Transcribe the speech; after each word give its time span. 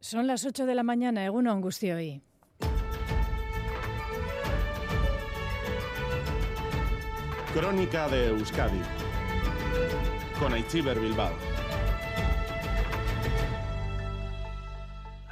Son 0.00 0.26
las 0.26 0.44
8 0.44 0.66
de 0.66 0.74
la 0.74 0.82
mañana, 0.82 1.24
Eguno 1.24 1.50
Angustioy. 1.50 2.20
Crónica 7.54 8.08
de 8.08 8.26
Euskadi 8.28 8.80
con 10.38 10.52
Aichiber 10.52 10.98
Bilbao. 10.98 11.32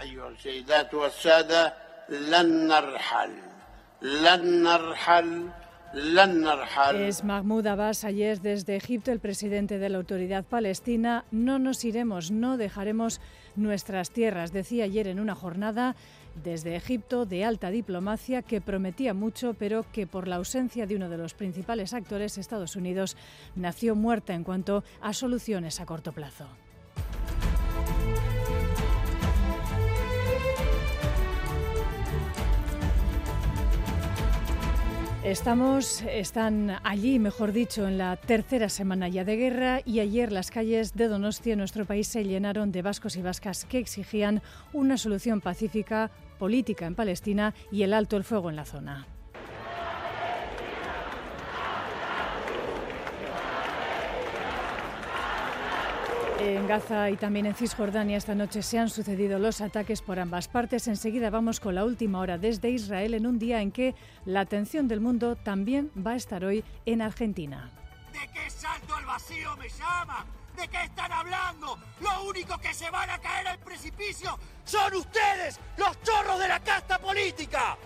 أيها 0.00 0.28
السيدات 0.28 0.94
والسادة 0.94 1.74
لن 2.08 2.68
نرحل 2.68 3.30
لن 4.02 4.62
نرحل 4.62 4.62
لن 4.62 4.62
نرحل 4.62 5.48
es 6.95 7.23
Mahmoud 7.23 7.65
Abbas 7.65 8.03
ayer 8.03 8.41
desde 8.41 8.75
Egipto, 8.75 9.11
el 9.11 9.19
presidente 9.19 9.79
de 9.79 9.89
la 9.89 9.97
autoridad 9.97 10.43
palestina. 10.43 11.25
No 11.31 11.59
nos 11.59 11.83
iremos, 11.85 12.29
no 12.29 12.57
dejaremos 12.57 13.21
nuestras 13.55 14.11
tierras, 14.11 14.51
decía 14.51 14.83
ayer 14.83 15.07
en 15.07 15.19
una 15.19 15.35
jornada 15.35 15.95
desde 16.43 16.75
Egipto 16.75 17.25
de 17.25 17.45
alta 17.45 17.69
diplomacia 17.69 18.41
que 18.41 18.61
prometía 18.61 19.13
mucho, 19.13 19.53
pero 19.53 19.85
que 19.91 20.07
por 20.07 20.27
la 20.27 20.35
ausencia 20.35 20.85
de 20.85 20.95
uno 20.95 21.09
de 21.09 21.17
los 21.17 21.33
principales 21.33 21.93
actores, 21.93 22.37
Estados 22.37 22.75
Unidos, 22.75 23.17
nació 23.55 23.95
muerta 23.95 24.33
en 24.33 24.43
cuanto 24.43 24.83
a 25.01 25.13
soluciones 25.13 25.79
a 25.79 25.85
corto 25.85 26.11
plazo. 26.11 26.47
Estamos, 35.27 36.03
están 36.03 36.77
allí, 36.85 37.19
mejor 37.19 37.51
dicho, 37.51 37.85
en 37.85 37.97
la 37.97 38.15
tercera 38.15 38.69
semana 38.69 39.09
ya 39.09 39.25
de 39.25 39.35
guerra 39.35 39.81
y 39.83 39.99
ayer 39.99 40.31
las 40.31 40.51
calles 40.51 40.93
de 40.93 41.09
Donostia, 41.09 41.57
nuestro 41.57 41.83
país, 41.83 42.07
se 42.07 42.23
llenaron 42.23 42.71
de 42.71 42.81
vascos 42.81 43.17
y 43.17 43.21
vascas 43.21 43.65
que 43.65 43.77
exigían 43.77 44.41
una 44.71 44.97
solución 44.97 45.41
pacífica, 45.41 46.11
política 46.39 46.85
en 46.85 46.95
Palestina 46.95 47.53
y 47.73 47.83
el 47.83 47.93
alto 47.93 48.15
el 48.15 48.23
fuego 48.23 48.49
en 48.49 48.55
la 48.55 48.63
zona. 48.63 49.05
En 56.55 56.65
Gaza 56.65 57.09
y 57.09 57.17
también 57.17 57.45
en 57.45 57.55
Cisjordania 57.55 58.15
esta 58.15 58.33
noche 58.33 58.61
se 58.63 58.79
han 58.79 58.89
sucedido 58.89 59.37
los 59.37 59.59
ataques 59.59 60.01
por 60.01 60.17
ambas 60.17 60.47
partes. 60.47 60.87
Enseguida 60.87 61.29
vamos 61.29 61.59
con 61.59 61.75
la 61.75 61.83
última 61.83 62.21
hora 62.21 62.37
desde 62.37 62.69
Israel 62.69 63.15
en 63.15 63.27
un 63.27 63.37
día 63.37 63.61
en 63.61 63.69
que 63.69 63.95
la 64.23 64.39
atención 64.39 64.87
del 64.87 65.01
mundo 65.01 65.35
también 65.35 65.91
va 65.95 66.11
a 66.11 66.15
estar 66.15 66.45
hoy 66.45 66.63
en 66.85 67.01
Argentina. 67.01 67.69
¿De 68.13 68.19
qué 68.33 68.49
salto 68.49 68.95
al 68.95 69.05
vacío 69.05 69.57
me 69.57 69.67
llaman? 69.67 70.25
¿De 70.57 70.67
qué 70.69 70.85
están 70.85 71.11
hablando? 71.11 71.77
Lo 72.01 72.23
único 72.27 72.57
que 72.57 72.73
se 72.73 72.89
van 72.89 73.07
a 73.11 73.19
caer 73.19 73.47
al 73.47 73.59
precipicio 73.59 74.39
son 74.63 74.95
ustedes, 74.95 75.59
los 75.77 76.01
chorros 76.01 76.39
de 76.39 76.47
la 76.47 76.59
casta 76.59 76.97
política. 76.97 77.77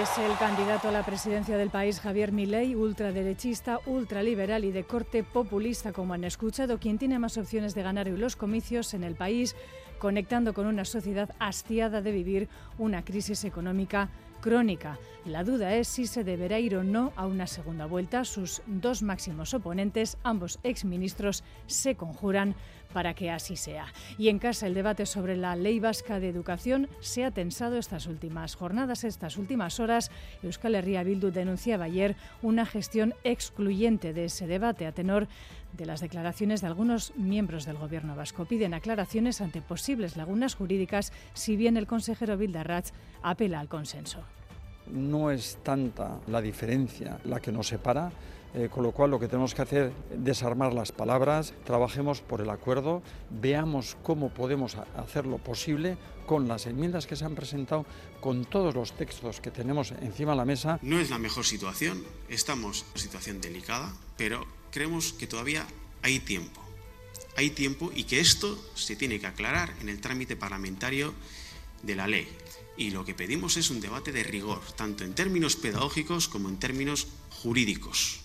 Es 0.00 0.16
el 0.16 0.34
candidato 0.38 0.88
a 0.88 0.92
la 0.92 1.04
presidencia 1.04 1.58
del 1.58 1.68
país, 1.68 2.00
Javier 2.00 2.32
Milei, 2.32 2.74
ultraderechista, 2.74 3.78
ultraliberal 3.84 4.64
y 4.64 4.72
de 4.72 4.84
corte 4.84 5.22
populista, 5.22 5.92
como 5.92 6.14
han 6.14 6.24
escuchado, 6.24 6.78
quien 6.78 6.96
tiene 6.96 7.18
más 7.18 7.36
opciones 7.36 7.74
de 7.74 7.82
ganar 7.82 8.06
los 8.06 8.36
comicios 8.36 8.94
en 8.94 9.04
el 9.04 9.16
país, 9.16 9.54
conectando 9.98 10.54
con 10.54 10.66
una 10.66 10.86
sociedad 10.86 11.28
hastiada 11.38 12.00
de 12.00 12.12
vivir 12.12 12.48
una 12.78 13.04
crisis 13.04 13.44
económica 13.44 14.08
crónica. 14.44 14.98
La 15.24 15.42
duda 15.42 15.74
es 15.74 15.88
si 15.88 16.06
se 16.06 16.22
deberá 16.22 16.58
ir 16.58 16.76
o 16.76 16.84
no 16.84 17.14
a 17.16 17.24
una 17.24 17.46
segunda 17.46 17.86
vuelta. 17.86 18.26
Sus 18.26 18.60
dos 18.66 19.02
máximos 19.02 19.54
oponentes, 19.54 20.18
ambos 20.22 20.58
exministros, 20.62 21.42
se 21.66 21.94
conjuran 21.94 22.54
para 22.92 23.14
que 23.14 23.30
así 23.30 23.56
sea. 23.56 23.86
Y 24.18 24.28
en 24.28 24.38
casa 24.38 24.66
el 24.66 24.74
debate 24.74 25.06
sobre 25.06 25.38
la 25.38 25.56
ley 25.56 25.80
vasca 25.80 26.20
de 26.20 26.28
educación 26.28 26.90
se 27.00 27.24
ha 27.24 27.30
tensado 27.30 27.78
estas 27.78 28.06
últimas 28.06 28.54
jornadas, 28.54 29.04
estas 29.04 29.38
últimas 29.38 29.80
horas. 29.80 30.10
Euskal 30.42 30.74
Herria 30.74 31.04
Bildu 31.04 31.30
denunciaba 31.30 31.86
ayer 31.86 32.14
una 32.42 32.66
gestión 32.66 33.14
excluyente 33.24 34.12
de 34.12 34.26
ese 34.26 34.46
debate 34.46 34.86
a 34.86 34.92
tenor 34.92 35.26
de 35.76 35.86
las 35.86 36.00
declaraciones 36.00 36.60
de 36.60 36.66
algunos 36.66 37.14
miembros 37.16 37.64
del 37.66 37.76
gobierno 37.76 38.16
vasco. 38.16 38.44
Piden 38.44 38.74
aclaraciones 38.74 39.40
ante 39.40 39.60
posibles 39.60 40.16
lagunas 40.16 40.54
jurídicas, 40.54 41.12
si 41.32 41.56
bien 41.56 41.76
el 41.76 41.86
consejero 41.86 42.36
Bildarratz 42.36 42.92
apela 43.22 43.60
al 43.60 43.68
consenso. 43.68 44.20
No 44.90 45.30
es 45.30 45.58
tanta 45.62 46.18
la 46.26 46.40
diferencia 46.40 47.18
la 47.24 47.40
que 47.40 47.52
nos 47.52 47.68
separa, 47.68 48.12
eh, 48.54 48.68
con 48.70 48.84
lo 48.84 48.92
cual 48.92 49.10
lo 49.10 49.18
que 49.18 49.26
tenemos 49.26 49.52
que 49.52 49.62
hacer 49.62 49.92
es 50.12 50.24
desarmar 50.24 50.72
las 50.72 50.92
palabras, 50.92 51.54
trabajemos 51.64 52.20
por 52.20 52.40
el 52.40 52.50
acuerdo, 52.50 53.02
veamos 53.30 53.96
cómo 54.04 54.30
podemos 54.30 54.76
hacer 54.96 55.26
lo 55.26 55.38
posible 55.38 55.96
con 56.26 56.46
las 56.46 56.66
enmiendas 56.66 57.06
que 57.06 57.16
se 57.16 57.24
han 57.24 57.34
presentado, 57.34 57.84
con 58.20 58.44
todos 58.44 58.74
los 58.74 58.92
textos 58.92 59.40
que 59.40 59.50
tenemos 59.50 59.90
encima 59.90 60.32
de 60.32 60.36
la 60.36 60.44
mesa. 60.44 60.78
No 60.82 61.00
es 61.00 61.10
la 61.10 61.18
mejor 61.18 61.44
situación, 61.44 62.04
estamos 62.28 62.82
en 62.82 62.88
una 62.90 63.00
situación 63.00 63.40
delicada, 63.40 63.92
pero 64.16 64.46
creemos 64.70 65.12
que 65.12 65.26
todavía 65.26 65.66
hay 66.02 66.20
tiempo. 66.20 66.60
Hay 67.36 67.50
tiempo 67.50 67.90
y 67.92 68.04
que 68.04 68.20
esto 68.20 68.56
se 68.74 68.94
tiene 68.94 69.18
que 69.18 69.26
aclarar 69.26 69.74
en 69.80 69.88
el 69.88 70.00
trámite 70.00 70.36
parlamentario 70.36 71.12
de 71.82 71.96
la 71.96 72.06
ley. 72.06 72.28
Y 72.76 72.90
lo 72.90 73.04
que 73.04 73.14
pedimos 73.14 73.56
es 73.56 73.70
un 73.70 73.80
debate 73.80 74.12
de 74.12 74.22
rigor, 74.22 74.60
tanto 74.76 75.04
en 75.04 75.14
términos 75.14 75.56
pedagógicos 75.56 76.28
como 76.28 76.48
en 76.48 76.58
términos 76.58 77.08
jurídicos. 77.30 78.23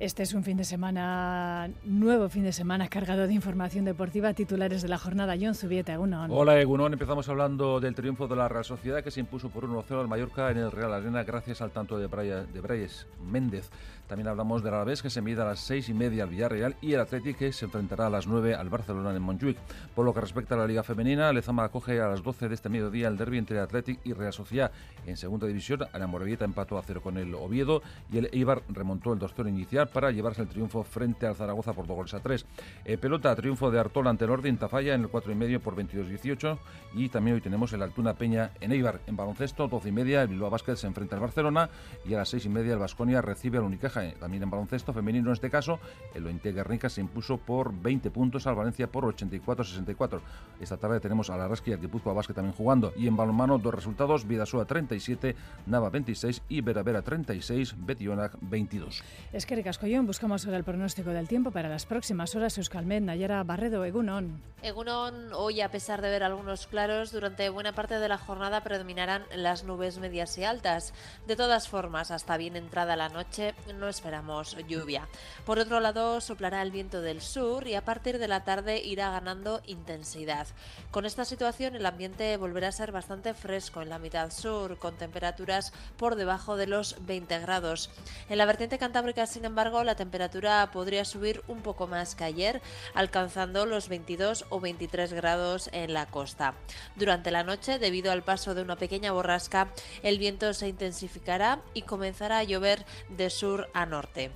Este 0.00 0.22
es 0.22 0.32
un 0.32 0.42
fin 0.42 0.56
de 0.56 0.64
semana, 0.64 1.68
nuevo 1.84 2.30
fin 2.30 2.42
de 2.42 2.54
semana 2.54 2.88
cargado 2.88 3.26
de 3.26 3.34
información 3.34 3.84
deportiva. 3.84 4.32
Titulares 4.32 4.80
de 4.80 4.88
la 4.88 4.96
jornada, 4.96 5.34
John 5.38 5.54
Zubieta, 5.54 5.92
Egunon. 5.92 6.30
Hola, 6.30 6.58
Egunon. 6.58 6.94
Empezamos 6.94 7.28
hablando 7.28 7.80
del 7.80 7.94
triunfo 7.94 8.26
de 8.26 8.34
la 8.34 8.48
Real 8.48 8.64
Sociedad 8.64 9.04
que 9.04 9.10
se 9.10 9.20
impuso 9.20 9.50
por 9.50 9.68
1-0 9.68 10.00
al 10.00 10.08
Mallorca 10.08 10.50
en 10.52 10.56
el 10.56 10.72
Real 10.72 10.94
Arena 10.94 11.22
gracias 11.22 11.60
al 11.60 11.70
tanto 11.72 11.98
de, 11.98 12.06
Brayes 12.06 13.08
Méndez. 13.30 13.68
También 14.10 14.26
hablamos 14.26 14.64
del 14.64 14.74
Alavés 14.74 15.02
que 15.02 15.08
se 15.08 15.22
mide 15.22 15.40
a 15.40 15.44
las 15.44 15.60
seis 15.60 15.88
y 15.88 15.94
media 15.94 16.24
al 16.24 16.30
Villarreal 16.30 16.74
y 16.80 16.94
el 16.94 17.00
Atlético 17.00 17.38
que 17.38 17.52
se 17.52 17.66
enfrentará 17.66 18.08
a 18.08 18.10
las 18.10 18.26
9 18.26 18.56
al 18.56 18.68
Barcelona 18.68 19.14
en 19.14 19.22
Montjuic. 19.22 19.56
Por 19.94 20.04
lo 20.04 20.12
que 20.12 20.20
respecta 20.20 20.56
a 20.56 20.58
la 20.58 20.66
Liga 20.66 20.82
Femenina, 20.82 21.32
Lezama 21.32 21.62
acoge 21.62 22.00
a 22.00 22.08
las 22.08 22.20
12 22.20 22.48
de 22.48 22.54
este 22.56 22.68
mediodía 22.68 23.06
el 23.06 23.16
derby 23.16 23.38
entre 23.38 23.60
Atlético 23.60 24.00
y 24.02 24.12
Real 24.12 24.32
Sociedad. 24.32 24.72
En 25.06 25.16
segunda 25.16 25.46
división, 25.46 25.86
Ana 25.92 26.08
Morevieta 26.08 26.44
empató 26.44 26.76
a 26.76 26.82
cero 26.82 27.02
con 27.02 27.18
el 27.18 27.32
Oviedo 27.36 27.82
y 28.12 28.18
el 28.18 28.28
Eibar 28.32 28.62
remontó 28.68 29.12
el 29.12 29.20
2-0 29.20 29.48
inicial 29.48 29.88
para 29.88 30.10
llevarse 30.10 30.42
el 30.42 30.48
triunfo 30.48 30.82
frente 30.82 31.28
al 31.28 31.36
Zaragoza 31.36 31.72
por 31.72 31.86
2 31.86 31.96
goles 31.96 32.14
a 32.14 32.18
3. 32.18 32.44
Eh, 32.86 32.98
pelota, 32.98 33.36
triunfo 33.36 33.70
de 33.70 33.78
Artola 33.78 34.10
ante 34.10 34.24
el 34.24 34.32
Orden 34.32 34.58
Tafalla 34.58 34.92
en 34.92 35.02
el 35.02 35.08
4 35.08 35.30
y 35.30 35.36
medio 35.36 35.60
por 35.60 35.76
22-18 35.76 36.58
y 36.94 37.10
también 37.10 37.36
hoy 37.36 37.42
tenemos 37.42 37.72
el 37.74 37.82
Altuna 37.82 38.14
Peña 38.14 38.50
en 38.60 38.72
Eibar. 38.72 38.98
En 39.06 39.14
baloncesto, 39.14 39.68
12 39.68 39.88
y 39.88 39.92
media, 39.92 40.22
el 40.22 40.28
Bilbao 40.28 40.50
Basket 40.50 40.74
se 40.74 40.88
enfrenta 40.88 41.14
al 41.14 41.22
Barcelona 41.22 41.70
y 42.04 42.14
a 42.14 42.18
las 42.18 42.28
6 42.30 42.46
y 42.46 42.48
media 42.48 42.72
el 42.72 42.80
Vasconia 42.80 43.22
recibe 43.22 43.58
al 43.58 43.64
Unicaja. 43.64 43.99
También 44.18 44.42
en 44.42 44.50
baloncesto 44.50 44.92
femenino 44.92 45.28
en 45.28 45.34
este 45.34 45.50
caso, 45.50 45.78
el 46.14 46.26
Ointe 46.26 46.52
Guernica 46.52 46.88
se 46.88 47.00
impuso 47.00 47.38
por 47.38 47.72
20 47.72 48.10
puntos 48.10 48.46
al 48.46 48.54
Valencia 48.54 48.90
por 48.90 49.04
84-64. 49.04 50.20
Esta 50.60 50.76
tarde 50.76 51.00
tenemos 51.00 51.30
a 51.30 51.36
la 51.36 51.48
Rasquia 51.48 51.72
y 51.72 51.74
al 51.74 51.80
Guipúzcoa 51.80 52.12
Basket 52.12 52.34
también 52.34 52.54
jugando 52.54 52.92
y 52.96 53.06
en 53.06 53.16
balonmano 53.16 53.58
dos 53.58 53.74
resultados, 53.74 54.26
Vidasoa 54.26 54.64
37, 54.64 55.36
Nava 55.66 55.90
26 55.90 56.42
y 56.48 56.60
Vera 56.60 56.82
Vera 56.82 57.02
36, 57.02 57.74
Betionac 57.78 58.36
22. 58.40 59.02
Es 59.32 59.46
que 59.46 59.56
Ricascoyón, 59.56 60.06
buscamos 60.06 60.44
ahora 60.44 60.58
el 60.58 60.64
pronóstico 60.64 61.10
del 61.10 61.28
tiempo 61.28 61.50
para 61.50 61.68
las 61.68 61.86
próximas 61.86 62.34
horas. 62.34 62.58
Euskalmet, 62.58 63.02
Nayara 63.02 63.42
Barredo, 63.44 63.84
Egunon. 63.84 64.40
Egunon, 64.62 65.32
hoy 65.32 65.60
a 65.60 65.70
pesar 65.70 66.02
de 66.02 66.10
ver 66.10 66.22
algunos 66.22 66.66
claros, 66.66 67.12
durante 67.12 67.48
buena 67.48 67.72
parte 67.72 67.98
de 67.98 68.08
la 68.08 68.18
jornada 68.18 68.62
predominarán 68.62 69.24
las 69.34 69.64
nubes 69.64 69.98
medias 69.98 70.36
y 70.38 70.44
altas. 70.44 70.92
De 71.26 71.36
todas 71.36 71.68
formas, 71.68 72.10
hasta 72.10 72.36
bien 72.36 72.56
entrada 72.56 72.96
la 72.96 73.08
noche, 73.08 73.54
no 73.78 73.88
esperamos 73.90 74.56
lluvia. 74.66 75.08
Por 75.44 75.58
otro 75.58 75.80
lado, 75.80 76.20
soplará 76.20 76.62
el 76.62 76.70
viento 76.70 77.02
del 77.02 77.20
sur 77.20 77.66
y 77.66 77.74
a 77.74 77.84
partir 77.84 78.18
de 78.18 78.28
la 78.28 78.44
tarde 78.44 78.78
irá 78.82 79.10
ganando 79.10 79.60
intensidad. 79.66 80.46
Con 80.90 81.04
esta 81.04 81.24
situación, 81.24 81.76
el 81.76 81.86
ambiente 81.86 82.36
volverá 82.36 82.68
a 82.68 82.72
ser 82.72 82.92
bastante 82.92 83.34
fresco 83.34 83.82
en 83.82 83.90
la 83.90 83.98
mitad 83.98 84.30
sur, 84.30 84.78
con 84.78 84.96
temperaturas 84.96 85.72
por 85.96 86.14
debajo 86.14 86.56
de 86.56 86.66
los 86.66 86.96
20 87.06 87.38
grados. 87.40 87.90
En 88.28 88.38
la 88.38 88.46
vertiente 88.46 88.78
cantábrica, 88.78 89.26
sin 89.26 89.44
embargo, 89.44 89.84
la 89.84 89.96
temperatura 89.96 90.70
podría 90.72 91.04
subir 91.04 91.42
un 91.48 91.62
poco 91.62 91.86
más 91.86 92.14
que 92.14 92.24
ayer, 92.24 92.62
alcanzando 92.94 93.66
los 93.66 93.88
22 93.88 94.46
o 94.50 94.60
23 94.60 95.12
grados 95.12 95.68
en 95.72 95.92
la 95.92 96.06
costa. 96.06 96.54
Durante 96.96 97.30
la 97.30 97.44
noche, 97.44 97.78
debido 97.78 98.12
al 98.12 98.22
paso 98.22 98.54
de 98.54 98.62
una 98.62 98.76
pequeña 98.76 99.12
borrasca, 99.12 99.68
el 100.02 100.18
viento 100.18 100.54
se 100.54 100.68
intensificará 100.68 101.60
y 101.74 101.82
comenzará 101.82 102.38
a 102.38 102.44
llover 102.44 102.84
de 103.08 103.30
sur 103.30 103.68
a 103.74 103.79
norte. 103.86 104.30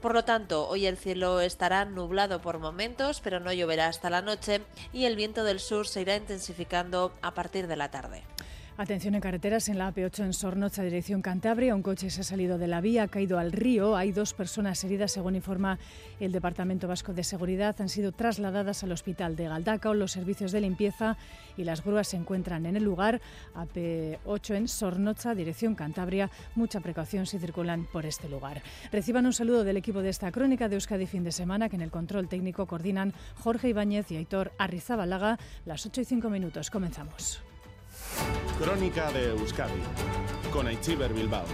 Por 0.00 0.14
lo 0.14 0.24
tanto, 0.24 0.66
hoy 0.68 0.86
el 0.86 0.96
cielo 0.96 1.40
estará 1.40 1.84
nublado 1.84 2.40
por 2.40 2.58
momentos, 2.58 3.20
pero 3.20 3.38
no 3.38 3.52
lloverá 3.52 3.86
hasta 3.86 4.08
la 4.10 4.22
noche 4.22 4.62
y 4.92 5.04
el 5.04 5.16
viento 5.16 5.44
del 5.44 5.60
sur 5.60 5.86
se 5.86 6.00
irá 6.00 6.16
intensificando 6.16 7.12
a 7.20 7.34
partir 7.34 7.66
de 7.66 7.76
la 7.76 7.90
tarde. 7.90 8.22
Atención 8.80 9.14
en 9.14 9.20
carreteras 9.20 9.68
en 9.68 9.76
la 9.76 9.92
AP8 9.92 10.24
en 10.24 10.32
Sornoza, 10.32 10.82
dirección 10.82 11.20
Cantabria. 11.20 11.74
Un 11.74 11.82
coche 11.82 12.08
se 12.08 12.22
ha 12.22 12.24
salido 12.24 12.56
de 12.56 12.66
la 12.66 12.80
vía, 12.80 13.02
ha 13.02 13.08
caído 13.08 13.38
al 13.38 13.52
río. 13.52 13.94
Hay 13.94 14.10
dos 14.10 14.32
personas 14.32 14.82
heridas, 14.84 15.12
según 15.12 15.36
informa 15.36 15.78
el 16.18 16.32
Departamento 16.32 16.88
Vasco 16.88 17.12
de 17.12 17.22
Seguridad. 17.22 17.78
Han 17.78 17.90
sido 17.90 18.12
trasladadas 18.12 18.82
al 18.82 18.92
hospital 18.92 19.36
de 19.36 19.48
Galdacao. 19.48 19.92
Los 19.92 20.12
servicios 20.12 20.50
de 20.50 20.62
limpieza 20.62 21.18
y 21.58 21.64
las 21.64 21.84
grúas 21.84 22.08
se 22.08 22.16
encuentran 22.16 22.64
en 22.64 22.74
el 22.74 22.82
lugar. 22.82 23.20
AP8 23.54 24.54
en 24.54 24.66
Sornoza, 24.66 25.34
dirección 25.34 25.74
Cantabria. 25.74 26.30
Mucha 26.54 26.80
precaución 26.80 27.26
si 27.26 27.38
circulan 27.38 27.84
por 27.84 28.06
este 28.06 28.30
lugar. 28.30 28.62
Reciban 28.90 29.26
un 29.26 29.34
saludo 29.34 29.62
del 29.62 29.76
equipo 29.76 30.00
de 30.00 30.08
esta 30.08 30.32
crónica 30.32 30.70
de 30.70 30.76
Euskadi 30.76 31.04
fin 31.04 31.22
de 31.22 31.32
semana, 31.32 31.68
que 31.68 31.76
en 31.76 31.82
el 31.82 31.90
control 31.90 32.30
técnico 32.30 32.64
coordinan 32.64 33.12
Jorge 33.44 33.68
Ibáñez 33.68 34.10
y 34.10 34.16
Aitor 34.16 34.52
Arrizabalaga. 34.56 35.38
Las 35.66 35.84
8 35.84 36.00
y 36.00 36.04
5 36.06 36.30
minutos. 36.30 36.70
Comenzamos. 36.70 37.42
Crónica 38.58 39.10
de 39.12 39.30
Euskadi 39.30 39.82
con 40.52 40.66
Aichiber 40.66 41.12
Bilbao. 41.12 41.44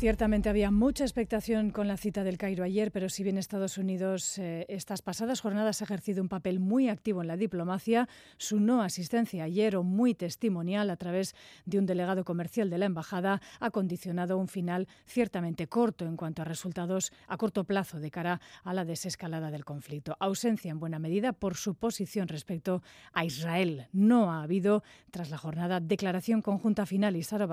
Ciertamente 0.00 0.48
había 0.48 0.70
mucha 0.70 1.04
expectación 1.04 1.72
con 1.72 1.86
la 1.86 1.98
cita 1.98 2.24
del 2.24 2.38
Cairo 2.38 2.64
ayer, 2.64 2.90
pero 2.90 3.10
si 3.10 3.22
bien 3.22 3.36
Estados 3.36 3.76
Unidos 3.76 4.38
eh, 4.38 4.64
estas 4.70 5.02
pasadas 5.02 5.42
jornadas 5.42 5.82
ha 5.82 5.84
ejercido 5.84 6.22
un 6.22 6.30
papel 6.30 6.58
muy 6.58 6.88
activo 6.88 7.20
en 7.20 7.28
la 7.28 7.36
diplomacia, 7.36 8.08
su 8.38 8.60
no 8.60 8.80
asistencia 8.80 9.44
ayer 9.44 9.76
o 9.76 9.82
muy 9.82 10.14
testimonial 10.14 10.88
a 10.88 10.96
través 10.96 11.34
de 11.66 11.78
un 11.78 11.84
delegado 11.84 12.24
comercial 12.24 12.70
de 12.70 12.78
la 12.78 12.86
embajada 12.86 13.42
ha 13.60 13.70
condicionado 13.70 14.38
un 14.38 14.48
final 14.48 14.88
ciertamente 15.04 15.66
corto 15.66 16.06
en 16.06 16.16
cuanto 16.16 16.40
a 16.40 16.46
resultados 16.46 17.12
a 17.28 17.36
corto 17.36 17.64
plazo 17.64 18.00
de 18.00 18.10
cara 18.10 18.40
a 18.64 18.72
la 18.72 18.86
desescalada 18.86 19.50
del 19.50 19.66
conflicto. 19.66 20.16
Ausencia 20.18 20.70
en 20.70 20.80
buena 20.80 20.98
medida 20.98 21.34
por 21.34 21.56
su 21.56 21.74
posición 21.74 22.26
respecto 22.26 22.82
a 23.12 23.26
Israel. 23.26 23.88
No 23.92 24.32
ha 24.32 24.44
habido, 24.44 24.82
tras 25.10 25.28
la 25.28 25.36
jornada, 25.36 25.78
declaración 25.78 26.40
conjunta 26.40 26.86
final 26.86 27.16
y 27.16 27.22
Sara. 27.22 27.46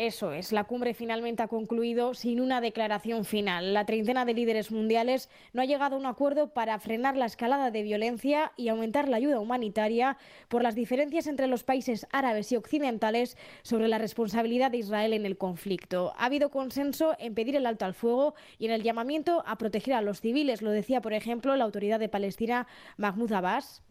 Eso 0.00 0.32
es, 0.32 0.50
la 0.50 0.64
cumbre 0.64 0.94
finalmente 0.94 1.42
ha 1.42 1.46
concluido 1.46 2.14
sin 2.14 2.40
una 2.40 2.62
declaración 2.62 3.26
final. 3.26 3.74
La 3.74 3.84
treintena 3.84 4.24
de 4.24 4.32
líderes 4.32 4.70
mundiales 4.70 5.28
no 5.52 5.60
ha 5.60 5.66
llegado 5.66 5.94
a 5.94 5.98
un 5.98 6.06
acuerdo 6.06 6.54
para 6.54 6.78
frenar 6.78 7.18
la 7.18 7.26
escalada 7.26 7.70
de 7.70 7.82
violencia 7.82 8.50
y 8.56 8.68
aumentar 8.68 9.10
la 9.10 9.18
ayuda 9.18 9.40
humanitaria 9.40 10.16
por 10.48 10.62
las 10.62 10.74
diferencias 10.74 11.26
entre 11.26 11.48
los 11.48 11.64
países 11.64 12.06
árabes 12.12 12.50
y 12.50 12.56
occidentales 12.56 13.36
sobre 13.60 13.88
la 13.88 13.98
responsabilidad 13.98 14.70
de 14.70 14.78
Israel 14.78 15.12
en 15.12 15.26
el 15.26 15.36
conflicto. 15.36 16.14
Ha 16.16 16.24
habido 16.24 16.50
consenso 16.50 17.14
en 17.18 17.34
pedir 17.34 17.54
el 17.54 17.66
alto 17.66 17.84
al 17.84 17.92
fuego 17.92 18.32
y 18.58 18.64
en 18.64 18.72
el 18.72 18.82
llamamiento 18.82 19.44
a 19.46 19.58
proteger 19.58 19.92
a 19.92 20.00
los 20.00 20.22
civiles. 20.22 20.62
Lo 20.62 20.70
decía, 20.70 21.02
por 21.02 21.12
ejemplo, 21.12 21.54
la 21.56 21.64
autoridad 21.64 22.00
de 22.00 22.08
Palestina, 22.08 22.66
Mahmoud 22.96 23.32
Abbas. 23.32 23.82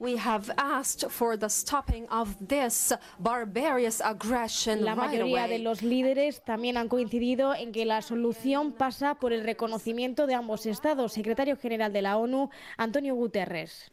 La 4.84 4.96
mayoría 4.96 5.48
de 5.48 5.60
los 5.60 5.84
líderes 5.84 5.99
también 6.44 6.78
han 6.78 6.88
coincidido 6.88 7.54
en 7.54 7.72
que 7.72 7.86
la 7.86 8.02
solución 8.02 8.72
pasa 8.72 9.16
por 9.16 9.34
el 9.34 9.44
reconocimiento 9.44 10.28
de 10.28 10.34
ambos 10.34 10.66
estados. 10.66 11.14
Secretario 11.14 11.58
General 11.58 11.92
de 11.92 12.02
la 12.02 12.18
ONU, 12.18 12.50
Antonio 12.78 13.16
Guterres. 13.16 13.92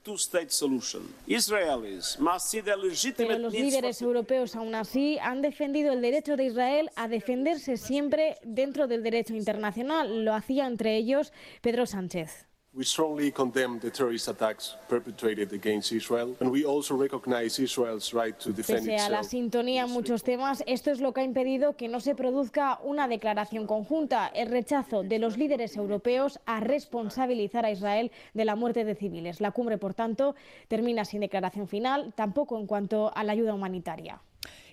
Pero 3.17 3.39
los 3.39 3.53
líderes 3.53 4.03
europeos, 4.03 4.57
aún 4.57 4.75
así, 4.75 5.19
han 5.21 5.43
defendido 5.43 5.93
el 5.93 6.01
derecho 6.01 6.37
de 6.37 6.45
Israel 6.45 6.91
a 6.97 7.09
defenderse 7.09 7.77
siempre 7.77 8.39
dentro 8.43 8.87
del 8.87 9.03
derecho 9.03 9.35
internacional. 9.35 10.25
Lo 10.25 10.35
hacía 10.35 10.67
entre 10.67 10.97
ellos 10.97 11.33
Pedro 11.61 11.87
Sánchez. 11.87 12.47
We 12.77 12.85
strongly 12.85 13.33
condemn 13.33 13.81
the 13.81 13.91
terrorist 13.91 14.29
attacks 14.29 14.77
perpetrated 14.87 15.51
against 15.55 15.93
Israel, 15.93 16.37
and 16.41 16.51
we 16.51 16.67
also 16.67 16.95
recognize 16.95 17.59
Israel's 17.59 18.13
right 18.13 18.39
to 18.39 18.53
defend 18.53 18.85
Pese 18.85 18.99
a 18.99 19.09
la 19.09 19.23
sintonía 19.23 19.85
en 19.85 19.91
muchos 19.91 20.23
temas, 20.23 20.63
esto 20.67 20.91
es 20.91 21.01
lo 21.01 21.15
que 21.15 21.23
ha 21.23 21.25
impedido 21.25 21.79
que 21.79 21.89
no 21.89 22.01
se 22.01 22.15
produzca 22.15 22.79
una 22.85 23.09
declaración 23.09 23.67
conjunta, 23.67 24.27
el 24.27 24.51
rechazo 24.51 25.05
de 25.05 25.19
los 25.19 25.39
líderes 25.39 25.75
europeos 25.79 26.39
a 26.45 26.61
responsabilizar 26.61 27.65
a 27.65 27.71
Israel 27.71 28.13
de 28.35 28.45
la 28.45 28.57
muerte 28.57 28.85
de 28.85 28.95
civiles. 28.95 29.41
La 29.41 29.53
cumbre, 29.53 29.79
por 29.79 29.95
tanto, 29.95 30.35
termina 30.69 31.07
sin 31.07 31.21
declaración 31.21 31.69
final, 31.69 32.13
tampoco 32.15 32.59
en 32.59 32.67
cuanto 32.67 33.11
a 33.17 33.25
la 33.25 33.33
ayuda 33.33 33.55
humanitaria. 33.55 34.21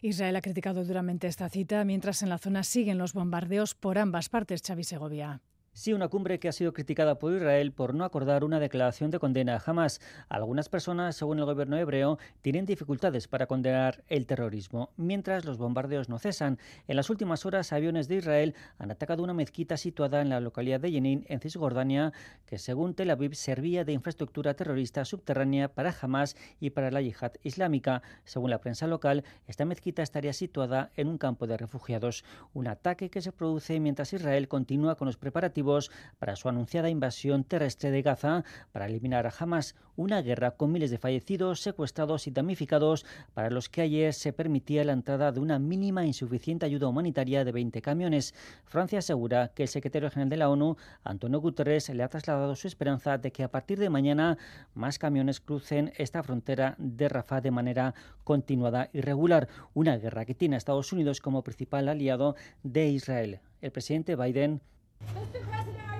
Israel 0.01 0.35
ha 0.35 0.41
criticado 0.41 0.83
duramente 0.83 1.27
esta 1.27 1.47
cita, 1.47 1.85
mientras 1.85 2.21
en 2.21 2.27
la 2.27 2.37
zona 2.37 2.63
siguen 2.63 2.97
los 2.97 3.13
bombardeos 3.13 3.75
por 3.75 3.97
ambas 3.97 4.27
partes, 4.27 4.61
Xavi 4.61 4.83
Segovia. 4.83 5.39
Sí, 5.75 5.91
una 5.91 6.07
cumbre 6.07 6.39
que 6.39 6.47
ha 6.47 6.51
sido 6.51 6.71
criticada 6.71 7.17
por 7.17 7.33
Israel 7.33 7.71
por 7.71 7.95
no 7.95 8.05
acordar 8.05 8.43
una 8.43 8.59
declaración 8.59 9.09
de 9.09 9.17
condena 9.17 9.55
a 9.55 9.63
Hamas. 9.65 10.01
Algunas 10.29 10.69
personas, 10.69 11.15
según 11.15 11.39
el 11.39 11.45
gobierno 11.45 11.75
hebreo, 11.77 12.19
tienen 12.43 12.67
dificultades 12.67 13.27
para 13.27 13.47
condenar 13.47 14.03
el 14.07 14.27
terrorismo, 14.27 14.91
mientras 14.97 15.45
los 15.45 15.57
bombardeos 15.57 16.09
no 16.09 16.19
cesan. 16.19 16.59
En 16.87 16.95
las 16.95 17.09
últimas 17.09 17.47
horas, 17.47 17.73
aviones 17.73 18.07
de 18.07 18.17
Israel 18.17 18.53
han 18.77 18.91
atacado 18.91 19.23
una 19.23 19.33
mezquita 19.33 19.75
situada 19.75 20.21
en 20.21 20.29
la 20.29 20.41
localidad 20.41 20.79
de 20.79 20.91
Jenin, 20.91 21.25
en 21.27 21.39
Cisjordania, 21.39 22.13
que 22.45 22.59
según 22.59 22.93
Tel 22.93 23.09
Aviv 23.09 23.33
servía 23.33 23.83
de 23.83 23.93
infraestructura 23.93 24.53
terrorista 24.53 25.03
subterránea 25.05 25.69
para 25.69 25.95
Hamas 25.99 26.37
y 26.59 26.69
para 26.69 26.91
la 26.91 27.01
yihad 27.01 27.31
islámica. 27.41 28.03
Según 28.25 28.51
la 28.51 28.61
prensa 28.61 28.85
local, 28.85 29.23
esta 29.47 29.65
mezquita 29.65 30.03
estaría 30.03 30.33
situada 30.33 30.91
en 30.95 31.07
un 31.07 31.17
campo 31.17 31.47
de 31.47 31.57
refugiados. 31.57 32.23
Un 32.53 32.67
ataque 32.67 33.09
que 33.09 33.23
se 33.23 33.31
produce 33.31 33.79
mientras 33.79 34.13
Israel 34.13 34.47
continúa 34.47 34.97
con 34.97 35.07
los 35.07 35.17
preparativos 35.17 35.62
para 36.19 36.35
su 36.35 36.49
anunciada 36.49 36.89
invasión 36.89 37.43
terrestre 37.43 37.91
de 37.91 38.01
Gaza 38.01 38.43
para 38.71 38.87
eliminar 38.87 39.25
a 39.25 39.33
Hamas, 39.37 39.75
una 39.95 40.21
guerra 40.21 40.51
con 40.51 40.71
miles 40.71 40.91
de 40.91 40.97
fallecidos, 40.97 41.61
secuestrados 41.61 42.27
y 42.27 42.31
damnificados 42.31 43.05
para 43.33 43.49
los 43.49 43.69
que 43.69 43.81
ayer 43.81 44.13
se 44.13 44.33
permitía 44.33 44.83
la 44.83 44.93
entrada 44.93 45.31
de 45.31 45.39
una 45.39 45.59
mínima 45.59 46.05
insuficiente 46.05 46.65
ayuda 46.65 46.87
humanitaria 46.87 47.45
de 47.45 47.51
20 47.51 47.81
camiones. 47.81 48.33
Francia 48.65 48.99
asegura 48.99 49.51
que 49.53 49.63
el 49.63 49.69
secretario 49.69 50.09
general 50.09 50.29
de 50.29 50.37
la 50.37 50.49
ONU, 50.49 50.75
Antonio 51.03 51.39
Guterres, 51.39 51.89
le 51.89 52.03
ha 52.03 52.09
trasladado 52.09 52.55
su 52.55 52.67
esperanza 52.67 53.17
de 53.17 53.31
que 53.31 53.43
a 53.43 53.51
partir 53.51 53.79
de 53.79 53.89
mañana 53.89 54.37
más 54.73 54.99
camiones 54.99 55.39
crucen 55.39 55.93
esta 55.97 56.23
frontera 56.23 56.75
de 56.77 57.07
Rafah 57.09 57.41
de 57.41 57.51
manera 57.51 57.93
continuada 58.23 58.89
y 58.93 59.01
regular, 59.01 59.47
una 59.73 59.97
guerra 59.97 60.25
que 60.25 60.35
tiene 60.35 60.55
a 60.55 60.57
Estados 60.57 60.91
Unidos 60.91 61.21
como 61.21 61.43
principal 61.43 61.87
aliado 61.87 62.35
de 62.63 62.89
Israel. 62.89 63.39
El 63.61 63.71
presidente 63.71 64.15
Biden 64.15 64.61
Mr. 65.11 65.41
President! 65.49 65.92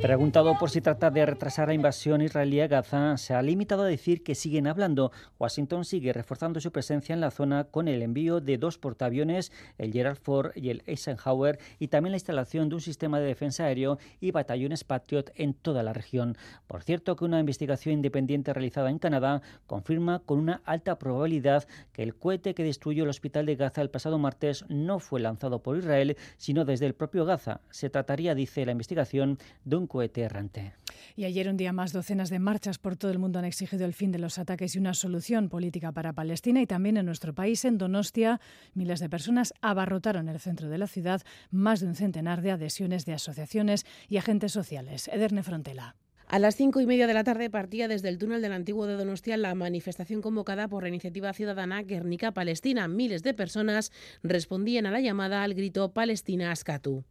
Preguntado 0.00 0.58
por 0.58 0.68
si 0.68 0.82
trata 0.82 1.10
de 1.10 1.24
retrasar 1.24 1.68
la 1.68 1.74
invasión 1.74 2.20
israelí 2.20 2.60
a 2.60 2.68
Gaza, 2.68 3.16
se 3.16 3.32
ha 3.32 3.40
limitado 3.40 3.82
a 3.82 3.86
decir 3.86 4.22
que 4.22 4.34
siguen 4.34 4.66
hablando. 4.66 5.10
Washington 5.38 5.86
sigue 5.86 6.12
reforzando 6.12 6.60
su 6.60 6.70
presencia 6.70 7.14
en 7.14 7.20
la 7.22 7.30
zona 7.30 7.64
con 7.64 7.88
el 7.88 8.02
envío 8.02 8.40
de 8.40 8.58
dos 8.58 8.76
portaaviones, 8.76 9.52
el 9.78 9.92
Gerald 9.92 10.18
Ford 10.18 10.52
y 10.54 10.68
el 10.68 10.82
Eisenhower, 10.86 11.58
y 11.78 11.88
también 11.88 12.12
la 12.12 12.18
instalación 12.18 12.68
de 12.68 12.74
un 12.74 12.82
sistema 12.82 13.18
de 13.18 13.26
defensa 13.26 13.64
aéreo 13.64 13.98
y 14.20 14.32
batallones 14.32 14.84
Patriot 14.84 15.32
en 15.34 15.54
toda 15.54 15.82
la 15.82 15.94
región. 15.94 16.36
Por 16.66 16.82
cierto, 16.82 17.16
que 17.16 17.24
una 17.24 17.40
investigación 17.40 17.94
independiente 17.94 18.52
realizada 18.52 18.90
en 18.90 18.98
Canadá 18.98 19.40
confirma 19.66 20.18
con 20.20 20.38
una 20.38 20.60
alta 20.66 20.98
probabilidad 20.98 21.66
que 21.94 22.02
el 22.02 22.14
cohete 22.14 22.54
que 22.54 22.64
destruyó 22.64 23.04
el 23.04 23.10
hospital 23.10 23.46
de 23.46 23.56
Gaza 23.56 23.80
el 23.80 23.90
pasado 23.90 24.18
martes 24.18 24.66
no 24.68 24.98
fue 24.98 25.20
lanzado 25.20 25.62
por 25.62 25.78
Israel, 25.78 26.18
sino 26.36 26.66
desde 26.66 26.84
el 26.84 26.94
propio 26.94 27.24
Gaza. 27.24 27.62
Se 27.70 27.88
trataría, 27.88 28.34
dice 28.34 28.66
la 28.66 28.72
investigación, 28.72 29.38
de 29.64 29.76
un 29.76 29.85
cohete 29.86 30.22
errante. 30.22 30.74
Y 31.16 31.24
ayer 31.24 31.48
un 31.48 31.56
día 31.56 31.72
más 31.72 31.92
docenas 31.92 32.30
de 32.30 32.38
marchas 32.38 32.78
por 32.78 32.96
todo 32.96 33.10
el 33.10 33.18
mundo 33.18 33.38
han 33.38 33.44
exigido 33.44 33.84
el 33.84 33.94
fin 33.94 34.12
de 34.12 34.18
los 34.18 34.38
ataques 34.38 34.74
y 34.74 34.78
una 34.78 34.94
solución 34.94 35.48
política 35.48 35.92
para 35.92 36.12
Palestina 36.12 36.60
y 36.60 36.66
también 36.66 36.96
en 36.96 37.06
nuestro 37.06 37.34
país, 37.34 37.64
en 37.64 37.78
Donostia, 37.78 38.40
miles 38.74 39.00
de 39.00 39.08
personas 39.08 39.54
abarrotaron 39.60 40.28
el 40.28 40.40
centro 40.40 40.68
de 40.68 40.78
la 40.78 40.86
ciudad, 40.86 41.22
más 41.50 41.80
de 41.80 41.86
un 41.86 41.94
centenar 41.94 42.42
de 42.42 42.52
adhesiones 42.52 43.06
de 43.06 43.14
asociaciones 43.14 43.86
y 44.08 44.16
agentes 44.18 44.52
sociales. 44.52 45.08
Ederne 45.08 45.42
Frontela. 45.42 45.96
A 46.28 46.40
las 46.40 46.56
cinco 46.56 46.80
y 46.80 46.86
media 46.86 47.06
de 47.06 47.14
la 47.14 47.22
tarde 47.22 47.50
partía 47.50 47.86
desde 47.86 48.08
el 48.08 48.18
túnel 48.18 48.42
del 48.42 48.52
antiguo 48.52 48.86
de 48.86 48.94
Donostia 48.94 49.36
la 49.36 49.54
manifestación 49.54 50.22
convocada 50.22 50.66
por 50.66 50.82
la 50.82 50.88
iniciativa 50.88 51.32
ciudadana 51.32 51.82
Guernica 51.82 52.32
Palestina. 52.32 52.88
Miles 52.88 53.22
de 53.22 53.32
personas 53.32 53.92
respondían 54.24 54.86
a 54.86 54.90
la 54.90 55.00
llamada 55.00 55.44
al 55.44 55.54
grito 55.54 55.92
Palestina 55.92 56.50
Ascatu. 56.50 57.04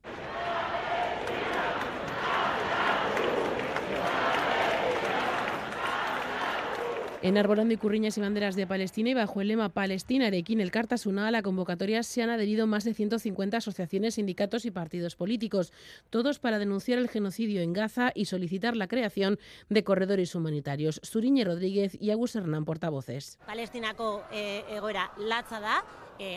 En 7.26 7.40
Arbolando 7.40 7.74
y 7.74 7.78
Curriñas 7.78 8.20
y 8.20 8.22
Banderas 8.22 8.56
de 8.56 8.68
Palestina 8.68 9.10
y 9.10 9.16
bajo 9.16 9.42
el 9.42 9.48
lema 9.48 9.70
Palestina 9.70 10.28
Arequín 10.28 10.62
el 10.62 10.70
Cartasuna 10.70 11.28
a 11.28 11.32
la 11.32 11.42
convocatoria 11.42 12.04
se 12.04 12.22
han 12.22 12.30
adherido 12.30 12.68
más 12.68 12.84
de 12.84 12.94
150 12.94 13.58
asociaciones, 13.58 14.14
sindicatos 14.14 14.64
y 14.66 14.70
partidos 14.70 15.16
políticos, 15.16 15.74
todos 16.12 16.38
para 16.38 16.60
denunciar 16.60 17.00
el 17.00 17.10
genocidio 17.10 17.64
en 17.64 17.74
Gaza 17.74 18.12
y 18.14 18.26
solicitar 18.26 18.76
la 18.76 18.88
creación 18.88 19.40
de 19.70 19.84
corredores 19.84 20.36
humanitarios. 20.36 21.00
Suriñe 21.02 21.44
Rodríguez 21.44 21.98
y 22.00 22.12
Agus 22.12 22.36
Hernán, 22.36 22.64
portavoces. 22.64 23.40
Palestinako 23.48 24.26
eh, 24.32 24.64
egoera 24.70 25.12
latza 25.18 25.60
da, 25.60 25.84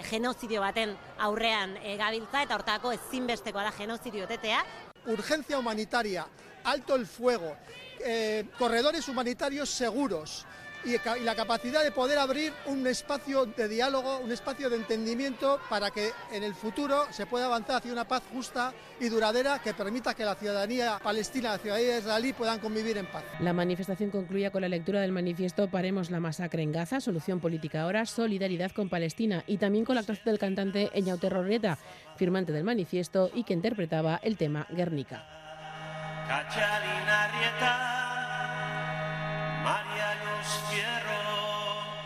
genozidio 0.09 0.63
baten 0.63 0.97
aurrean 1.19 1.77
eh, 1.85 1.99
gabiltza 2.01 2.41
eta 2.43 2.57
hortako 2.57 2.95
ezinbestekoa 2.97 3.69
da 3.69 3.73
genozidio 3.77 4.25
tetea. 4.27 4.65
Urgencia 5.05 5.59
humanitaria, 5.59 6.25
alto 6.65 6.97
el 6.97 7.05
fuego, 7.05 7.57
eh, 8.01 8.47
corredores 8.59 9.07
humanitarios 9.09 9.69
seguros, 9.69 10.47
y, 10.85 10.97
la 11.25 11.35
capacidad 11.35 11.83
de 11.83 11.91
poder 11.91 12.19
abrir 12.19 12.53
un 12.67 12.87
espacio 12.87 13.47
de 13.47 13.69
diálogo, 13.69 14.19
un 14.19 14.33
espacio 14.33 14.71
de 14.71 14.77
entendimiento 14.77 15.61
para 15.69 15.91
que 15.91 16.11
en 16.33 16.43
el 16.43 16.55
futuro 16.55 17.07
se 17.11 17.27
pueda 17.27 17.47
avanzar 17.47 17.77
hacia 17.77 17.93
una 17.93 18.07
paz 18.07 18.23
justa 18.33 18.73
y 19.01 19.09
duradera 19.09 19.61
que 19.61 19.75
permita 19.75 20.15
que 20.15 20.25
la 20.25 20.35
ciudadanía 20.35 20.99
palestina 21.03 21.49
y 21.49 21.53
la 21.53 21.59
ciudadanía 21.59 21.99
israelí 21.99 22.33
puedan 22.33 22.59
convivir 22.59 22.97
en 22.99 23.07
paz. 23.07 23.25
La 23.41 23.53
manifestación 23.53 24.11
concluía 24.11 24.51
con 24.51 24.63
la 24.63 24.69
lectura 24.69 25.01
del 25.01 25.13
manifiesto 25.13 25.69
Paremos 25.69 26.11
la 26.11 26.21
masacre 26.21 26.63
en 26.63 26.73
Gaza, 26.73 27.01
solución 27.01 27.41
política 27.41 27.83
ahora, 27.83 28.07
solidaridad 28.07 28.73
con 28.73 28.89
Palestina 28.89 29.45
y 29.47 29.59
también 29.59 29.85
con 29.85 29.95
la 29.95 30.01
actuación 30.01 30.27
del 30.27 30.39
cantante 30.39 30.91
Eñaute 30.95 31.29
Rorrieta, 31.29 31.79
firmante 32.17 32.53
del 32.53 32.65
manifiesto 32.65 33.31
y 33.35 33.45
que 33.45 33.55
interpretaba 33.55 34.21
el 34.23 34.37
tema 34.37 34.67
Guernica. 34.71 35.25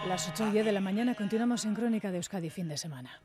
Las 0.08 0.28
8 0.28 0.48
y 0.48 0.52
10 0.52 0.64
de 0.64 0.72
la 0.72 0.80
mañana 0.80 1.14
continuamos 1.14 1.64
en 1.64 1.74
Crónica 1.74 2.10
de 2.10 2.16
Euskadi 2.18 2.50
fin 2.50 2.68
de 2.68 2.76
semana. 2.76 3.22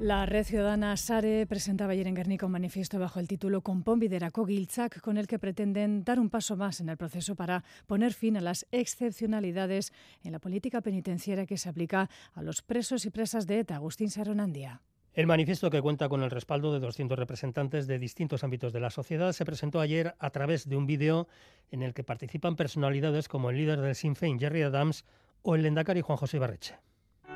La 0.00 0.26
red 0.26 0.44
ciudadana 0.44 0.96
SARE 0.96 1.44
presentaba 1.46 1.92
ayer 1.92 2.06
en 2.06 2.14
Guernica 2.14 2.46
un 2.46 2.52
manifiesto 2.52 3.00
bajo 3.00 3.18
el 3.18 3.26
título 3.26 3.62
Compón 3.62 3.98
Biderako 3.98 4.46
Giltzak, 4.46 5.00
con 5.00 5.18
el 5.18 5.26
que 5.26 5.40
pretenden 5.40 6.04
dar 6.04 6.20
un 6.20 6.30
paso 6.30 6.56
más 6.56 6.80
en 6.80 6.88
el 6.88 6.96
proceso 6.96 7.34
para 7.34 7.64
poner 7.86 8.14
fin 8.14 8.36
a 8.36 8.40
las 8.40 8.64
excepcionalidades 8.70 9.92
en 10.22 10.30
la 10.30 10.38
política 10.38 10.82
penitenciaria 10.82 11.46
que 11.46 11.58
se 11.58 11.68
aplica 11.68 12.08
a 12.34 12.42
los 12.42 12.62
presos 12.62 13.06
y 13.06 13.10
presas 13.10 13.48
de 13.48 13.58
ETA. 13.58 13.74
Agustín 13.74 14.08
Saronandia. 14.08 14.82
El 15.18 15.26
manifiesto, 15.26 15.68
que 15.68 15.82
cuenta 15.82 16.08
con 16.08 16.22
el 16.22 16.30
respaldo 16.30 16.72
de 16.72 16.78
200 16.78 17.18
representantes 17.18 17.88
de 17.88 17.98
distintos 17.98 18.44
ámbitos 18.44 18.72
de 18.72 18.78
la 18.78 18.88
sociedad, 18.88 19.32
se 19.32 19.44
presentó 19.44 19.80
ayer 19.80 20.14
a 20.20 20.30
través 20.30 20.68
de 20.68 20.76
un 20.76 20.86
vídeo 20.86 21.26
en 21.72 21.82
el 21.82 21.92
que 21.92 22.04
participan 22.04 22.54
personalidades 22.54 23.26
como 23.26 23.50
el 23.50 23.56
líder 23.56 23.80
del 23.80 23.96
Sinn 23.96 24.14
Féin, 24.14 24.38
Jerry 24.38 24.62
Adams, 24.62 25.04
o 25.42 25.56
el 25.56 25.64
lendakari 25.64 26.02
Juan 26.02 26.18
José 26.18 26.36
Ibarreche. 26.36 26.76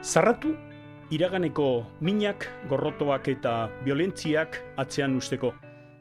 Sarratu, 0.01 0.55
iraganeko 1.11 1.89
minak, 1.99 2.47
gorrotoak 2.71 3.27
eta 3.35 3.67
violentziak 3.83 4.63
atzean 4.77 5.17
usteko. 5.19 5.51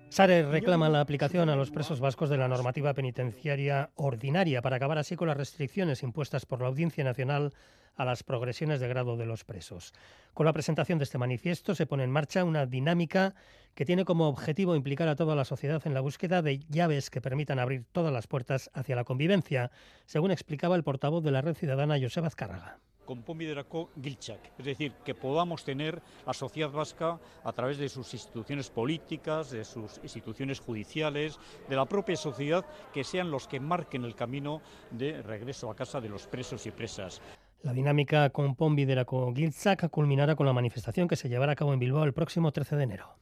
Sare 0.09 0.43
reclama 0.43 0.87
la 0.87 1.01
aplicación 1.01 1.49
a 1.49 1.55
los 1.55 1.71
presos 1.71 1.99
vascos 1.99 2.29
de 2.29 2.37
la 2.37 2.47
normativa 2.47 2.93
penitenciaria 2.93 3.89
ordinaria 3.95 4.61
para 4.61 4.75
acabar 4.75 4.99
así 4.99 5.15
con 5.15 5.29
las 5.29 5.37
restricciones 5.37 6.03
impuestas 6.03 6.45
por 6.45 6.61
la 6.61 6.67
Audiencia 6.67 7.03
Nacional 7.03 7.53
a 7.95 8.05
las 8.05 8.23
progresiones 8.23 8.79
de 8.79 8.87
grado 8.87 9.17
de 9.17 9.25
los 9.25 9.43
presos. 9.43 9.93
Con 10.33 10.45
la 10.45 10.53
presentación 10.53 10.97
de 10.97 11.03
este 11.03 11.17
manifiesto 11.17 11.75
se 11.75 11.85
pone 11.85 12.03
en 12.03 12.11
marcha 12.11 12.43
una 12.43 12.65
dinámica 12.65 13.35
que 13.75 13.85
tiene 13.85 14.05
como 14.05 14.27
objetivo 14.27 14.75
implicar 14.75 15.07
a 15.07 15.15
toda 15.15 15.35
la 15.35 15.45
sociedad 15.45 15.81
en 15.85 15.93
la 15.93 16.01
búsqueda 16.01 16.41
de 16.41 16.59
llaves 16.69 17.09
que 17.09 17.21
permitan 17.21 17.59
abrir 17.59 17.85
todas 17.91 18.13
las 18.13 18.27
puertas 18.27 18.69
hacia 18.73 18.95
la 18.95 19.03
convivencia, 19.03 19.71
según 20.05 20.31
explicaba 20.31 20.75
el 20.75 20.83
portavoz 20.83 21.23
de 21.23 21.31
la 21.31 21.41
Red 21.41 21.55
Ciudadana, 21.55 21.99
Joseba 21.99 22.27
Azcárraga 22.27 22.79
es 24.57 24.65
decir, 24.65 24.93
que 25.03 25.13
podamos 25.13 25.65
tener 25.65 26.01
la 26.25 26.33
sociedad 26.33 26.71
vasca 26.71 27.19
a 27.43 27.51
través 27.51 27.77
de 27.77 27.89
sus 27.89 28.13
instituciones 28.13 28.69
políticas, 28.69 29.51
de 29.51 29.65
sus 29.65 29.99
instituciones 30.01 30.61
judiciales, 30.61 31.37
de 31.67 31.75
la 31.75 31.85
propia 31.85 32.15
sociedad, 32.15 32.65
que 32.93 33.03
sean 33.03 33.29
los 33.29 33.49
que 33.49 33.59
marquen 33.59 34.05
el 34.05 34.15
camino 34.15 34.61
de 34.91 35.21
regreso 35.21 35.69
a 35.69 35.75
casa 35.75 35.99
de 35.99 36.07
los 36.07 36.25
presos 36.27 36.65
y 36.65 36.71
presas. 36.71 37.21
La 37.63 37.73
dinámica 37.73 38.31
con 38.31 38.55
Pombi 38.55 38.85
de 38.85 38.95
la 38.95 39.05
Giltzak 39.05 39.87
culminará 39.89 40.35
con 40.35 40.47
la 40.47 40.53
manifestación 40.53 41.07
que 41.07 41.15
se 41.15 41.29
llevará 41.29 41.51
a 41.51 41.55
cabo 41.55 41.73
en 41.73 41.79
Bilbao 41.79 42.03
el 42.03 42.13
próximo 42.13 42.51
13 42.51 42.75
de 42.75 42.83
enero. 42.83 43.15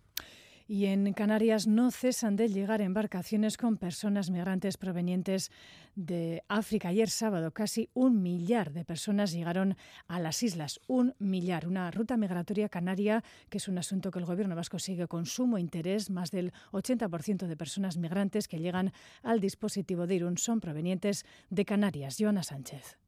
Y 0.65 0.86
en 0.86 1.12
Canarias 1.13 1.65
no 1.65 1.89
cesan 1.89 2.36
de 2.36 2.48
llegar 2.48 2.79
embarcaciones 2.79 3.58
con 3.58 3.77
personas 3.77 4.29
migrantes 4.29 4.77
provenientes 4.77 5.51
de 5.96 6.43
África. 6.48 6.89
Ayer 6.89 7.10
sábado 7.10 7.51
casi 7.51 7.89
un 7.96 8.22
millar 8.22 8.72
de 8.72 8.86
personas 8.86 9.34
llegaron 9.34 9.75
a 10.08 10.19
las 10.19 10.43
islas. 10.43 10.79
Un 10.88 11.15
millar. 11.17 11.67
Una 11.67 11.89
ruta 11.89 12.17
migratoria 12.17 12.69
canaria 12.69 13.24
que 13.50 13.58
es 13.58 13.67
un 13.67 13.79
asunto 13.79 14.12
que 14.12 14.19
el 14.19 14.25
gobierno 14.25 14.55
vasco 14.55 14.77
sigue 14.77 15.08
con 15.08 15.25
sumo 15.25 15.58
interés. 15.58 16.12
Más 16.12 16.29
del 16.29 16.53
80% 16.72 17.48
de 17.48 17.58
personas 17.58 17.98
migrantes 17.98 18.48
que 18.48 18.60
llegan 18.60 18.93
al 19.24 19.39
dispositivo 19.39 20.05
de 20.05 20.15
Irún 20.15 20.38
son 20.38 20.60
provenientes 20.60 21.25
de 21.50 21.65
Canarias. 21.65 22.15
Joana 22.19 22.43
Sánchez. 22.43 23.00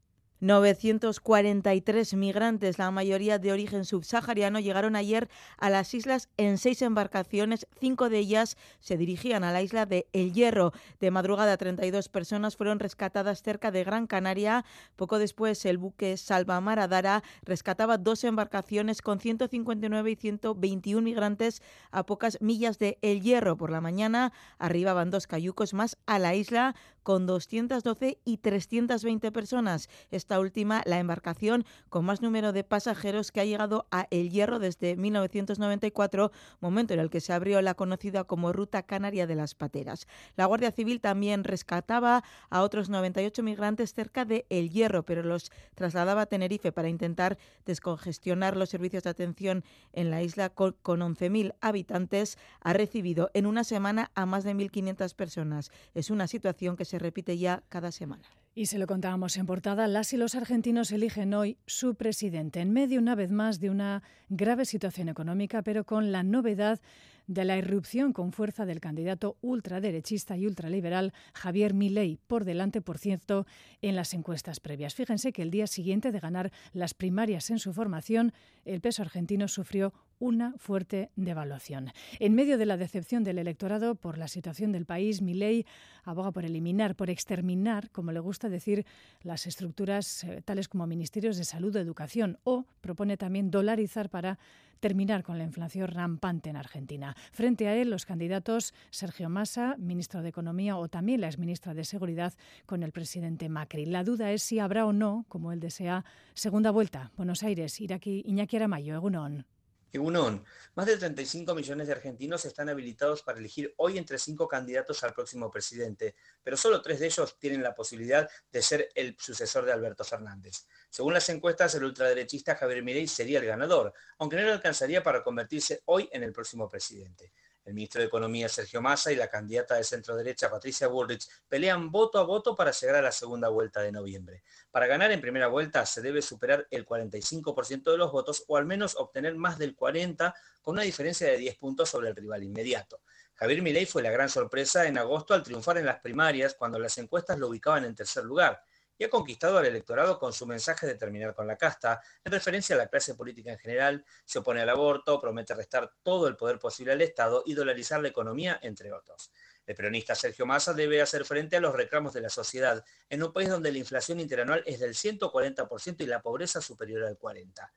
943 0.41 2.15
migrantes, 2.15 2.79
la 2.79 2.89
mayoría 2.89 3.37
de 3.37 3.51
origen 3.51 3.85
subsahariano, 3.85 4.59
llegaron 4.59 4.95
ayer 4.95 5.29
a 5.57 5.69
las 5.69 5.93
islas 5.93 6.29
en 6.37 6.57
seis 6.57 6.81
embarcaciones. 6.81 7.67
Cinco 7.79 8.09
de 8.09 8.17
ellas 8.17 8.57
se 8.79 8.97
dirigían 8.97 9.43
a 9.43 9.53
la 9.53 9.61
isla 9.61 9.85
de 9.85 10.07
El 10.13 10.33
Hierro. 10.33 10.73
De 10.99 11.11
madrugada, 11.11 11.57
32 11.57 12.09
personas 12.09 12.57
fueron 12.57 12.79
rescatadas 12.79 13.43
cerca 13.43 13.69
de 13.69 13.83
Gran 13.83 14.07
Canaria. 14.07 14.65
Poco 14.95 15.19
después, 15.19 15.63
el 15.65 15.77
buque 15.77 16.17
Salvamar 16.17 16.79
Adara 16.79 17.23
rescataba 17.43 17.99
dos 17.99 18.23
embarcaciones 18.23 19.03
con 19.03 19.19
159 19.19 20.09
y 20.09 20.15
121 20.15 21.03
migrantes 21.03 21.61
a 21.91 22.05
pocas 22.07 22.39
millas 22.41 22.79
de 22.79 22.97
El 23.03 23.21
Hierro. 23.21 23.57
Por 23.57 23.69
la 23.69 23.79
mañana 23.79 24.33
arribaban 24.57 25.11
dos 25.11 25.27
cayucos 25.27 25.75
más 25.75 25.97
a 26.07 26.17
la 26.17 26.33
isla 26.33 26.75
con 27.03 27.25
212 27.25 28.19
y 28.23 28.37
320 28.37 29.31
personas. 29.31 29.89
Esta 30.09 30.39
última, 30.39 30.81
la 30.85 30.99
embarcación 30.99 31.65
con 31.89 32.05
más 32.05 32.21
número 32.21 32.53
de 32.53 32.63
pasajeros 32.63 33.31
que 33.31 33.41
ha 33.41 33.45
llegado 33.45 33.87
a 33.91 34.07
El 34.11 34.29
Hierro 34.29 34.59
desde 34.59 34.95
1994, 34.95 36.31
momento 36.59 36.93
en 36.93 36.99
el 36.99 37.09
que 37.09 37.21
se 37.21 37.33
abrió 37.33 37.61
la 37.61 37.73
conocida 37.73 38.23
como 38.23 38.53
Ruta 38.53 38.83
Canaria 38.83 39.27
de 39.27 39.35
las 39.35 39.55
Pateras. 39.55 40.07
La 40.35 40.45
Guardia 40.45 40.71
Civil 40.71 41.01
también 41.01 41.43
rescataba 41.43 42.23
a 42.49 42.61
otros 42.61 42.89
98 42.89 43.43
migrantes 43.43 43.93
cerca 43.93 44.25
de 44.25 44.45
El 44.49 44.69
Hierro, 44.69 45.03
pero 45.03 45.23
los 45.23 45.51
trasladaba 45.75 46.21
a 46.21 46.25
Tenerife 46.25 46.71
para 46.71 46.89
intentar 46.89 47.37
descongestionar 47.65 48.57
los 48.57 48.69
servicios 48.69 49.03
de 49.03 49.09
atención 49.09 49.63
en 49.93 50.11
la 50.11 50.21
isla 50.21 50.49
con 50.49 50.75
11.000 50.75 51.55
habitantes. 51.61 52.37
Ha 52.61 52.73
recibido 52.73 53.31
en 53.33 53.45
una 53.45 53.63
semana 53.63 54.11
a 54.15 54.25
más 54.25 54.43
de 54.43 54.55
1.500 54.55 55.15
personas. 55.15 55.71
Es 55.93 56.09
una 56.09 56.27
situación 56.27 56.75
que 56.75 56.85
se 56.85 56.90
repite 56.99 57.37
ya 57.37 57.63
cada 57.69 57.91
semana. 57.91 58.23
Y 58.53 58.65
se 58.65 58.77
lo 58.77 58.85
contábamos 58.85 59.37
en 59.37 59.45
portada, 59.45 59.87
las 59.87 60.11
y 60.11 60.17
los 60.17 60.35
argentinos 60.35 60.91
eligen 60.91 61.33
hoy 61.33 61.57
su 61.67 61.95
presidente 61.95 62.59
en 62.59 62.73
medio 62.73 62.99
una 62.99 63.15
vez 63.15 63.31
más 63.31 63.61
de 63.61 63.69
una 63.69 64.03
grave 64.27 64.65
situación 64.65 65.07
económica, 65.07 65.61
pero 65.61 65.85
con 65.85 66.11
la 66.11 66.23
novedad 66.23 66.81
de 67.27 67.45
la 67.45 67.57
irrupción 67.57 68.11
con 68.11 68.33
fuerza 68.33 68.65
del 68.65 68.81
candidato 68.81 69.37
ultraderechista 69.39 70.35
y 70.35 70.47
ultraliberal 70.47 71.13
Javier 71.33 71.73
Milei, 71.73 72.19
por 72.27 72.43
delante, 72.43 72.81
por 72.81 72.97
cierto, 72.97 73.45
en 73.81 73.95
las 73.95 74.13
encuestas 74.13 74.59
previas. 74.59 74.95
Fíjense 74.95 75.31
que 75.31 75.43
el 75.43 75.51
día 75.51 75.67
siguiente 75.67 76.11
de 76.11 76.19
ganar 76.19 76.51
las 76.73 76.93
primarias 76.93 77.49
en 77.51 77.59
su 77.59 77.71
formación, 77.71 78.33
el 78.65 78.81
peso 78.81 79.01
argentino 79.01 79.47
sufrió 79.47 79.93
una 80.21 80.53
fuerte 80.57 81.09
devaluación. 81.15 81.91
En 82.19 82.35
medio 82.35 82.57
de 82.57 82.67
la 82.67 82.77
decepción 82.77 83.23
del 83.23 83.39
electorado 83.39 83.95
por 83.95 84.17
la 84.17 84.27
situación 84.27 84.71
del 84.71 84.85
país, 84.85 85.21
Milei 85.21 85.65
aboga 86.03 86.31
por 86.31 86.45
eliminar, 86.45 86.95
por 86.95 87.09
exterminar, 87.09 87.89
como 87.89 88.11
le 88.11 88.19
gusta 88.19 88.47
decir, 88.47 88.85
las 89.23 89.47
estructuras 89.47 90.23
eh, 90.23 90.41
tales 90.45 90.69
como 90.69 90.87
ministerios 90.87 91.37
de 91.37 91.43
salud 91.43 91.75
o 91.75 91.79
educación, 91.79 92.37
o 92.43 92.65
propone 92.81 93.17
también 93.17 93.49
dolarizar 93.49 94.09
para 94.09 94.37
terminar 94.79 95.23
con 95.23 95.37
la 95.37 95.43
inflación 95.43 95.87
rampante 95.87 96.49
en 96.49 96.55
Argentina. 96.55 97.15
Frente 97.31 97.67
a 97.67 97.75
él, 97.75 97.89
los 97.89 98.05
candidatos 98.05 98.73
Sergio 98.89 99.29
Massa, 99.29 99.75
ministro 99.77 100.21
de 100.21 100.29
Economía, 100.29 100.77
o 100.77 100.87
también 100.87 101.21
la 101.21 101.27
exministra 101.27 101.73
de 101.73 101.83
Seguridad 101.83 102.33
con 102.65 102.83
el 102.83 102.91
presidente 102.91 103.49
Macri. 103.49 103.85
La 103.85 104.03
duda 104.03 104.31
es 104.31 104.43
si 104.43 104.59
habrá 104.59 104.85
o 104.85 104.93
no, 104.93 105.25
como 105.29 105.51
él 105.51 105.59
desea, 105.59 106.05
segunda 106.33 106.71
vuelta. 106.71 107.11
Buenos 107.15 107.43
Aires, 107.43 107.79
Iraki, 107.79 108.23
Iñaki 108.25 108.57
Aramayo, 108.57 108.95
Egunon. 108.95 109.45
Egunon, 109.93 110.45
más 110.75 110.85
de 110.85 110.97
35 110.97 111.53
millones 111.53 111.87
de 111.87 111.93
argentinos 111.93 112.45
están 112.45 112.69
habilitados 112.69 113.23
para 113.23 113.39
elegir 113.39 113.73
hoy 113.77 113.97
entre 113.97 114.17
cinco 114.17 114.47
candidatos 114.47 115.03
al 115.03 115.13
próximo 115.13 115.51
presidente, 115.51 116.15
pero 116.41 116.55
solo 116.55 116.81
tres 116.81 117.01
de 117.01 117.07
ellos 117.07 117.37
tienen 117.37 117.61
la 117.61 117.75
posibilidad 117.75 118.29
de 118.51 118.61
ser 118.61 118.89
el 118.95 119.17
sucesor 119.19 119.65
de 119.65 119.73
Alberto 119.73 120.05
Fernández. 120.05 120.65
Según 120.89 121.13
las 121.13 121.27
encuestas, 121.27 121.75
el 121.75 121.83
ultraderechista 121.83 122.55
Javier 122.55 122.83
Milei 122.83 123.07
sería 123.07 123.39
el 123.39 123.45
ganador, 123.45 123.93
aunque 124.17 124.37
no 124.37 124.43
le 124.43 124.53
alcanzaría 124.53 125.03
para 125.03 125.23
convertirse 125.23 125.81
hoy 125.85 126.09
en 126.13 126.23
el 126.23 126.31
próximo 126.31 126.69
presidente. 126.69 127.33
El 127.63 127.75
ministro 127.75 128.01
de 128.01 128.07
Economía 128.07 128.49
Sergio 128.49 128.81
Massa 128.81 129.11
y 129.11 129.15
la 129.15 129.29
candidata 129.29 129.75
de 129.75 129.83
centro 129.83 130.15
derecha 130.15 130.49
Patricia 130.49 130.87
Bullrich 130.87 131.27
pelean 131.47 131.91
voto 131.91 132.17
a 132.17 132.23
voto 132.23 132.55
para 132.55 132.71
llegar 132.71 132.95
a 132.95 133.01
la 133.01 133.11
segunda 133.11 133.49
vuelta 133.49 133.81
de 133.81 133.91
noviembre. 133.91 134.43
Para 134.71 134.87
ganar 134.87 135.11
en 135.11 135.21
primera 135.21 135.47
vuelta 135.47 135.85
se 135.85 136.01
debe 136.01 136.21
superar 136.21 136.67
el 136.71 136.85
45% 136.85 137.91
de 137.91 137.97
los 137.97 138.11
votos 138.11 138.43
o 138.47 138.57
al 138.57 138.65
menos 138.65 138.95
obtener 138.95 139.35
más 139.35 139.57
del 139.59 139.75
40% 139.75 140.33
con 140.61 140.73
una 140.73 140.83
diferencia 140.83 141.27
de 141.27 141.37
10 141.37 141.57
puntos 141.57 141.89
sobre 141.89 142.09
el 142.09 142.15
rival 142.15 142.43
inmediato. 142.43 143.01
Javier 143.35 143.61
Milei 143.61 143.85
fue 143.85 144.03
la 144.03 144.11
gran 144.11 144.29
sorpresa 144.29 144.85
en 144.87 144.97
agosto 144.97 145.33
al 145.33 145.43
triunfar 145.43 145.77
en 145.77 145.85
las 145.85 145.99
primarias 145.99 146.55
cuando 146.55 146.79
las 146.79 146.97
encuestas 146.97 147.39
lo 147.39 147.47
ubicaban 147.47 147.85
en 147.85 147.95
tercer 147.95 148.23
lugar 148.23 148.63
y 149.01 149.03
ha 149.03 149.09
conquistado 149.09 149.57
al 149.57 149.65
electorado 149.65 150.19
con 150.19 150.31
su 150.31 150.45
mensaje 150.45 150.85
de 150.85 150.93
terminar 150.93 151.33
con 151.33 151.47
la 151.47 151.57
casta, 151.57 151.99
en 152.23 152.31
referencia 152.31 152.75
a 152.75 152.77
la 152.77 152.85
clase 152.85 153.15
política 153.15 153.51
en 153.51 153.57
general, 153.57 154.05
se 154.25 154.37
opone 154.37 154.61
al 154.61 154.69
aborto, 154.69 155.19
promete 155.19 155.55
restar 155.55 155.91
todo 156.03 156.27
el 156.27 156.35
poder 156.35 156.59
posible 156.59 156.91
al 156.91 157.01
Estado 157.01 157.41
y 157.47 157.55
dolarizar 157.55 157.99
la 157.99 158.09
economía, 158.09 158.59
entre 158.61 158.93
otros. 158.93 159.31
El 159.65 159.73
peronista 159.73 160.13
Sergio 160.13 160.45
Massa 160.45 160.75
debe 160.75 161.01
hacer 161.01 161.25
frente 161.25 161.57
a 161.57 161.59
los 161.59 161.73
reclamos 161.73 162.13
de 162.13 162.21
la 162.21 162.29
sociedad 162.29 162.85
en 163.09 163.23
un 163.23 163.33
país 163.33 163.49
donde 163.49 163.71
la 163.71 163.79
inflación 163.79 164.19
interanual 164.19 164.61
es 164.67 164.79
del 164.79 164.93
140% 164.93 166.01
y 166.01 166.05
la 166.05 166.21
pobreza 166.21 166.61
superior 166.61 167.03
al 167.03 167.17
40%. 167.17 167.71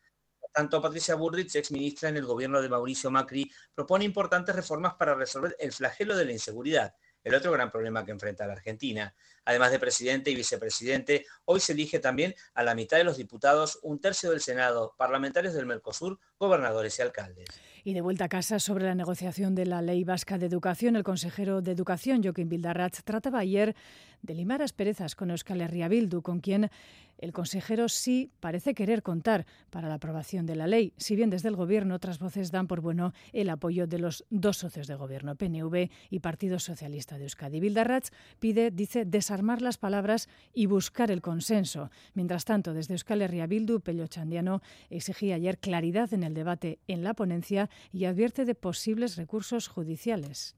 Tanto 0.52 0.83
Patricia 0.83 1.14
Burrich, 1.14 1.57
ex 1.57 1.73
ministra 1.73 2.11
en 2.11 2.19
el 2.19 2.26
gobierno 2.26 2.61
de 2.61 2.69
Mauricio 2.69 3.11
Macri, 3.11 3.50
propone 3.75 4.04
importantes 4.04 4.54
reformas 4.54 4.95
para 4.95 5.14
resolver 5.14 5.57
el 5.59 5.73
flagelo 5.73 6.14
de 6.14 6.26
la 6.26 6.33
inseguridad, 6.33 6.95
el 7.25 7.35
otro 7.35 7.50
gran 7.50 7.71
problema 7.71 8.04
que 8.04 8.12
enfrenta 8.12 8.47
la 8.47 8.52
Argentina. 8.52 9.14
Además 9.45 9.71
de 9.73 9.79
presidente 9.79 10.31
y 10.31 10.35
vicepresidente, 10.35 11.27
hoy 11.45 11.61
se 11.61 11.73
elige 11.73 11.99
también 11.99 12.35
a 12.55 12.63
la 12.63 12.75
mitad 12.75 12.97
de 12.97 13.05
los 13.05 13.17
diputados, 13.17 13.79
un 13.83 14.01
tercio 14.01 14.31
del 14.31 14.41
Senado, 14.41 14.95
parlamentarios 14.97 15.55
del 15.55 15.67
Mercosur, 15.67 16.19
gobernadores 16.39 16.99
y 16.99 17.03
alcaldes. 17.03 17.49
Y 17.87 17.93
de 17.93 18.01
vuelta 18.01 18.25
a 18.25 18.29
casa 18.31 18.59
sobre 18.59 18.87
la 18.87 18.95
negociación 18.95 19.55
de 19.55 19.67
la 19.67 19.83
Ley 19.83 20.05
Vasca 20.05 20.39
de 20.39 20.47
Educación, 20.47 20.97
el 20.97 21.05
consejero 21.05 21.61
de 21.61 21.73
Educación, 21.73 22.23
Joaquín 22.23 22.49
Bildarratz, 22.49 23.03
trataba 23.05 23.41
ayer 23.41 23.77
de 24.23 24.35
limar 24.35 24.63
asperezas 24.63 25.15
con 25.15 25.31
Euskal 25.31 25.61
Herria 25.61 25.89
Bildu, 25.89 26.23
con 26.23 26.41
quien 26.41 26.71
el 27.19 27.33
consejero 27.33 27.89
sí 27.89 28.31
parece 28.41 28.75
querer 28.75 29.03
contar 29.03 29.47
para 29.71 29.89
la 29.89 29.95
aprobación 29.95 30.47
de 30.47 30.57
la 30.57 30.67
ley, 30.67 30.95
si 30.97 31.15
bien 31.15 31.31
desde 31.31 31.49
el 31.49 31.57
Gobierno 31.57 31.95
otras 31.95 32.19
voces 32.19 32.51
dan 32.51 32.67
por 32.67 32.81
bueno 32.81 33.13
el 33.33 33.51
apoyo 33.51 33.87
de 33.87 33.99
los 33.99 34.25
dos 34.31 34.57
socios 34.57 34.87
de 34.87 34.95
Gobierno, 34.95 35.37
PNV 35.37 35.91
y 36.11 36.21
Partido 36.21 36.59
Socialista 36.59 37.19
de 37.19 37.25
Euskadi. 37.25 37.61
Bildarratz 37.61 38.11
pide, 38.41 38.71
dice, 38.71 39.05
desarmar 39.35 39.62
las 39.62 39.79
palabras 39.79 40.29
y 40.53 40.67
buscar 40.67 41.11
el 41.11 41.21
consenso. 41.21 41.91
Mientras 42.14 42.45
tanto, 42.45 42.73
desde 42.73 42.95
Euskal 42.95 43.21
Herria 43.21 43.49
Bildu, 43.49 43.81
Pello 43.81 44.07
Chandiano 44.07 44.62
exigía 44.91 45.35
ayer 45.35 45.59
claridad 45.59 46.14
en 46.14 46.23
el 46.23 46.35
debate 46.35 46.79
en 46.87 47.03
la 47.03 47.14
ponencia 47.14 47.69
y 47.93 48.05
advierte 48.05 48.45
de 48.45 48.55
posibles 48.55 49.17
recursos 49.17 49.67
judiciales. 49.67 50.55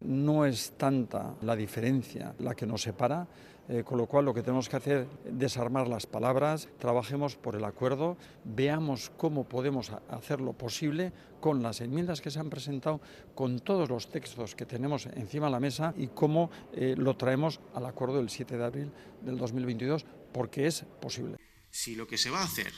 No 0.00 0.46
es 0.46 0.74
tanta 0.76 1.34
la 1.42 1.56
diferencia 1.56 2.36
la 2.38 2.54
que 2.54 2.66
nos 2.66 2.82
separa, 2.82 3.26
eh, 3.68 3.84
con 3.84 3.98
lo 3.98 4.06
cual 4.06 4.24
lo 4.24 4.34
que 4.34 4.42
tenemos 4.42 4.68
que 4.68 4.76
hacer 4.76 5.06
es 5.26 5.38
desarmar 5.38 5.88
las 5.88 6.06
palabras, 6.06 6.68
trabajemos 6.78 7.36
por 7.36 7.54
el 7.54 7.64
acuerdo, 7.64 8.16
veamos 8.44 9.10
cómo 9.16 9.48
podemos 9.48 9.90
hacer 10.08 10.40
lo 10.40 10.54
posible 10.54 11.12
con 11.40 11.62
las 11.62 11.80
enmiendas 11.80 12.20
que 12.20 12.30
se 12.30 12.38
han 12.38 12.50
presentado, 12.50 13.00
con 13.34 13.60
todos 13.60 13.88
los 13.88 14.10
textos 14.10 14.54
que 14.54 14.66
tenemos 14.66 15.06
encima 15.06 15.46
de 15.46 15.52
la 15.52 15.60
mesa 15.60 15.94
y 15.96 16.08
cómo 16.08 16.50
eh, 16.72 16.94
lo 16.96 17.16
traemos 17.16 17.60
al 17.74 17.86
acuerdo 17.86 18.16
del 18.16 18.30
7 18.30 18.56
de 18.56 18.64
abril 18.64 18.92
del 19.20 19.36
2022, 19.36 20.06
porque 20.32 20.66
es 20.66 20.84
posible. 21.00 21.36
Si 21.70 21.94
lo 21.94 22.06
que 22.06 22.18
se 22.18 22.30
va 22.30 22.40
a 22.40 22.44
hacer 22.44 22.72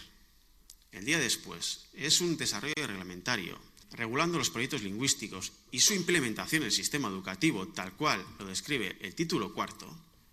el 0.92 1.04
día 1.04 1.18
después 1.18 1.88
es 1.94 2.20
un 2.20 2.36
desarrollo 2.36 2.74
reglamentario 2.76 3.56
regulando 3.92 4.38
los 4.38 4.50
proyectos 4.50 4.82
lingüísticos 4.82 5.52
y 5.70 5.80
su 5.80 5.94
implementación 5.94 6.62
en 6.62 6.66
el 6.66 6.72
sistema 6.72 7.08
educativo 7.08 7.68
tal 7.68 7.96
cual 7.96 8.24
lo 8.38 8.46
describe 8.46 8.96
el 9.00 9.14
título 9.14 9.52
cuarto, 9.54 9.86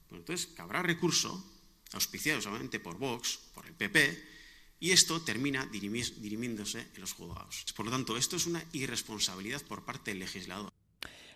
pues 0.09 0.19
entonces 0.19 0.47
cabrá 0.55 0.81
recurso, 0.81 1.43
auspiciado 1.93 2.41
solamente 2.41 2.79
por 2.79 2.97
Vox, 2.97 3.39
por 3.53 3.65
el 3.65 3.73
PP, 3.73 4.37
y 4.79 4.91
esto 4.91 5.21
termina 5.21 5.65
dirimiéndose 5.65 6.87
en 6.93 7.01
los 7.01 7.13
juzgados. 7.13 7.65
Por 7.75 7.85
lo 7.85 7.91
tanto, 7.91 8.15
esto 8.15 8.35
es 8.35 8.45
una 8.45 8.63
irresponsabilidad 8.73 9.61
por 9.63 9.85
parte 9.85 10.11
del 10.11 10.19
legislador. 10.19 10.71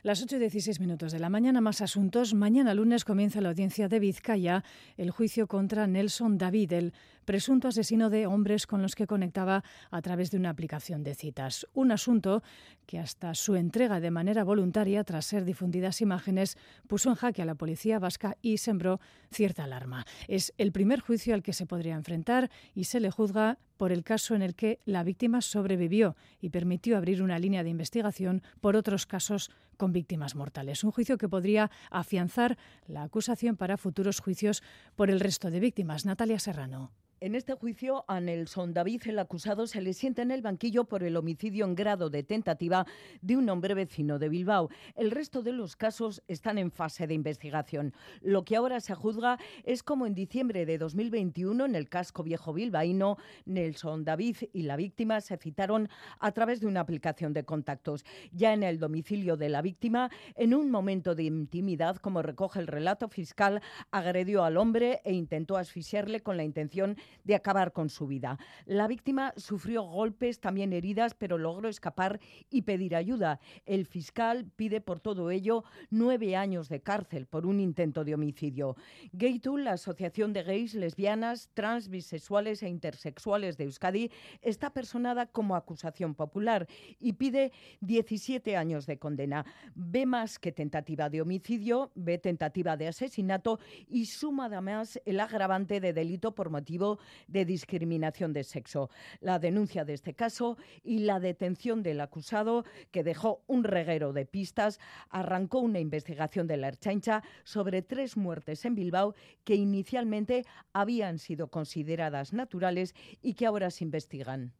Las 0.03 0.19
8 0.23 0.37
y 0.37 0.39
16 0.39 0.79
minutos 0.79 1.11
de 1.11 1.19
la 1.19 1.29
mañana, 1.29 1.61
más 1.61 1.79
asuntos. 1.79 2.33
Mañana 2.33 2.73
lunes 2.73 3.05
comienza 3.05 3.39
la 3.39 3.49
audiencia 3.49 3.87
de 3.87 3.99
Vizcaya, 3.99 4.63
el 4.97 5.11
juicio 5.11 5.45
contra 5.45 5.85
Nelson 5.85 6.39
David, 6.39 6.73
el 6.73 6.93
presunto 7.23 7.67
asesino 7.67 8.09
de 8.09 8.25
hombres 8.25 8.65
con 8.65 8.81
los 8.81 8.95
que 8.95 9.05
conectaba 9.05 9.63
a 9.91 10.01
través 10.01 10.31
de 10.31 10.37
una 10.37 10.49
aplicación 10.49 11.03
de 11.03 11.13
citas. 11.13 11.67
Un 11.75 11.91
asunto 11.91 12.41
que 12.87 12.97
hasta 12.97 13.35
su 13.35 13.55
entrega 13.55 13.99
de 13.99 14.09
manera 14.09 14.43
voluntaria, 14.43 15.03
tras 15.03 15.25
ser 15.25 15.45
difundidas 15.45 16.01
imágenes, 16.01 16.57
puso 16.87 17.09
en 17.09 17.15
jaque 17.15 17.43
a 17.43 17.45
la 17.45 17.53
policía 17.53 17.99
vasca 17.99 18.37
y 18.41 18.57
sembró 18.57 18.99
cierta 19.29 19.65
alarma. 19.65 20.07
Es 20.27 20.51
el 20.57 20.71
primer 20.71 21.01
juicio 21.01 21.35
al 21.35 21.43
que 21.43 21.53
se 21.53 21.67
podría 21.67 21.93
enfrentar 21.93 22.49
y 22.73 22.85
se 22.85 22.99
le 22.99 23.11
juzga 23.11 23.59
por 23.77 23.91
el 23.91 24.03
caso 24.03 24.35
en 24.35 24.43
el 24.43 24.53
que 24.53 24.79
la 24.85 25.03
víctima 25.03 25.41
sobrevivió 25.41 26.15
y 26.39 26.49
permitió 26.49 26.97
abrir 26.97 27.23
una 27.23 27.39
línea 27.39 27.63
de 27.63 27.71
investigación 27.71 28.43
por 28.59 28.75
otros 28.75 29.07
casos 29.07 29.49
con 29.81 29.93
víctimas 29.93 30.35
mortales. 30.35 30.83
Un 30.83 30.91
juicio 30.91 31.17
que 31.17 31.27
podría 31.27 31.71
afianzar 31.89 32.55
la 32.85 33.01
acusación 33.01 33.57
para 33.57 33.77
futuros 33.77 34.19
juicios 34.19 34.61
por 34.95 35.09
el 35.09 35.19
resto 35.19 35.49
de 35.49 35.59
víctimas. 35.59 36.05
Natalia 36.05 36.37
Serrano. 36.37 36.91
En 37.23 37.35
este 37.35 37.53
juicio, 37.53 38.03
a 38.07 38.19
Nelson 38.19 38.73
David, 38.73 39.03
el 39.05 39.19
acusado, 39.19 39.67
se 39.67 39.79
le 39.79 39.93
sienta 39.93 40.23
en 40.23 40.31
el 40.31 40.41
banquillo 40.41 40.85
por 40.85 41.03
el 41.03 41.15
homicidio 41.15 41.65
en 41.65 41.75
grado 41.75 42.09
de 42.09 42.23
tentativa 42.23 42.87
de 43.21 43.37
un 43.37 43.47
hombre 43.47 43.75
vecino 43.75 44.17
de 44.17 44.27
Bilbao. 44.27 44.71
El 44.95 45.11
resto 45.11 45.43
de 45.43 45.51
los 45.51 45.75
casos 45.75 46.23
están 46.27 46.57
en 46.57 46.71
fase 46.71 47.05
de 47.05 47.13
investigación. 47.13 47.93
Lo 48.21 48.43
que 48.43 48.55
ahora 48.55 48.79
se 48.79 48.95
juzga 48.95 49.37
es 49.65 49.83
como 49.83 50.07
en 50.07 50.15
diciembre 50.15 50.65
de 50.65 50.79
2021, 50.79 51.63
en 51.63 51.75
el 51.75 51.89
casco 51.89 52.23
viejo 52.23 52.53
bilbaíno, 52.53 53.19
Nelson 53.45 54.03
David 54.03 54.37
y 54.51 54.63
la 54.63 54.75
víctima 54.75 55.21
se 55.21 55.37
citaron 55.37 55.89
a 56.17 56.31
través 56.31 56.59
de 56.59 56.65
una 56.65 56.79
aplicación 56.79 57.33
de 57.33 57.43
contactos. 57.43 58.03
Ya 58.31 58.51
en 58.51 58.63
el 58.63 58.79
domicilio 58.79 59.37
de 59.37 59.49
la 59.49 59.61
víctima, 59.61 60.09
en 60.33 60.55
un 60.55 60.71
momento 60.71 61.13
de 61.13 61.25
intimidad, 61.25 61.97
como 61.97 62.23
recoge 62.23 62.59
el 62.59 62.65
relato 62.65 63.09
fiscal, 63.09 63.61
agredió 63.91 64.43
al 64.43 64.57
hombre 64.57 65.01
e 65.03 65.13
intentó 65.13 65.57
asfixiarle 65.57 66.21
con 66.21 66.35
la 66.35 66.43
intención 66.43 66.95
de 66.95 67.10
acabar 67.35 67.71
con 67.71 67.89
su 67.89 68.07
vida. 68.07 68.37
La 68.65 68.87
víctima 68.87 69.33
sufrió 69.37 69.83
golpes, 69.83 70.39
también 70.39 70.73
heridas, 70.73 71.13
pero 71.13 71.37
logró 71.37 71.69
escapar 71.69 72.19
y 72.49 72.63
pedir 72.63 72.95
ayuda. 72.95 73.39
El 73.65 73.85
fiscal 73.85 74.45
pide 74.55 74.81
por 74.81 74.99
todo 74.99 75.31
ello 75.31 75.63
nueve 75.89 76.35
años 76.35 76.69
de 76.69 76.81
cárcel 76.81 77.25
por 77.25 77.45
un 77.45 77.59
intento 77.59 78.03
de 78.03 78.13
homicidio. 78.13 78.75
Gaytul, 79.13 79.63
la 79.63 79.73
Asociación 79.73 80.33
de 80.33 80.43
Gays, 80.43 80.75
Lesbianas, 80.75 81.49
Trans, 81.53 81.89
Bisexuales 81.89 82.63
e 82.63 82.69
Intersexuales 82.69 83.57
de 83.57 83.65
Euskadi, 83.65 84.11
está 84.41 84.71
personada 84.71 85.25
como 85.25 85.55
acusación 85.55 86.15
popular 86.15 86.67
y 86.99 87.13
pide 87.13 87.51
17 87.81 88.57
años 88.57 88.85
de 88.85 88.97
condena. 88.97 89.45
Ve 89.75 90.05
más 90.05 90.39
que 90.39 90.51
tentativa 90.51 91.09
de 91.09 91.21
homicidio, 91.21 91.91
ve 91.95 92.17
tentativa 92.17 92.77
de 92.77 92.87
asesinato 92.87 93.59
y 93.87 94.05
suma 94.05 94.45
además 94.45 94.99
el 95.05 95.19
agravante 95.19 95.79
de 95.79 95.93
delito 95.93 96.33
por 96.33 96.49
motivo 96.49 96.99
de 97.27 97.45
discriminación 97.45 98.33
de 98.33 98.43
sexo. 98.43 98.89
La 99.19 99.39
denuncia 99.39 99.85
de 99.85 99.93
este 99.93 100.13
caso 100.13 100.57
y 100.83 100.99
la 100.99 101.19
detención 101.19 101.83
del 101.83 102.01
acusado, 102.01 102.65
que 102.91 103.03
dejó 103.03 103.43
un 103.47 103.63
reguero 103.63 104.13
de 104.13 104.25
pistas, 104.25 104.79
arrancó 105.09 105.59
una 105.59 105.79
investigación 105.79 106.47
de 106.47 106.57
la 106.57 106.69
Erchancha 106.69 107.23
sobre 107.43 107.81
tres 107.81 108.17
muertes 108.17 108.65
en 108.65 108.75
Bilbao 108.75 109.15
que 109.43 109.55
inicialmente 109.55 110.45
habían 110.73 111.19
sido 111.19 111.49
consideradas 111.49 112.33
naturales 112.33 112.95
y 113.21 113.33
que 113.33 113.45
ahora 113.45 113.71
se 113.71 113.83
investigan. 113.83 114.53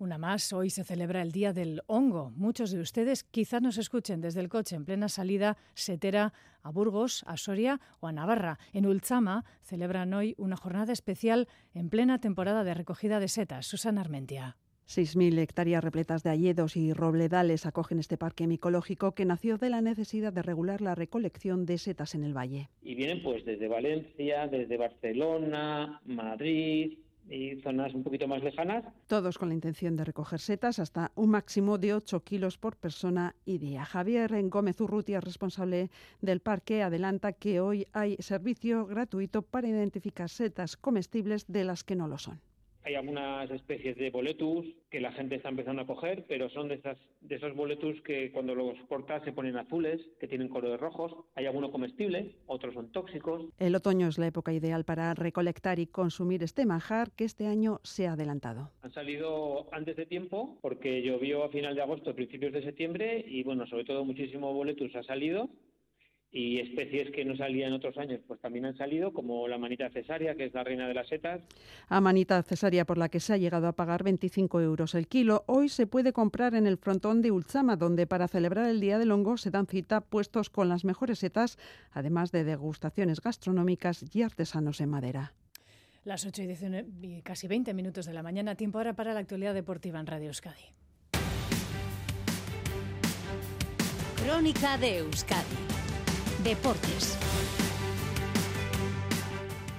Una 0.00 0.16
más, 0.16 0.52
hoy 0.52 0.70
se 0.70 0.84
celebra 0.84 1.22
el 1.22 1.32
Día 1.32 1.52
del 1.52 1.82
Hongo. 1.88 2.30
Muchos 2.36 2.70
de 2.70 2.78
ustedes 2.78 3.24
quizás 3.24 3.60
nos 3.60 3.78
escuchen 3.78 4.20
desde 4.20 4.38
el 4.38 4.48
coche 4.48 4.76
en 4.76 4.84
plena 4.84 5.08
salida 5.08 5.56
setera 5.74 6.32
a 6.62 6.70
Burgos, 6.70 7.24
a 7.26 7.36
Soria 7.36 7.80
o 7.98 8.06
a 8.06 8.12
Navarra. 8.12 8.60
En 8.72 8.86
Ultzama 8.86 9.44
celebran 9.62 10.14
hoy 10.14 10.36
una 10.38 10.56
jornada 10.56 10.92
especial 10.92 11.48
en 11.74 11.90
plena 11.90 12.20
temporada 12.20 12.62
de 12.62 12.74
recogida 12.74 13.18
de 13.18 13.26
setas. 13.26 13.66
Susana 13.66 14.00
Armentia. 14.00 14.56
6.000 14.86 15.36
hectáreas 15.40 15.82
repletas 15.82 16.22
de 16.22 16.30
hayedos 16.30 16.76
y 16.76 16.92
robledales 16.92 17.66
acogen 17.66 17.98
este 17.98 18.16
parque 18.16 18.46
micológico 18.46 19.16
que 19.16 19.24
nació 19.24 19.58
de 19.58 19.68
la 19.68 19.82
necesidad 19.82 20.32
de 20.32 20.42
regular 20.42 20.80
la 20.80 20.94
recolección 20.94 21.66
de 21.66 21.76
setas 21.76 22.14
en 22.14 22.22
el 22.22 22.36
valle. 22.36 22.70
Y 22.82 22.94
vienen 22.94 23.20
pues 23.22 23.44
desde 23.44 23.66
Valencia, 23.66 24.46
desde 24.46 24.76
Barcelona, 24.76 26.00
Madrid, 26.06 26.98
y 27.30 27.60
zonas 27.60 27.94
un 27.94 28.02
poquito 28.02 28.26
más 28.26 28.42
lejanas. 28.42 28.84
Todos 29.06 29.38
con 29.38 29.48
la 29.48 29.54
intención 29.54 29.96
de 29.96 30.04
recoger 30.04 30.40
setas 30.40 30.78
hasta 30.78 31.12
un 31.14 31.30
máximo 31.30 31.78
de 31.78 31.94
8 31.94 32.24
kilos 32.24 32.58
por 32.58 32.76
persona 32.76 33.34
y 33.44 33.58
día. 33.58 33.84
Javier 33.84 34.32
Gómez 34.48 34.80
Urrutia, 34.80 35.20
responsable 35.20 35.90
del 36.20 36.40
parque, 36.40 36.82
adelanta 36.82 37.32
que 37.32 37.60
hoy 37.60 37.86
hay 37.92 38.16
servicio 38.18 38.86
gratuito 38.86 39.42
para 39.42 39.68
identificar 39.68 40.28
setas 40.28 40.76
comestibles 40.76 41.46
de 41.46 41.64
las 41.64 41.84
que 41.84 41.96
no 41.96 42.08
lo 42.08 42.18
son. 42.18 42.40
Hay 42.88 42.94
algunas 42.94 43.50
especies 43.50 43.98
de 43.98 44.08
boletus 44.08 44.64
que 44.88 44.98
la 44.98 45.12
gente 45.12 45.34
está 45.34 45.50
empezando 45.50 45.82
a 45.82 45.86
coger, 45.86 46.24
pero 46.26 46.48
son 46.48 46.68
de, 46.68 46.76
esas, 46.76 46.96
de 47.20 47.34
esos 47.34 47.54
boletus 47.54 48.00
que 48.00 48.32
cuando 48.32 48.54
los 48.54 48.78
cortas 48.88 49.22
se 49.24 49.32
ponen 49.32 49.58
azules, 49.58 50.00
que 50.18 50.26
tienen 50.26 50.48
colores 50.48 50.80
rojos. 50.80 51.12
Hay 51.34 51.44
algunos 51.44 51.70
comestibles, 51.70 52.34
otros 52.46 52.72
son 52.72 52.90
tóxicos. 52.90 53.44
El 53.58 53.74
otoño 53.74 54.08
es 54.08 54.16
la 54.16 54.28
época 54.28 54.54
ideal 54.54 54.86
para 54.86 55.12
recolectar 55.12 55.78
y 55.78 55.86
consumir 55.86 56.42
este 56.42 56.64
manjar 56.64 57.10
que 57.10 57.24
este 57.24 57.46
año 57.46 57.78
se 57.82 58.06
ha 58.06 58.12
adelantado. 58.12 58.70
Han 58.80 58.94
salido 58.94 59.68
antes 59.70 59.94
de 59.94 60.06
tiempo 60.06 60.56
porque 60.62 61.02
llovió 61.02 61.44
a 61.44 61.50
final 61.50 61.74
de 61.74 61.82
agosto, 61.82 62.14
principios 62.14 62.54
de 62.54 62.62
septiembre 62.62 63.22
y 63.28 63.42
bueno, 63.42 63.66
sobre 63.66 63.84
todo 63.84 64.02
muchísimo 64.06 64.54
boletus 64.54 64.96
ha 64.96 65.02
salido 65.02 65.50
y 66.30 66.60
especies 66.60 67.10
que 67.10 67.24
no 67.24 67.36
salían 67.36 67.72
otros 67.72 67.96
años, 67.96 68.20
pues 68.26 68.38
también 68.40 68.66
han 68.66 68.76
salido, 68.76 69.12
como 69.12 69.48
la 69.48 69.56
manita 69.56 69.88
cesárea, 69.90 70.34
que 70.34 70.44
es 70.46 70.54
la 70.54 70.62
reina 70.62 70.86
de 70.86 70.94
las 70.94 71.08
setas. 71.08 71.40
A 71.88 72.00
manita 72.00 72.42
cesárea 72.42 72.84
por 72.84 72.98
la 72.98 73.08
que 73.08 73.20
se 73.20 73.32
ha 73.32 73.38
llegado 73.38 73.66
a 73.66 73.72
pagar 73.72 74.04
25 74.04 74.60
euros 74.60 74.94
el 74.94 75.08
kilo, 75.08 75.44
hoy 75.46 75.68
se 75.68 75.86
puede 75.86 76.12
comprar 76.12 76.54
en 76.54 76.66
el 76.66 76.76
frontón 76.76 77.22
de 77.22 77.30
Ulzama, 77.30 77.76
donde 77.76 78.06
para 78.06 78.28
celebrar 78.28 78.68
el 78.68 78.80
Día 78.80 78.98
del 78.98 79.10
Hongo 79.10 79.38
se 79.38 79.50
dan 79.50 79.66
cita 79.66 80.02
puestos 80.02 80.50
con 80.50 80.68
las 80.68 80.84
mejores 80.84 81.20
setas, 81.20 81.58
además 81.92 82.30
de 82.30 82.44
degustaciones 82.44 83.20
gastronómicas 83.20 84.04
y 84.14 84.22
artesanos 84.22 84.80
en 84.80 84.90
madera. 84.90 85.32
Las 86.04 86.26
8 86.26 86.42
y, 87.02 87.22
casi 87.22 87.48
20 87.48 87.74
minutos 87.74 88.06
de 88.06 88.12
la 88.12 88.22
mañana, 88.22 88.54
tiempo 88.54 88.78
ahora 88.78 88.94
para 88.94 89.14
la 89.14 89.20
actualidad 89.20 89.54
deportiva 89.54 89.98
en 89.98 90.06
Radio 90.06 90.28
Euskadi. 90.28 90.74
Crónica 94.24 94.76
de 94.76 94.98
Euskadi. 94.98 95.77
Deportes. 96.44 97.18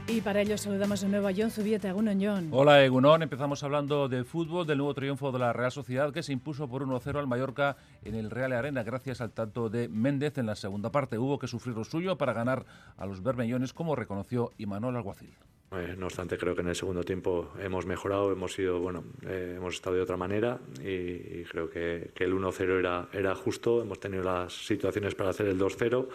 Y 0.07 0.21
para 0.21 0.41
ello 0.41 0.57
saludamos 0.57 1.01
de 1.01 1.07
nuevo 1.07 1.27
a 1.27 1.31
John 1.35 1.51
Zubieta. 1.51 1.87
Egunon, 1.87 2.19
John. 2.21 2.49
Hola, 2.51 2.83
Egunon. 2.83 3.21
Empezamos 3.21 3.63
hablando 3.63 4.09
de 4.09 4.23
fútbol, 4.23 4.65
del 4.67 4.79
nuevo 4.79 4.93
triunfo 4.93 5.31
de 5.31 5.39
la 5.39 5.53
Real 5.53 5.71
Sociedad 5.71 6.11
que 6.11 6.23
se 6.23 6.33
impuso 6.33 6.67
por 6.67 6.83
1-0 6.83 7.17
al 7.17 7.27
Mallorca 7.27 7.77
en 8.03 8.15
el 8.15 8.29
Real 8.29 8.51
Arena 8.51 8.83
gracias 8.83 9.21
al 9.21 9.31
tanto 9.31 9.69
de 9.69 9.87
Méndez 9.87 10.37
en 10.37 10.47
la 10.47 10.55
segunda 10.55 10.91
parte. 10.91 11.17
Hubo 11.17 11.39
que 11.39 11.47
sufrir 11.47 11.75
lo 11.75 11.83
suyo 11.85 12.17
para 12.17 12.33
ganar 12.33 12.65
a 12.97 13.05
los 13.05 13.23
bermellones, 13.23 13.71
como 13.71 13.95
reconoció 13.95 14.51
Imanol 14.57 14.97
Alguacil. 14.97 15.35
Eh, 15.71 15.95
no 15.97 16.07
obstante, 16.07 16.37
creo 16.39 16.55
que 16.55 16.61
en 16.61 16.69
el 16.69 16.75
segundo 16.75 17.03
tiempo 17.03 17.53
hemos 17.59 17.85
mejorado, 17.85 18.31
hemos 18.31 18.53
sido, 18.53 18.79
bueno, 18.79 19.03
eh, 19.27 19.53
hemos 19.57 19.75
estado 19.75 19.95
de 19.95 20.01
otra 20.01 20.17
manera 20.17 20.57
y, 20.83 21.43
creo 21.43 21.69
que, 21.69 22.09
que 22.15 22.23
el 22.23 22.33
1-0 22.33 22.79
era, 22.79 23.07
era 23.13 23.35
justo. 23.35 23.81
Hemos 23.81 23.99
tenido 23.99 24.23
las 24.23 24.65
situaciones 24.65 25.13
para 25.13 25.29
hacer 25.29 25.45
el 25.45 25.59
2-0 25.59 26.07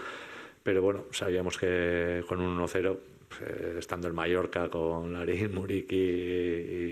pero 0.65 0.83
bueno, 0.83 1.05
sabíamos 1.13 1.59
que 1.59 2.25
con 2.27 2.41
un 2.41 2.59
1-0, 2.59 2.99
eh, 3.43 3.77
estando 3.79 4.09
en 4.09 4.15
Mallorca 4.15 4.71
con 4.71 5.13
Larín, 5.13 5.55
Muriqui 5.55 5.95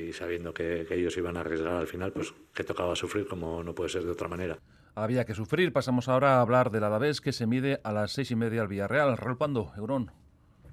y, 0.08 0.12
sabiendo 0.12 0.52
que, 0.52 0.86
ellos 0.90 1.16
iban 1.16 1.38
a 1.38 1.40
arriesgar 1.40 1.74
al 1.74 1.86
final, 1.86 2.12
pues 2.12 2.34
que 2.54 2.64
tocaba 2.64 2.94
sufrir 2.94 3.26
como 3.26 3.64
no 3.64 3.74
puede 3.74 3.88
ser 3.88 4.04
de 4.04 4.10
otra 4.10 4.28
manera. 4.28 4.58
Había 4.94 5.24
que 5.24 5.34
sufrir. 5.34 5.72
Pasamos 5.72 6.08
ahora 6.08 6.36
a 6.36 6.42
hablar 6.42 6.70
del 6.70 6.84
Alavés 6.84 7.22
que 7.22 7.32
se 7.32 7.46
mide 7.46 7.80
a 7.82 7.92
las 7.92 8.12
seis 8.12 8.30
y 8.30 8.36
media 8.36 8.60
al 8.60 8.68
Villarreal. 8.68 9.16
Raúl 9.16 9.38
Pando, 9.38 9.72
Eurón. 9.78 10.12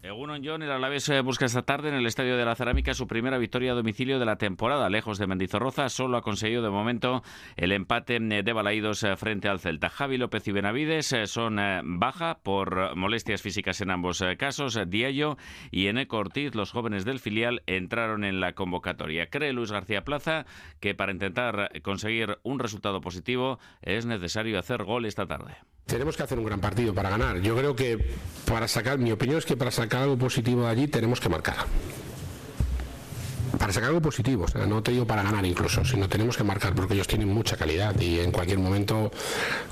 Egunon 0.02 0.42
John, 0.46 0.64
el 0.64 0.72
Alavés 0.72 1.10
eh, 1.10 1.20
busca 1.20 1.44
esta 1.44 1.64
tarde 1.64 1.90
en 1.90 1.96
el 1.96 2.06
Estadio 2.06 2.38
de 2.38 2.46
la 2.46 2.56
Cerámica 2.56 2.94
su 2.94 3.06
primera 3.06 3.38
victoria 3.38 3.74
a 3.74 3.76
domicilio 3.76 4.18
de 4.18 4.26
la 4.26 4.38
temporada. 4.38 4.90
Lejos 4.90 5.18
de 5.18 5.28
Mendizorroza, 5.28 5.90
solo 5.90 6.16
ha 6.16 6.22
conseguido 6.22 6.64
de 6.64 6.70
momento 6.70 7.22
el 7.58 7.74
empate 7.74 8.16
eh, 8.16 8.42
de 8.42 8.54
Balaídos 8.54 9.04
eh, 9.04 9.18
frente 9.18 9.50
al 9.50 9.60
Celta. 9.60 9.90
Javi 9.90 10.18
López 10.18 10.48
y 10.48 10.54
Benavides 10.54 11.14
son 11.26 11.60
baja 12.00 12.40
por 12.44 12.96
molestias 12.96 13.42
físicas 13.42 13.82
en 13.82 13.92
ambos 13.92 14.24
casos. 14.38 14.80
Diallo 14.88 15.38
y 15.70 15.88
Eneco 15.88 16.18
Ortiz, 16.18 16.56
los 16.56 16.72
jóvenes 16.72 17.04
del 17.04 17.20
filial, 17.20 17.62
entraron 17.68 18.24
en 18.24 18.40
la 18.40 18.54
convocatoria. 18.54 19.30
Cree 19.30 19.52
Luis 19.52 19.74
García 19.74 20.06
Plaza 20.06 20.46
que 20.80 20.96
para 20.96 21.12
intentar 21.12 21.72
conseguir 21.82 22.40
un 22.44 22.60
resultado 22.60 23.02
positivo 23.02 23.60
es 23.82 24.06
necesario 24.06 24.60
hacer 24.60 24.86
gol 24.86 25.06
esta 25.06 25.26
tarde. 25.26 25.58
Tenemos 25.90 26.16
que 26.16 26.22
hacer 26.22 26.38
un 26.38 26.46
gran 26.46 26.62
partido 26.62 26.94
para 26.94 27.10
ganar. 27.10 27.40
Yo 27.42 27.58
creo 27.58 27.76
que 27.76 28.14
para 28.46 28.68
sacar, 28.68 29.00
mi 29.00 29.12
opinión 29.12 29.40
es 29.40 29.46
que 29.46 29.58
para 29.58 29.72
sacar 29.72 30.04
algo 30.04 30.18
positivo 30.18 30.62
de 30.62 30.68
allí 30.68 30.88
tenemos 30.88 31.20
que 31.20 31.30
marcar. 31.30 31.66
Para 33.58 33.74
sacar 33.74 33.90
algo 33.90 34.02
positivo, 34.02 34.46
no 34.68 34.84
te 34.84 34.92
digo 34.92 35.06
para 35.06 35.24
ganar 35.24 35.44
incluso, 35.46 35.84
sino 35.84 36.08
tenemos 36.08 36.38
que 36.38 36.44
marcar 36.44 36.76
porque 36.76 36.94
ellos 36.94 37.08
tienen 37.08 37.30
mucha 37.30 37.58
calidad 37.58 38.00
y 38.00 38.20
en 38.20 38.32
cualquier 38.32 38.60
momento 38.60 39.12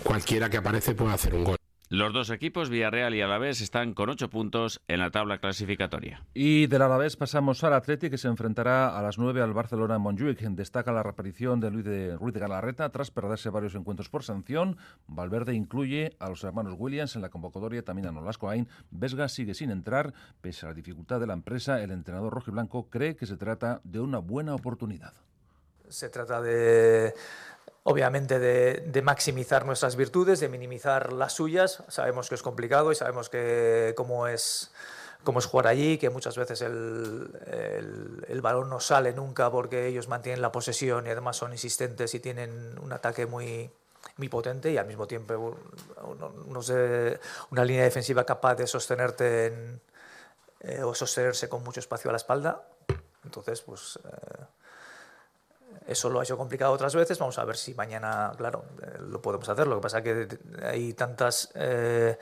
cualquiera 0.04 0.50
que 0.50 0.58
aparece 0.58 0.96
puede 0.96 1.14
hacer 1.14 1.36
un 1.36 1.44
gol. 1.44 1.57
Los 1.90 2.12
dos 2.12 2.30
equipos, 2.32 2.70
Villarreal 2.70 3.16
y 3.16 3.22
Alavés, 3.22 3.62
están 3.62 3.94
con 3.94 4.10
ocho 4.10 4.30
puntos 4.30 4.82
en 4.90 5.00
la 5.00 5.10
tabla 5.10 5.38
clasificatoria. 5.38 6.22
Y 6.34 6.68
del 6.68 6.82
Alavés 6.82 7.16
pasamos 7.16 7.64
al 7.64 7.72
Atleti, 7.72 8.10
que 8.10 8.18
se 8.18 8.28
enfrentará 8.28 8.98
a 8.98 9.02
las 9.02 9.18
nueve 9.18 9.42
al 9.42 9.54
Barcelona 9.54 9.96
en 9.96 10.02
Montjuic. 10.02 10.42
Destaca 10.42 10.92
la 10.92 11.02
reaparición 11.02 11.62
de 11.62 11.72
Luis 11.72 11.86
de, 11.86 12.18
Ruiz 12.18 12.34
de 12.34 12.42
Galarreta 12.42 12.90
tras 12.90 13.10
perderse 13.10 13.50
varios 13.50 13.74
encuentros 13.74 14.10
por 14.10 14.26
sanción. 14.26 14.76
Valverde 15.08 15.54
incluye 15.54 16.18
a 16.20 16.28
los 16.28 16.44
hermanos 16.44 16.76
Williams 16.78 17.16
en 17.16 17.22
la 17.22 17.30
convocatoria, 17.30 17.82
también 17.86 18.10
a 18.10 18.12
Nolasco 18.12 18.50
Ain. 18.50 18.68
Vesga 18.92 19.30
sigue 19.30 19.54
sin 19.54 19.72
entrar. 19.72 20.14
Pese 20.42 20.66
a 20.66 20.70
la 20.70 20.76
dificultad 20.76 21.22
de 21.22 21.28
la 21.28 21.34
empresa, 21.36 21.82
el 21.82 21.92
entrenador 21.92 22.34
rojo 22.34 22.52
y 22.52 22.54
blanco 22.54 22.90
cree 22.90 23.16
que 23.16 23.26
se 23.26 23.38
trata 23.38 23.80
de 23.86 24.02
una 24.02 24.18
buena 24.18 24.56
oportunidad. 24.56 25.14
Se 25.88 26.10
trata 26.10 26.42
de 26.42 27.14
obviamente 27.90 28.38
de, 28.38 29.02
maximizar 29.02 29.66
nuestras 29.66 29.96
virtudes, 29.96 30.42
de 30.42 30.50
minimizar 30.50 31.14
las 31.14 31.32
suyas. 31.32 31.84
Sabemos 31.88 32.28
que 32.28 32.36
es 32.36 32.44
complicado 32.44 32.92
y 32.92 32.96
sabemos 32.96 33.30
que 33.30 33.94
cómo 33.96 34.28
es, 34.28 34.72
cómo 35.24 35.40
es 35.40 35.46
jugar 35.46 35.68
allí, 35.68 35.98
que 35.98 36.10
muchas 36.10 36.36
veces 36.36 36.62
el, 36.64 37.30
el, 38.28 38.42
balón 38.42 38.70
no 38.70 38.82
sale 38.82 39.14
nunca 39.14 39.50
porque 39.50 39.88
ellos 39.88 40.10
mantienen 40.10 40.42
la 40.42 40.52
posesión 40.52 41.08
y 41.08 41.12
además 41.12 41.38
son 41.38 41.54
insistentes 41.54 42.14
y 42.14 42.20
tienen 42.20 42.78
un 42.82 42.92
ataque 42.92 43.26
muy, 43.26 43.72
muy 44.18 44.28
potente 44.28 44.70
y 44.70 44.78
al 44.78 44.86
mismo 44.86 45.08
tiempo 45.08 45.58
no, 46.50 46.62
sé, 46.62 47.18
una 47.52 47.64
línea 47.64 47.86
defensiva 47.86 48.26
capaz 48.26 48.56
de 48.56 48.68
sostenerte 48.68 49.80
eh, 50.60 50.84
o 50.84 50.94
sostenerse 50.94 51.48
con 51.48 51.64
mucho 51.64 51.80
espacio 51.80 52.10
a 52.10 52.12
la 52.12 52.18
espalda. 52.18 52.68
Entonces, 53.24 53.62
pues... 53.62 53.98
Eh, 54.04 54.57
eso 55.88 56.10
lo 56.10 56.20
ha 56.20 56.24
hecho 56.24 56.38
complicado 56.38 56.74
otras 56.74 56.94
veces. 56.94 57.18
Vamos 57.18 57.40
a 57.40 57.46
ver 57.46 57.56
si 57.56 57.74
mañana, 57.74 58.34
claro, 58.38 58.66
eh, 58.82 58.98
lo 59.08 59.22
podemos 59.22 59.48
hacer. 59.48 59.68
Lo 59.68 59.78
que 59.78 59.82
pasa 59.82 60.00
es 60.00 60.04
que 60.04 60.40
hay 60.62 60.94
tantas, 60.94 61.50
eh, 61.56 62.18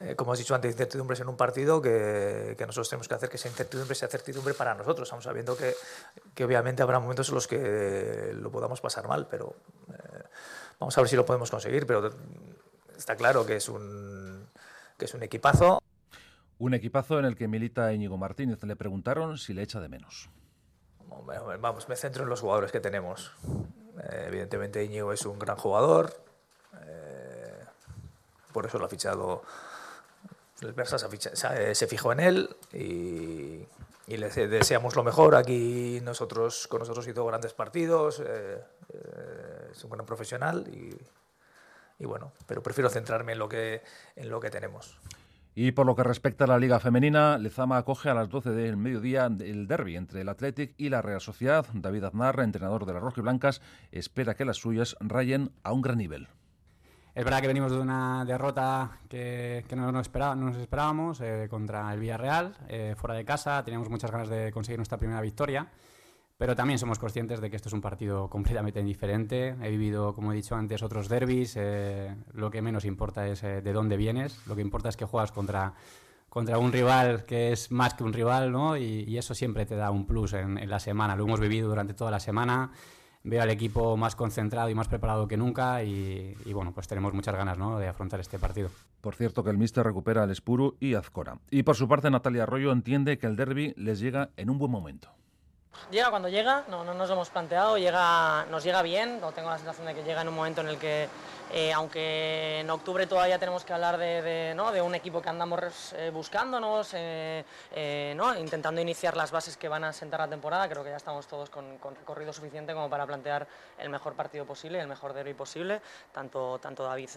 eh, 0.00 0.16
como 0.16 0.32
has 0.32 0.38
dicho 0.38 0.54
antes, 0.54 0.72
incertidumbres 0.72 1.20
en 1.20 1.28
un 1.28 1.36
partido 1.36 1.82
que, 1.82 2.56
nosotros 2.60 2.88
tenemos 2.88 3.08
que 3.08 3.14
hacer 3.14 3.28
que 3.28 3.36
esa 3.36 3.48
incertidumbre 3.48 3.94
sea 3.94 4.08
certidumbre 4.08 4.54
para 4.54 4.74
nosotros. 4.74 5.06
Estamos 5.06 5.24
sabiendo 5.24 5.54
que, 5.54 5.74
obviamente 6.42 6.82
habrá 6.82 6.98
momentos 6.98 7.28
en 7.28 7.34
los 7.34 7.46
que 7.46 8.32
lo 8.34 8.50
podamos 8.50 8.80
pasar 8.80 9.06
mal, 9.06 9.26
pero 9.30 9.54
vamos 10.80 10.96
a 10.96 11.00
ver 11.02 11.10
si 11.10 11.16
lo 11.16 11.26
podemos 11.26 11.50
conseguir. 11.50 11.86
Pero 11.86 12.10
está 12.96 13.16
claro 13.16 13.44
que 13.44 13.56
es 13.56 13.68
un, 13.68 14.48
que 14.96 15.04
es 15.04 15.12
un 15.12 15.22
equipazo. 15.22 15.82
Un 16.58 16.72
equipazo 16.72 17.18
en 17.18 17.26
el 17.26 17.36
que 17.36 17.48
milita 17.48 17.92
Íñigo 17.92 18.16
Martínez. 18.16 18.62
Le 18.62 18.76
preguntaron 18.76 19.36
si 19.36 19.52
le 19.52 19.62
echa 19.62 19.78
de 19.78 19.90
menos. 19.90 20.30
Vamos, 21.60 21.88
me 21.88 21.96
centro 21.96 22.24
en 22.24 22.28
los 22.28 22.40
jugadores 22.40 22.72
que 22.72 22.80
tenemos. 22.80 23.32
Eh, 24.02 24.24
evidentemente 24.28 24.82
Íñigo 24.84 25.12
es 25.12 25.24
un 25.26 25.38
gran 25.38 25.56
jugador, 25.56 26.14
eh, 26.86 27.64
por 28.52 28.66
eso 28.66 28.78
lo 28.78 28.86
ha 28.86 28.88
fichado, 28.88 29.42
el 30.62 30.72
Versa 30.72 30.98
se, 30.98 31.74
se, 31.74 31.86
fijó 31.86 32.12
en 32.12 32.20
él 32.20 32.56
y, 32.72 33.66
le 34.06 34.28
deseamos 34.28 34.94
lo 34.94 35.02
mejor. 35.04 35.34
Aquí 35.34 36.00
nosotros, 36.02 36.66
con 36.68 36.80
nosotros 36.80 37.06
hizo 37.06 37.24
grandes 37.24 37.54
partidos, 37.54 38.22
eh, 38.24 38.62
es 39.70 39.84
un 39.84 39.90
gran 39.90 40.04
profesional 40.04 40.66
y, 40.68 40.96
y, 41.98 42.04
bueno, 42.04 42.32
pero 42.46 42.62
prefiero 42.62 42.90
centrarme 42.90 43.32
en 43.32 43.38
lo 43.38 43.48
que, 43.48 43.82
en 44.16 44.28
lo 44.28 44.40
que 44.40 44.50
tenemos. 44.50 44.98
Y 45.54 45.72
por 45.72 45.84
lo 45.84 45.94
que 45.94 46.02
respecta 46.02 46.44
a 46.44 46.46
la 46.46 46.58
Liga 46.58 46.80
Femenina, 46.80 47.36
Lezama 47.36 47.76
acoge 47.76 48.08
a 48.08 48.14
las 48.14 48.30
12 48.30 48.50
del 48.50 48.78
mediodía 48.78 49.26
el 49.26 49.66
derby 49.66 49.96
entre 49.96 50.22
el 50.22 50.28
Athletic 50.30 50.74
y 50.78 50.88
la 50.88 51.02
Real 51.02 51.20
Sociedad. 51.20 51.66
David 51.74 52.04
Aznar, 52.04 52.40
entrenador 52.40 52.86
de 52.86 52.94
las 52.94 53.14
Blancas, 53.14 53.60
espera 53.90 54.34
que 54.34 54.46
las 54.46 54.56
suyas 54.56 54.96
rayen 55.00 55.52
a 55.62 55.72
un 55.72 55.82
gran 55.82 55.98
nivel. 55.98 56.28
Es 57.14 57.24
verdad 57.24 57.42
que 57.42 57.48
venimos 57.48 57.70
de 57.70 57.78
una 57.78 58.24
derrota 58.24 59.00
que, 59.10 59.66
no, 59.76 59.92
nos 59.92 60.06
esperábamos 60.56 61.20
eh, 61.20 61.46
contra 61.50 61.92
el 61.92 62.00
Villarreal, 62.00 62.56
eh, 62.68 62.94
fuera 62.96 63.14
de 63.14 63.26
casa. 63.26 63.62
Teníamos 63.62 63.90
muchas 63.90 64.10
ganas 64.10 64.30
de 64.30 64.50
conseguir 64.50 64.78
nuestra 64.78 64.96
primera 64.96 65.20
victoria. 65.20 65.68
Pero 66.38 66.56
también 66.56 66.78
somos 66.78 66.98
conscientes 66.98 67.40
de 67.40 67.50
que 67.50 67.56
esto 67.56 67.68
es 67.68 67.72
un 67.72 67.80
partido 67.80 68.28
completamente 68.30 68.82
diferente. 68.82 69.54
He 69.62 69.70
vivido, 69.70 70.14
como 70.14 70.32
he 70.32 70.36
dicho 70.36 70.56
antes, 70.56 70.82
otros 70.82 71.08
derbis. 71.08 71.54
Eh, 71.56 72.14
lo 72.32 72.50
que 72.50 72.62
menos 72.62 72.84
importa 72.84 73.26
es 73.28 73.42
eh, 73.42 73.62
de 73.62 73.72
dónde 73.72 73.96
vienes. 73.96 74.46
Lo 74.46 74.56
que 74.56 74.62
importa 74.62 74.88
es 74.88 74.96
que 74.96 75.04
juegas 75.04 75.32
contra, 75.32 75.74
contra 76.32 76.58
un 76.58 76.72
rival 76.72 77.26
que 77.26 77.52
es 77.52 77.70
más 77.70 77.94
que 77.94 78.04
un 78.04 78.12
rival, 78.14 78.50
¿no? 78.50 78.76
Y, 78.76 79.18
eso 79.18 79.34
siempre 79.34 79.66
te 79.66 79.76
da 79.76 79.90
un 79.90 80.06
plus 80.06 80.32
en, 80.32 80.68
la 80.68 80.80
semana. 80.80 81.14
Lo 81.14 81.24
hemos 81.24 81.40
vivido 81.40 81.68
durante 81.68 81.92
toda 81.92 82.10
la 82.10 82.20
semana. 82.20 82.72
Veo 83.22 83.42
al 83.42 83.50
equipo 83.50 83.98
más 83.98 84.16
concentrado 84.16 84.68
y 84.70 84.74
más 84.74 84.88
preparado 84.88 85.28
que 85.28 85.36
nunca 85.36 85.84
y, 85.84 86.34
bueno, 86.52 86.72
pues 86.72 86.88
tenemos 86.88 87.12
muchas 87.12 87.36
ganas 87.36 87.56
¿no? 87.58 87.78
de 87.78 87.86
afrontar 87.86 88.18
este 88.18 88.38
partido. 88.38 88.70
Por 89.00 89.14
cierto 89.14 89.44
que 89.44 89.50
el 89.50 89.58
míster 89.58 89.84
recupera 89.84 90.22
al 90.22 90.30
Espuru 90.30 90.76
y 90.80 90.94
Azcora. 90.94 91.38
Y 91.50 91.64
por 91.64 91.76
su 91.76 91.86
parte 91.86 92.10
Natalia 92.10 92.44
Arroyo 92.44 92.72
entiende 92.72 93.18
que 93.18 93.26
el 93.26 93.36
derby 93.36 93.74
les 93.76 94.00
llega 94.00 94.30
en 94.36 94.48
un 94.48 94.58
buen 94.58 94.72
momento. 94.72 95.10
Llega 95.90 96.10
cuando 96.10 96.28
llega, 96.28 96.64
no, 96.68 96.84
no 96.84 96.94
nos 96.94 97.10
hemos 97.10 97.28
planteado, 97.28 97.76
llega, 97.76 98.46
nos 98.50 98.64
llega 98.64 98.80
bien, 98.82 99.20
no 99.20 99.32
tengo 99.32 99.50
la 99.50 99.58
sensación 99.58 99.86
de 99.86 99.94
que 99.94 100.02
llega 100.02 100.22
en 100.22 100.28
un 100.28 100.34
momento 100.34 100.62
en 100.62 100.68
el 100.68 100.78
que, 100.78 101.08
eh, 101.54 101.70
aunque 101.70 102.60
en 102.60 102.70
octubre 102.70 103.06
todavía 103.06 103.38
tenemos 103.38 103.62
que 103.62 103.74
hablar 103.74 103.98
de, 103.98 104.54
¿no? 104.56 104.72
de 104.72 104.80
un 104.80 104.94
equipo 104.94 105.20
que 105.20 105.28
andamos 105.28 105.92
eh, 105.92 106.08
buscándonos, 106.10 106.92
eh, 106.94 107.44
¿no? 108.16 108.34
intentando 108.38 108.80
iniciar 108.80 109.18
las 109.18 109.30
bases 109.30 109.58
que 109.58 109.68
van 109.68 109.84
a 109.84 109.92
sentar 109.92 110.20
la 110.20 110.28
temporada, 110.28 110.66
creo 110.66 110.82
que 110.82 110.88
ya 110.88 110.96
estamos 110.96 111.26
todos 111.26 111.50
con, 111.50 111.78
recorrido 111.78 112.32
suficiente 112.32 112.72
como 112.72 112.88
para 112.88 113.06
plantear 113.06 113.46
el 113.78 113.90
mejor 113.90 114.14
partido 114.14 114.46
posible, 114.46 114.80
el 114.80 114.88
mejor 114.88 115.12
derby 115.12 115.34
posible, 115.34 115.82
tanto, 116.10 116.58
tanto 116.58 116.84
David 116.84 117.10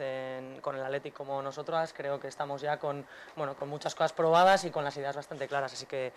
con 0.60 0.76
el 0.76 0.84
Atlético 0.84 1.20
como 1.20 1.42
nosotras, 1.42 1.94
creo 1.94 2.20
que 2.20 2.28
estamos 2.28 2.60
ya 2.62 2.78
con, 2.78 3.06
bueno, 3.38 3.56
con 3.56 3.70
muchas 3.70 3.96
cosas 3.96 4.12
probadas 4.12 4.66
y 4.66 4.70
con 4.70 4.84
las 4.84 4.98
ideas 4.98 5.16
bastante 5.16 5.48
claras, 5.48 5.72
así 5.72 5.86
que 5.86 6.12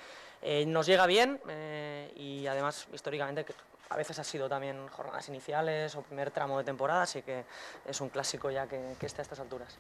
nos 0.66 0.86
llega 0.86 1.06
bien 1.06 1.40
y 2.16 2.48
además 2.48 2.88
históricamente 2.92 3.46
a 3.90 3.96
veces 3.96 4.18
ha 4.18 4.24
sido 4.24 4.48
también 4.48 4.76
jornadas 4.88 5.28
iniciales 5.28 5.94
o 5.96 6.02
primer 6.02 6.30
tramo 6.30 6.58
de 6.58 6.64
temporada, 6.64 7.02
así 7.02 7.22
que 7.22 7.44
es 7.86 8.00
un 8.00 8.08
clásico 8.08 8.50
ya 8.50 8.66
que, 8.66 8.94
que 8.98 9.06
esté 9.06 9.20
a 9.20 9.22
estas 9.22 9.40
alturas. 9.40 9.78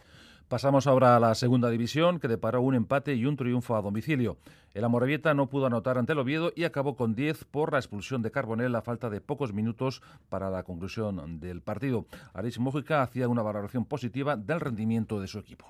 Pasamos 0.48 0.86
ahora 0.86 1.14
a 1.14 1.20
la 1.20 1.34
segunda 1.34 1.68
división, 1.68 2.20
que 2.20 2.26
deparó 2.26 2.62
un 2.62 2.74
empate 2.74 3.14
y 3.14 3.26
un 3.26 3.36
triunfo 3.36 3.76
a 3.76 3.82
domicilio. 3.82 4.38
El 4.72 4.84
Amorebieta 4.84 5.34
no 5.34 5.48
pudo 5.48 5.66
anotar 5.66 5.98
ante 5.98 6.12
el 6.12 6.18
Oviedo 6.18 6.52
y 6.56 6.64
acabó 6.64 6.96
con 6.96 7.14
10 7.14 7.44
por 7.44 7.72
la 7.72 7.78
expulsión 7.78 8.22
de 8.22 8.30
Carbonell 8.30 8.74
a 8.74 8.80
falta 8.80 9.10
de 9.10 9.20
pocos 9.20 9.52
minutos 9.52 10.02
para 10.30 10.48
la 10.48 10.62
conclusión 10.62 11.38
del 11.38 11.60
partido. 11.60 12.06
Aris 12.32 12.58
Mójica 12.58 13.02
hacía 13.02 13.28
una 13.28 13.42
valoración 13.42 13.84
positiva 13.84 14.36
del 14.36 14.60
rendimiento 14.60 15.20
de 15.20 15.26
su 15.26 15.38
equipo. 15.38 15.66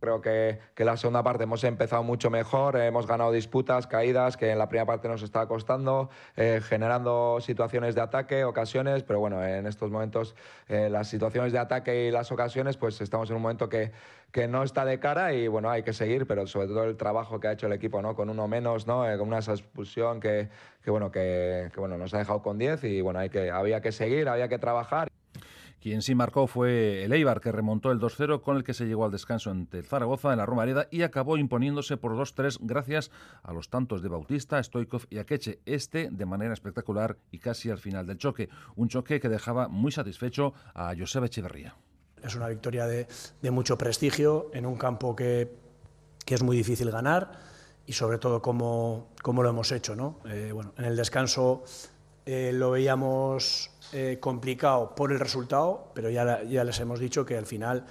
Creo 0.00 0.22
que, 0.22 0.58
que, 0.74 0.86
la 0.86 0.96
segunda 0.96 1.22
parte 1.22 1.44
hemos 1.44 1.62
empezado 1.62 2.02
mucho 2.02 2.30
mejor, 2.30 2.76
hemos 2.76 3.06
ganado 3.06 3.32
disputas, 3.32 3.86
caídas, 3.86 4.38
que 4.38 4.50
en 4.50 4.58
la 4.58 4.66
primera 4.66 4.86
parte 4.86 5.08
nos 5.08 5.22
estaba 5.22 5.46
costando, 5.46 6.08
eh, 6.36 6.62
generando 6.62 7.38
situaciones 7.40 7.94
de 7.94 8.00
ataque, 8.00 8.44
ocasiones, 8.44 9.02
pero 9.02 9.20
bueno, 9.20 9.44
en 9.44 9.66
estos 9.66 9.90
momentos 9.90 10.34
eh, 10.68 10.88
las 10.88 11.08
situaciones 11.08 11.52
de 11.52 11.58
ataque 11.58 12.06
y 12.06 12.10
las 12.10 12.32
ocasiones, 12.32 12.78
pues 12.78 12.98
estamos 13.02 13.28
en 13.28 13.36
un 13.36 13.42
momento 13.42 13.68
que, 13.68 13.92
que 14.32 14.48
no 14.48 14.62
está 14.62 14.86
de 14.86 14.98
cara 14.98 15.34
y 15.34 15.48
bueno, 15.48 15.68
hay 15.68 15.82
que 15.82 15.92
seguir, 15.92 16.26
pero 16.26 16.46
sobre 16.46 16.68
todo 16.68 16.84
el 16.84 16.96
trabajo 16.96 17.38
que 17.38 17.48
ha 17.48 17.52
hecho 17.52 17.66
el 17.66 17.74
equipo, 17.74 18.00
¿no? 18.00 18.14
Con 18.14 18.30
uno 18.30 18.48
menos, 18.48 18.86
¿no? 18.86 19.06
Eh, 19.06 19.18
con 19.18 19.28
una 19.28 19.40
expulsión 19.40 20.18
que, 20.18 20.48
que 20.82 20.90
bueno, 20.90 21.10
que, 21.10 21.68
que, 21.74 21.78
bueno, 21.78 21.98
nos 21.98 22.14
ha 22.14 22.18
dejado 22.18 22.40
con 22.40 22.56
10 22.56 22.84
y 22.84 23.02
bueno, 23.02 23.18
hay 23.18 23.28
que, 23.28 23.50
había 23.50 23.82
que 23.82 23.92
seguir, 23.92 24.30
había 24.30 24.48
que 24.48 24.58
trabajar. 24.58 25.10
Quien 25.80 26.02
sí 26.02 26.14
marcó 26.14 26.46
fue 26.46 27.04
el 27.04 27.12
Eibar, 27.12 27.40
que 27.40 27.52
remontó 27.52 27.90
el 27.90 27.98
2-0 27.98 28.42
con 28.42 28.58
el 28.58 28.64
que 28.64 28.74
se 28.74 28.84
llegó 28.84 29.06
al 29.06 29.10
descanso 29.10 29.50
ante 29.50 29.82
Zaragoza 29.82 30.30
en 30.30 30.36
la 30.36 30.44
Romareda 30.44 30.88
y 30.90 31.02
acabó 31.02 31.38
imponiéndose 31.38 31.96
por 31.96 32.12
2-3 32.12 32.58
gracias 32.60 33.10
a 33.42 33.54
los 33.54 33.70
tantos 33.70 34.02
de 34.02 34.10
Bautista, 34.10 34.62
Stoikov 34.62 35.06
y 35.08 35.16
Akeche, 35.16 35.60
este 35.64 36.10
de 36.10 36.26
manera 36.26 36.52
espectacular 36.52 37.16
y 37.30 37.38
casi 37.38 37.70
al 37.70 37.78
final 37.78 38.06
del 38.06 38.18
choque. 38.18 38.50
Un 38.76 38.88
choque 38.88 39.20
que 39.20 39.30
dejaba 39.30 39.68
muy 39.68 39.90
satisfecho 39.90 40.52
a 40.74 40.94
Joseba 40.98 41.26
Echeverría. 41.26 41.74
Es 42.22 42.34
una 42.34 42.48
victoria 42.48 42.86
de, 42.86 43.06
mucho 43.50 43.78
prestigio 43.78 44.50
en 44.52 44.66
un 44.66 44.76
campo 44.76 45.16
que, 45.16 45.50
es 46.26 46.42
muy 46.42 46.56
difícil 46.56 46.90
ganar 46.92 47.32
y 47.86 47.94
sobre 47.94 48.18
todo 48.18 48.40
cómo, 48.40 49.08
cómo 49.22 49.42
lo 49.42 49.48
hemos 49.48 49.72
hecho. 49.72 49.96
¿no? 49.96 50.20
Eh, 50.26 50.52
bueno, 50.52 50.74
en 50.76 50.84
el 50.84 50.94
descanso 50.94 51.64
eh, 52.26 52.52
lo 52.52 52.70
veíamos 52.70 53.70
eh, 53.92 54.18
complicado 54.20 54.94
por 54.94 55.12
el 55.12 55.18
resultado, 55.18 55.90
pero 55.94 56.10
ya, 56.10 56.42
ya 56.44 56.64
les 56.64 56.78
hemos 56.80 57.00
dicho 57.00 57.24
que 57.24 57.36
al 57.36 57.46
final 57.46 57.86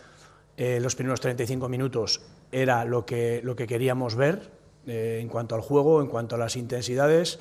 eh, 0.57 0.79
los 0.79 0.95
primeros 0.95 1.19
35 1.21 1.67
minutos 1.69 2.21
era 2.51 2.85
lo 2.85 3.05
que, 3.05 3.41
lo 3.43 3.55
que 3.55 3.67
queríamos 3.67 4.15
ver 4.15 4.57
en 4.85 5.27
cuanto 5.27 5.53
al 5.53 5.61
juego, 5.61 6.01
en 6.01 6.07
cuanto 6.07 6.33
a 6.33 6.39
las 6.39 6.55
intensidades 6.55 7.37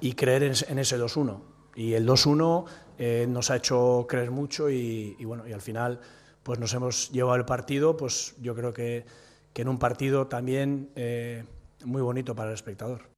y 0.00 0.14
creer 0.14 0.42
en, 0.42 0.78
ese 0.78 0.98
2-1. 0.98 1.40
Y 1.76 1.92
el 1.92 2.04
2-1 2.04 3.28
nos 3.28 3.50
ha 3.50 3.56
hecho 3.56 4.06
creer 4.08 4.32
mucho 4.32 4.68
y, 4.68 5.14
y, 5.16 5.24
bueno, 5.24 5.46
y 5.46 5.52
al 5.52 5.60
final 5.60 6.00
pues 6.42 6.58
nos 6.58 6.74
hemos 6.74 7.12
llevado 7.12 7.36
el 7.36 7.44
partido, 7.44 7.96
pues 7.96 8.34
yo 8.40 8.56
creo 8.56 8.72
que, 8.72 9.04
que 9.52 9.62
en 9.62 9.68
un 9.68 9.78
partido 9.78 10.26
también 10.26 10.90
muy 11.84 12.02
bonito 12.02 12.34
para 12.34 12.48
el 12.48 12.54
espectador. 12.54 13.10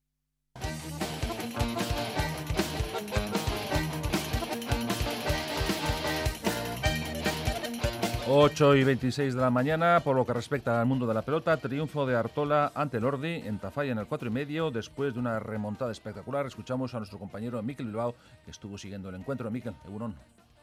8 8.35 8.77
y 8.77 8.85
26 8.85 9.35
de 9.35 9.41
la 9.43 9.51
mañana, 9.51 10.01
por 10.03 10.17
lo 10.17 10.25
que 10.25 10.33
respecta 10.33 10.81
al 10.81 10.87
mundo 10.87 11.07
de 11.07 11.13
la 11.13 11.21
pelota, 11.21 11.59
triunfo 11.59 12.07
de 12.07 12.17
Artola 12.17 12.73
ante 12.75 12.99
Lordi 12.99 13.43
en 13.45 13.59
Tafalla 13.59 13.93
en 13.93 13.99
el 13.99 14.07
4 14.07 14.29
y 14.29 14.31
medio, 14.31 14.71
después 14.71 15.13
de 15.13 15.21
una 15.21 15.39
remontada 15.39 15.93
espectacular. 15.93 16.47
Escuchamos 16.47 16.95
a 16.95 16.97
nuestro 16.97 17.19
compañero 17.19 17.63
Miquel 17.63 17.89
Bilbao, 17.89 18.15
que 18.43 18.51
estuvo 18.51 18.79
siguiendo 18.79 19.11
el 19.11 19.17
encuentro. 19.17 19.51
Miquel, 19.51 19.75
Egunon. 19.85 20.15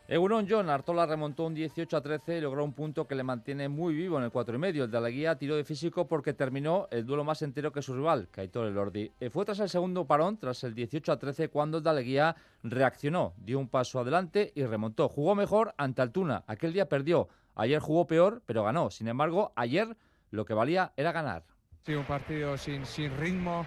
Egunon 0.08 0.48
John, 0.50 0.72
Artola 0.72 1.06
remontó 1.06 1.46
un 1.46 1.54
18 1.54 1.96
a 1.96 2.02
13 2.02 2.40
y 2.40 2.42
logró 2.42 2.64
un 2.66 2.74
punto 2.74 3.06
que 3.06 3.14
le 3.14 3.22
mantiene 3.22 3.70
muy 3.70 3.94
vivo 3.94 4.18
en 4.18 4.24
el 4.24 4.32
4 4.32 4.56
y 4.56 4.58
medio. 4.58 4.86
El 4.86 4.90
de 4.90 5.00
la 5.00 5.12
guía 5.12 5.38
tiró 5.38 5.56
de 5.56 5.64
físico 5.64 6.08
porque 6.08 6.34
terminó 6.34 6.88
el 6.90 7.06
duelo 7.06 7.24
más 7.24 7.44
entero 7.44 7.72
que 7.72 7.84
su 7.84 7.94
rival, 7.94 8.28
Kaitor 8.32 8.66
Elordi. 8.66 9.12
Eh, 9.20 9.30
fue 9.30 9.46
tras 9.46 9.60
el 9.60 9.70
segundo 9.70 10.06
parón, 10.06 10.38
tras 10.38 10.64
el 10.64 10.74
18 10.74 11.12
a 11.12 11.20
13, 11.20 11.50
cuando 11.50 11.78
el 11.78 11.84
Daleguía 11.84 12.36
reaccionó, 12.64 13.34
dio 13.38 13.60
un 13.60 13.68
paso 13.68 14.00
adelante 14.00 14.52
y 14.56 14.64
remontó. 14.66 15.08
Jugó 15.10 15.36
mejor 15.36 15.76
ante 15.78 16.02
Altuna. 16.02 16.44
Aquel 16.48 16.74
día 16.74 16.90
perdió 16.90 17.30
Ayer 17.60 17.82
jugó 17.82 18.08
peor, 18.08 18.42
pero 18.46 18.64
ganó. 18.64 18.90
Sin 18.90 19.10
embargo, 19.10 19.52
ayer 19.58 19.98
lo 20.32 20.46
que 20.46 20.54
valía 20.54 20.94
era 20.96 21.12
ganar. 21.12 21.44
Sí, 21.86 21.94
un 21.94 22.06
partido 22.06 22.58
sin, 22.58 22.86
sin 22.86 23.16
ritmo. 23.18 23.66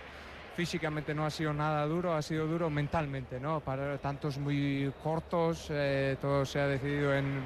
Físicamente 0.56 1.14
no 1.14 1.26
ha 1.26 1.30
sido 1.30 1.52
nada 1.52 1.84
duro, 1.84 2.14
ha 2.14 2.22
sido 2.22 2.46
duro 2.46 2.70
mentalmente, 2.70 3.38
¿no? 3.38 3.60
Para 3.60 3.98
tantos 3.98 4.38
muy 4.38 4.90
cortos, 5.02 5.66
eh, 5.70 6.16
todo 6.22 6.46
se 6.46 6.60
ha 6.60 6.66
decidido 6.68 7.14
en 7.14 7.42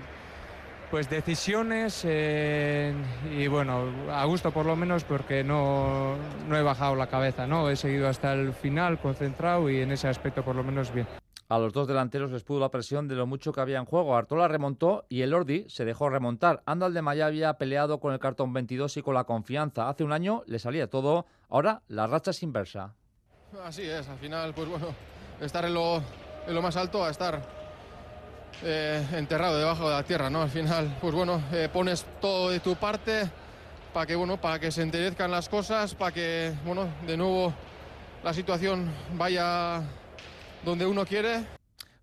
pues 0.88 1.10
decisiones 1.10 2.04
y 2.04 3.48
bueno, 3.48 3.90
a 4.08 4.24
gusto 4.24 4.52
por 4.52 4.66
lo 4.66 4.76
menos 4.76 5.02
porque 5.02 5.42
no, 5.42 6.14
no 6.48 6.56
he 6.56 6.62
bajado 6.62 6.94
la 6.94 7.08
cabeza, 7.08 7.44
¿no? 7.48 7.68
He 7.68 7.74
seguido 7.74 8.08
hasta 8.08 8.34
el 8.34 8.52
final 8.52 9.00
concentrado 9.00 9.68
y 9.68 9.80
en 9.80 9.90
ese 9.90 10.06
aspecto 10.06 10.44
por 10.44 10.54
lo 10.54 10.62
menos 10.62 10.94
bien. 10.94 11.08
A 11.48 11.58
los 11.58 11.72
dos 11.72 11.86
delanteros 11.86 12.32
les 12.32 12.42
pudo 12.42 12.58
la 12.58 12.70
presión 12.70 13.06
de 13.06 13.14
lo 13.14 13.26
mucho 13.26 13.52
que 13.52 13.60
había 13.60 13.78
en 13.78 13.84
juego. 13.84 14.16
Artola 14.16 14.48
remontó 14.48 15.04
y 15.08 15.22
el 15.22 15.32
Ordi 15.32 15.64
se 15.68 15.84
dejó 15.84 16.08
remontar. 16.08 16.62
Andal 16.66 16.92
de 16.92 17.02
Maya 17.02 17.26
había 17.26 17.54
peleado 17.54 18.00
con 18.00 18.12
el 18.12 18.18
cartón 18.18 18.52
22 18.52 18.96
y 18.96 19.02
con 19.02 19.14
la 19.14 19.24
confianza. 19.24 19.88
Hace 19.88 20.02
un 20.02 20.12
año 20.12 20.42
le 20.46 20.58
salía 20.58 20.90
todo, 20.90 21.26
ahora 21.48 21.82
la 21.86 22.08
racha 22.08 22.32
es 22.32 22.42
inversa. 22.42 22.94
Así 23.64 23.82
es, 23.82 24.08
al 24.08 24.18
final, 24.18 24.52
pues 24.54 24.68
bueno, 24.68 24.88
estar 25.40 25.64
en 25.64 25.74
lo, 25.74 26.02
en 26.46 26.54
lo 26.54 26.62
más 26.62 26.76
alto 26.76 27.04
a 27.04 27.10
estar 27.10 27.40
eh, 28.64 29.06
enterrado 29.12 29.58
debajo 29.58 29.88
de 29.88 29.94
la 29.94 30.02
tierra, 30.02 30.28
¿no? 30.28 30.42
Al 30.42 30.50
final, 30.50 30.96
pues 31.00 31.14
bueno, 31.14 31.40
eh, 31.52 31.68
pones 31.72 32.04
todo 32.20 32.50
de 32.50 32.58
tu 32.58 32.74
parte 32.74 33.30
para 33.94 34.04
que, 34.04 34.16
bueno, 34.16 34.36
para 34.40 34.58
que 34.58 34.72
se 34.72 34.82
enterezcan 34.82 35.30
las 35.30 35.48
cosas, 35.48 35.94
para 35.94 36.12
que, 36.12 36.52
bueno, 36.64 36.88
de 37.06 37.16
nuevo 37.16 37.52
la 38.24 38.34
situación 38.34 38.90
vaya 39.14 39.82
donde 40.66 40.84
uno 40.84 41.06
quiere. 41.06 41.46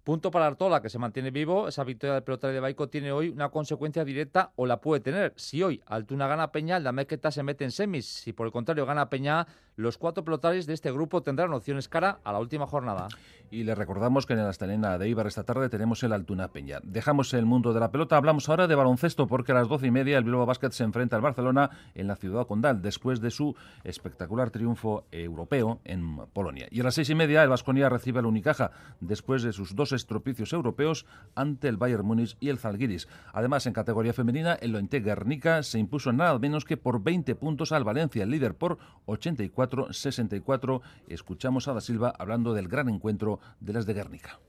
Punto 0.05 0.31
para 0.31 0.47
Artola, 0.47 0.81
que 0.81 0.89
se 0.89 0.97
mantiene 0.97 1.31
vivo. 1.31 1.67
Esa 1.67 1.83
victoria 1.83 2.13
del 2.13 2.23
pelotari 2.23 2.53
de 2.53 2.61
Baico 2.61 2.87
tiene 2.87 3.11
hoy 3.11 3.27
una 3.27 3.49
consecuencia 3.49 4.05
directa 4.05 4.53
o 4.55 4.65
la 4.65 4.79
puede 4.79 5.01
tener. 5.01 5.33
Si 5.35 5.61
hoy 5.61 5.81
Altuna 5.85 6.27
gana 6.27 6.51
Peña, 6.51 6.79
la 6.79 6.93
Mequeta 6.93 7.29
se 7.29 7.43
mete 7.43 7.65
en 7.65 7.71
semis. 7.71 8.05
Si 8.05 8.31
por 8.31 8.47
el 8.47 8.53
contrario 8.53 8.85
gana 8.85 9.09
Peña, 9.09 9.45
los 9.75 9.97
cuatro 9.97 10.23
pelotaris 10.23 10.65
de 10.65 10.73
este 10.73 10.91
grupo 10.91 11.23
tendrán 11.23 11.53
opciones 11.53 11.87
cara 11.87 12.19
a 12.23 12.31
la 12.31 12.39
última 12.39 12.67
jornada. 12.67 13.07
Y 13.49 13.63
le 13.63 13.75
recordamos 13.75 14.25
que 14.25 14.33
en 14.33 14.43
la 14.43 14.49
estelena 14.49 14.97
de 14.97 15.09
Ibar 15.09 15.27
esta 15.27 15.43
tarde 15.43 15.69
tenemos 15.69 16.01
el 16.03 16.13
Altuna 16.13 16.47
Peña. 16.47 16.79
Dejamos 16.83 17.33
el 17.33 17.45
mundo 17.45 17.73
de 17.73 17.79
la 17.79 17.91
pelota, 17.91 18.17
hablamos 18.17 18.49
ahora 18.49 18.67
de 18.67 18.75
baloncesto 18.75 19.27
porque 19.27 19.51
a 19.51 19.55
las 19.55 19.67
doce 19.67 19.87
y 19.87 19.91
media 19.91 20.17
el 20.17 20.23
Bilbao 20.23 20.45
Basket 20.45 20.71
se 20.71 20.83
enfrenta 20.83 21.15
al 21.15 21.21
Barcelona 21.21 21.69
en 21.93 22.07
la 22.07 22.15
ciudad 22.15 22.47
condal 22.47 22.81
después 22.81 23.21
de 23.21 23.31
su 23.31 23.55
espectacular 23.83 24.49
triunfo 24.49 25.05
europeo 25.11 25.79
en 25.83 26.17
Polonia. 26.33 26.67
Y 26.71 26.79
a 26.79 26.83
las 26.83 26.95
seis 26.95 27.09
y 27.09 27.15
media 27.15 27.43
el 27.43 27.49
Vasconia 27.49 27.89
recibe 27.89 28.19
al 28.19 28.25
Unicaja 28.25 28.71
después 29.01 29.43
de 29.43 29.53
sus 29.53 29.75
dos 29.75 29.91
estropicios 29.91 30.53
europeos 30.53 31.05
ante 31.35 31.67
el 31.67 31.77
Bayern 31.77 32.05
Múnich 32.05 32.37
y 32.39 32.49
el 32.49 32.57
Zalgiris. 32.57 33.07
Además, 33.33 33.65
en 33.67 33.73
categoría 33.73 34.13
femenina, 34.13 34.53
el 34.53 34.71
Lointe 34.71 34.99
Guernica 34.99 35.61
se 35.63 35.79
impuso 35.79 36.11
nada 36.11 36.37
menos 36.39 36.65
que 36.65 36.77
por 36.77 37.03
20 37.03 37.35
puntos 37.35 37.71
al 37.71 37.83
Valencia, 37.83 38.23
el 38.23 38.31
líder 38.31 38.55
por 38.55 38.77
84 39.05 39.62
64 39.91 40.81
Escuchamos 41.07 41.67
a 41.67 41.73
Da 41.73 41.81
Silva 41.81 42.13
hablando 42.17 42.53
del 42.53 42.67
gran 42.67 42.89
encuentro 42.89 43.39
de 43.59 43.73
las 43.73 43.85
de 43.85 43.93
Guernica. 43.93 44.39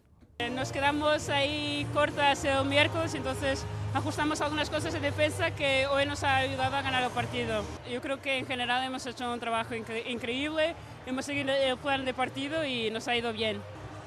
Eh, 0.41 0.51
nos 0.51 0.73
quedamos 0.73 1.29
ahí 1.29 1.87
cortas 1.95 2.45
el 2.45 2.65
miércoles, 2.65 3.15
entonces 3.15 3.65
ajustamos 3.95 4.41
algunas 4.41 4.69
cosas 4.69 4.93
de 4.93 4.99
defensa 4.99 5.53
que 5.53 5.87
hoy 5.87 6.07
nos 6.07 6.25
ha 6.25 6.39
ayudado 6.39 6.75
a 6.75 6.83
ganar 6.83 7.05
el 7.05 7.11
partido. 7.11 7.63
Yo 7.89 8.01
creo 8.01 8.21
que 8.21 8.39
en 8.39 8.47
general 8.47 8.83
hemos 8.83 9.07
hecho 9.07 9.33
un 9.33 9.39
trabajo 9.39 9.75
increíble, 9.77 10.75
hemos 11.07 11.25
seguido 11.25 11.53
el 11.53 11.77
plan 11.77 12.05
de 12.05 12.15
partido 12.15 12.65
y 12.65 12.91
nos 12.91 13.07
ha 13.07 13.17
ido 13.17 13.33
bien. 13.33 13.61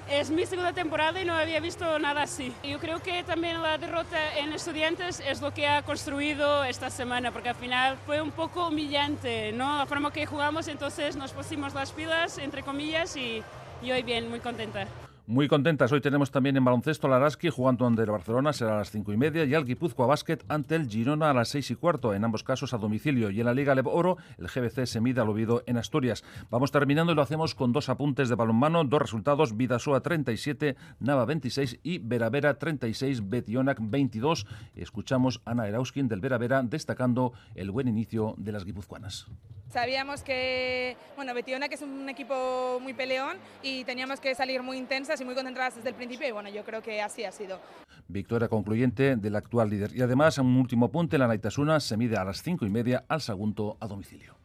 Es 0.09 0.29
mi 0.29 0.45
segunda 0.45 0.71
temporada 0.71 1.21
y 1.21 1.25
no 1.25 1.33
había 1.33 1.59
visto 1.59 1.99
nada 1.99 2.23
así. 2.23 2.53
Yo 2.63 2.79
creo 2.79 3.01
que 3.01 3.23
también 3.23 3.61
la 3.61 3.77
derrota 3.77 4.37
en 4.37 4.53
Estudiantes 4.53 5.19
es 5.19 5.41
lo 5.41 5.53
que 5.53 5.67
ha 5.67 5.81
construido 5.81 6.63
esta 6.63 6.89
semana, 6.89 7.31
porque 7.31 7.49
al 7.49 7.55
final 7.55 7.97
fue 8.05 8.21
un 8.21 8.31
poco 8.31 8.69
humillante, 8.69 9.51
¿no? 9.51 9.77
La 9.77 9.85
forma 9.85 10.13
que 10.13 10.25
jugamos, 10.25 10.69
entonces 10.69 11.17
nos 11.17 11.33
pusimos 11.33 11.73
las 11.73 11.91
pilas, 11.91 12.37
entre 12.37 12.63
comillas, 12.63 13.17
y, 13.17 13.43
y 13.81 13.91
hoy 13.91 14.01
bien, 14.03 14.29
muy 14.29 14.39
contenta. 14.39 14.87
Muy 15.29 15.49
contentas. 15.49 15.91
Hoy 15.91 15.99
tenemos 15.99 16.31
también 16.31 16.55
en 16.55 16.63
baloncesto 16.63 17.09
la 17.09 17.17
Araski 17.17 17.49
jugando 17.49 17.85
ante 17.85 18.01
el 18.01 18.09
Barcelona, 18.09 18.53
será 18.53 18.75
a 18.75 18.77
las 18.77 18.91
cinco 18.91 19.11
y 19.11 19.17
media, 19.17 19.43
y 19.43 19.53
al 19.55 19.65
Guipúzcoa 19.65 20.07
Basket 20.07 20.37
ante 20.47 20.75
el 20.75 20.87
Girona 20.87 21.29
a 21.29 21.33
las 21.33 21.49
seis 21.49 21.69
y 21.69 21.75
cuarto, 21.75 22.13
en 22.13 22.23
ambos 22.23 22.43
casos 22.43 22.73
a 22.73 22.77
domicilio. 22.77 23.29
Y 23.29 23.41
en 23.41 23.45
la 23.45 23.53
Liga 23.53 23.75
Lev 23.75 23.89
Oro, 23.89 24.15
el 24.37 24.47
GBC 24.47 24.85
se 24.85 25.01
mide 25.01 25.19
al 25.19 25.27
Oviedo 25.27 25.63
en 25.65 25.75
Asturias. 25.75 26.23
Vamos 26.49 26.71
terminando 26.71 27.11
y 27.11 27.15
lo 27.15 27.21
hacemos 27.21 27.55
con 27.55 27.73
dos 27.73 27.89
apuntes 27.89 28.29
de 28.29 28.35
balonmano, 28.35 28.85
dos 28.85 29.01
resultados, 29.01 29.57
Vidasoa 29.57 29.99
37, 29.99 30.77
Nava 31.01 31.25
26 31.25 31.81
y 31.83 31.97
Veravera 31.97 32.57
36, 32.57 33.27
Betionac 33.27 33.79
22. 33.81 34.47
Escuchamos 34.77 35.41
a 35.43 35.51
Ana 35.51 35.67
Erauskin 35.67 36.07
del 36.07 36.21
Veravera 36.21 36.63
destacando 36.63 37.33
el 37.53 37.71
buen 37.71 37.89
inicio 37.89 38.33
de 38.37 38.53
las 38.53 38.63
guipuzcoanas. 38.63 39.27
Sabíamos 39.69 40.23
que, 40.23 40.95
bueno, 41.15 41.33
Betiona 41.33 41.67
que 41.67 41.75
es 41.75 41.81
un 41.81 42.07
equipo 42.09 42.79
muy 42.81 42.93
peleón 42.93 43.37
y 43.61 43.83
teníamos 43.83 44.19
que 44.19 44.33
salir 44.33 44.63
muy 44.63 44.77
intensas 44.77 45.19
y 45.19 45.25
muy 45.25 45.35
concentradas 45.35 45.75
desde 45.75 45.89
el 45.89 45.95
principio 45.95 46.27
y 46.27 46.31
bueno, 46.31 46.49
yo 46.49 46.63
creo 46.63 46.81
que 46.81 47.01
así 47.01 47.25
ha 47.25 47.31
sido. 47.31 47.59
Victoria 48.07 48.47
concluyente 48.47 49.17
del 49.17 49.35
actual 49.35 49.69
líder. 49.69 49.95
Y 49.95 50.01
además, 50.01 50.37
un 50.37 50.55
último 50.57 50.85
apunte, 50.85 51.17
la 51.17 51.27
Naitasuna 51.27 51.79
se 51.79 51.97
mide 51.97 52.17
a 52.17 52.23
las 52.23 52.41
cinco 52.41 52.65
y 52.65 52.69
media 52.69 53.03
al 53.09 53.21
Sagunto 53.21 53.77
a 53.79 53.87
domicilio. 53.87 54.35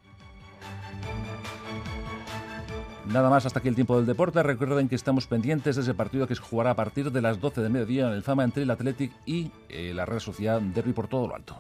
Nada 3.07 3.31
más 3.31 3.47
hasta 3.47 3.59
aquí 3.59 3.69
el 3.69 3.75
tiempo 3.75 3.97
del 3.97 4.07
deporte. 4.07 4.43
Recuerden 4.43 4.89
que 4.89 4.95
estamos 4.95 5.27
pendientes 5.27 5.77
de 5.77 5.83
ese 5.83 5.95
partido 5.95 6.27
que 6.27 6.35
se 6.35 6.41
jugará 6.41 6.71
a 6.71 6.77
partir 6.77 7.11
de 7.11 7.21
las 7.21 7.41
12 7.41 7.61
de 7.61 7.69
mediodía 7.69 8.07
en 8.07 8.15
el 8.15 8.23
Fama 8.23 8.45
entre 8.45 8.63
el 8.63 8.71
Athletic 8.71 9.13
y 9.27 9.51
eh, 9.69 9.93
la 9.95 10.07
red 10.07 10.19
social 10.19 10.73
Derby 10.73 10.93
por 10.93 11.09
todo 11.09 11.29
lo 11.29 11.35
alto. 11.35 11.59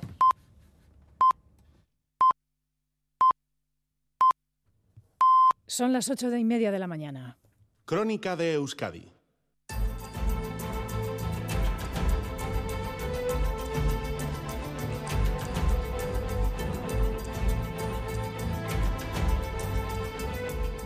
Son 5.75 5.95
las 5.95 6.11
ocho 6.11 6.37
y 6.37 6.45
media 6.45 6.71
de 6.71 6.79
la 6.79 6.87
mañana. 6.87 7.39
Crónica 7.87 8.37
de 8.37 8.53
Euskadi. 8.53 9.11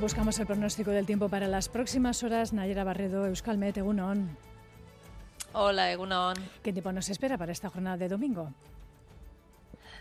Buscamos 0.01 0.38
el 0.38 0.46
pronóstico 0.46 0.92
del 0.92 1.05
tiempo 1.05 1.29
para 1.29 1.49
las 1.49 1.68
próximas 1.68 2.22
horas. 2.22 2.53
Nayera 2.53 2.85
Barredo, 2.85 3.27
Euskalmet, 3.27 3.77
Egunon. 3.79 4.38
Hola, 5.53 5.90
Egunon. 5.90 6.37
¿Qué 6.62 6.72
tiempo 6.72 6.92
nos 6.92 7.09
espera 7.09 7.37
para 7.37 7.51
esta 7.51 7.70
jornada 7.70 7.96
de 7.96 8.07
domingo? 8.07 8.55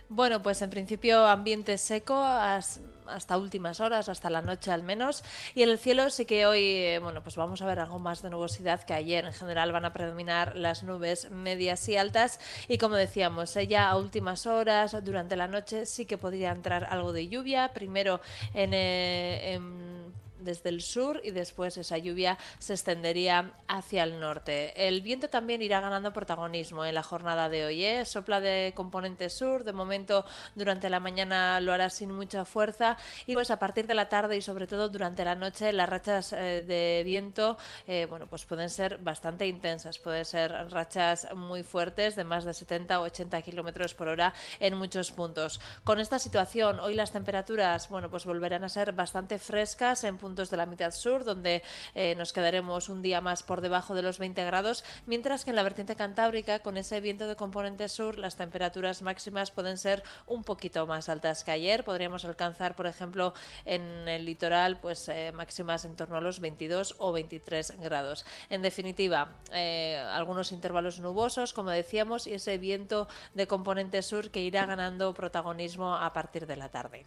Bueno, 0.10 0.42
pues 0.42 0.62
en 0.62 0.70
principio 0.70 1.26
ambiente 1.26 1.78
seco 1.80 2.24
hasta 2.24 3.38
últimas 3.38 3.80
horas, 3.80 4.08
hasta 4.08 4.30
la 4.30 4.44
noche 4.44 4.72
al 4.72 4.84
menos. 4.84 5.24
Y 5.56 5.64
en 5.64 5.70
el 5.70 5.80
cielo 5.80 6.10
sí 6.12 6.26
que 6.26 6.46
hoy, 6.46 6.62
eh, 6.64 7.00
bueno, 7.00 7.24
pues 7.24 7.36
vamos 7.36 7.62
a 7.62 7.66
ver 7.66 7.80
algo 7.80 7.98
más 7.98 8.22
de 8.22 8.30
nubosidad 8.30 8.84
que 8.84 8.94
ayer. 8.94 9.26
En 9.26 9.34
general 9.34 9.72
van 9.72 9.86
a 9.86 9.94
predominar 9.94 10.56
las 10.56 10.84
nubes 10.84 11.32
medias 11.32 11.88
y 11.90 11.98
altas. 11.98 12.40
Y 12.68 12.78
como 12.78 12.96
decíamos, 12.96 13.56
eh, 13.58 13.68
ya 13.68 13.90
a 13.90 13.98
últimas 13.98 14.46
horas, 14.46 14.96
durante 15.04 15.36
la 15.36 15.48
noche, 15.48 15.88
sí 15.88 16.06
que 16.06 16.20
podría 16.20 16.52
entrar 16.52 16.86
algo 16.86 17.12
de 17.12 17.28
lluvia. 17.28 17.74
Primero 17.74 18.22
en, 18.54 18.74
eh, 18.76 19.54
en 19.54 20.14
desde 20.46 20.70
el 20.70 20.82
sur 20.82 21.20
y 21.24 21.32
después 21.32 21.78
esa 21.78 21.98
lluvia 21.98 22.38
se 22.60 22.74
extendería 22.74 23.52
hacia 23.68 24.04
el 24.04 24.20
norte. 24.20 24.88
El 24.88 25.02
viento 25.02 25.30
también 25.30 25.62
irá 25.62 25.82
ganando 25.82 26.14
protagonismo 26.14 26.86
en 26.86 26.96
la 26.96 27.04
jornada 27.04 27.50
de 27.50 27.66
hoy. 27.66 27.84
¿eh? 27.84 28.06
Sopla 28.06 28.40
de 28.40 28.72
componente 28.76 29.30
sur, 29.30 29.64
de 29.64 29.74
momento 29.74 30.26
durante 30.56 30.90
la 30.90 31.00
mañana 31.00 31.60
lo 31.60 31.74
hará 31.74 31.90
sin 31.90 32.12
mucha 32.12 32.46
fuerza 32.46 32.98
y 33.26 33.34
pues 33.34 33.52
a 33.52 33.58
partir 33.58 33.88
de 33.88 33.96
la 33.96 34.08
tarde 34.08 34.38
y 34.38 34.42
sobre 34.42 34.68
todo 34.68 34.90
durante 34.90 35.26
la 35.26 35.36
noche 35.36 35.74
las 35.74 35.90
rachas 35.90 36.34
eh, 36.34 36.64
de 36.66 37.02
viento 37.04 37.58
eh, 37.88 38.06
bueno 38.10 38.28
pues 38.28 38.46
pueden 38.46 38.70
ser 38.70 39.00
bastante 39.00 39.48
intensas, 39.48 39.98
pueden 39.98 40.26
ser 40.26 40.52
rachas 40.70 41.28
muy 41.36 41.64
fuertes 41.64 42.16
de 42.16 42.24
más 42.24 42.46
de 42.46 42.54
70 42.54 43.00
o 43.00 43.04
80 43.04 43.42
kilómetros 43.42 43.94
por 43.94 44.08
hora 44.08 44.34
en 44.60 44.78
muchos 44.78 45.12
puntos. 45.12 45.60
Con 45.84 46.00
esta 46.00 46.20
situación 46.20 46.80
hoy 46.80 46.94
las 46.94 47.12
temperaturas 47.12 47.90
bueno 47.90 48.10
pues 48.10 48.26
volverán 48.26 48.64
a 48.64 48.70
ser 48.70 48.94
bastante 48.94 49.40
frescas 49.40 50.04
en 50.04 50.18
puntos 50.18 50.35
de 50.36 50.58
la 50.58 50.66
mitad 50.66 50.92
sur, 50.92 51.24
donde 51.24 51.64
eh, 51.94 52.14
nos 52.16 52.34
quedaremos 52.34 52.90
un 52.90 53.02
día 53.02 53.22
más 53.22 53.42
por 53.42 53.62
debajo 53.62 53.96
de 53.96 54.02
los 54.02 54.20
20 54.20 54.44
grados, 54.44 54.84
mientras 55.06 55.46
que 55.46 55.52
en 55.52 55.56
la 55.56 55.64
vertiente 55.64 55.96
cantábrica, 55.96 56.60
con 56.60 56.78
ese 56.78 57.00
viento 57.00 57.28
de 57.28 57.36
componente 57.36 57.88
sur, 57.88 58.20
las 58.20 58.36
temperaturas 58.36 59.02
máximas 59.02 59.52
pueden 59.52 59.78
ser 59.78 60.04
un 60.28 60.44
poquito 60.44 60.86
más 60.86 61.08
altas 61.08 61.44
que 61.44 61.52
ayer. 61.52 61.84
Podríamos 61.86 62.26
alcanzar, 62.26 62.76
por 62.76 62.88
ejemplo, 62.88 63.34
en 63.64 64.08
el 64.08 64.26
litoral, 64.26 64.78
pues 64.80 65.08
eh, 65.08 65.32
máximas 65.34 65.86
en 65.86 65.96
torno 65.96 66.18
a 66.18 66.22
los 66.22 66.40
22 66.40 66.96
o 66.98 67.12
23 67.14 67.80
grados. 67.80 68.26
En 68.50 68.62
definitiva, 68.62 69.36
eh, 69.54 69.98
algunos 70.12 70.52
intervalos 70.52 71.00
nubosos, 71.00 71.54
como 71.54 71.70
decíamos, 71.70 72.28
y 72.28 72.34
ese 72.34 72.58
viento 72.58 73.08
de 73.34 73.48
componente 73.48 74.02
sur 74.02 74.30
que 74.32 74.42
irá 74.42 74.66
ganando 74.66 75.14
protagonismo 75.14 75.96
a 75.96 76.12
partir 76.14 76.46
de 76.46 76.58
la 76.58 76.70
tarde. 76.70 77.06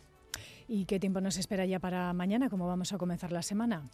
¿Y 0.68 0.84
qué 0.84 1.00
tiempo 1.00 1.22
nos 1.22 1.38
espera 1.38 1.64
ya 1.64 1.78
para 1.78 2.12
mañana? 2.12 2.50
¿Cómo 2.50 2.68
vamos 2.68 2.92
a 2.92 2.98
comenzar 2.98 3.32
la 3.32 3.40
semana? 3.42 3.88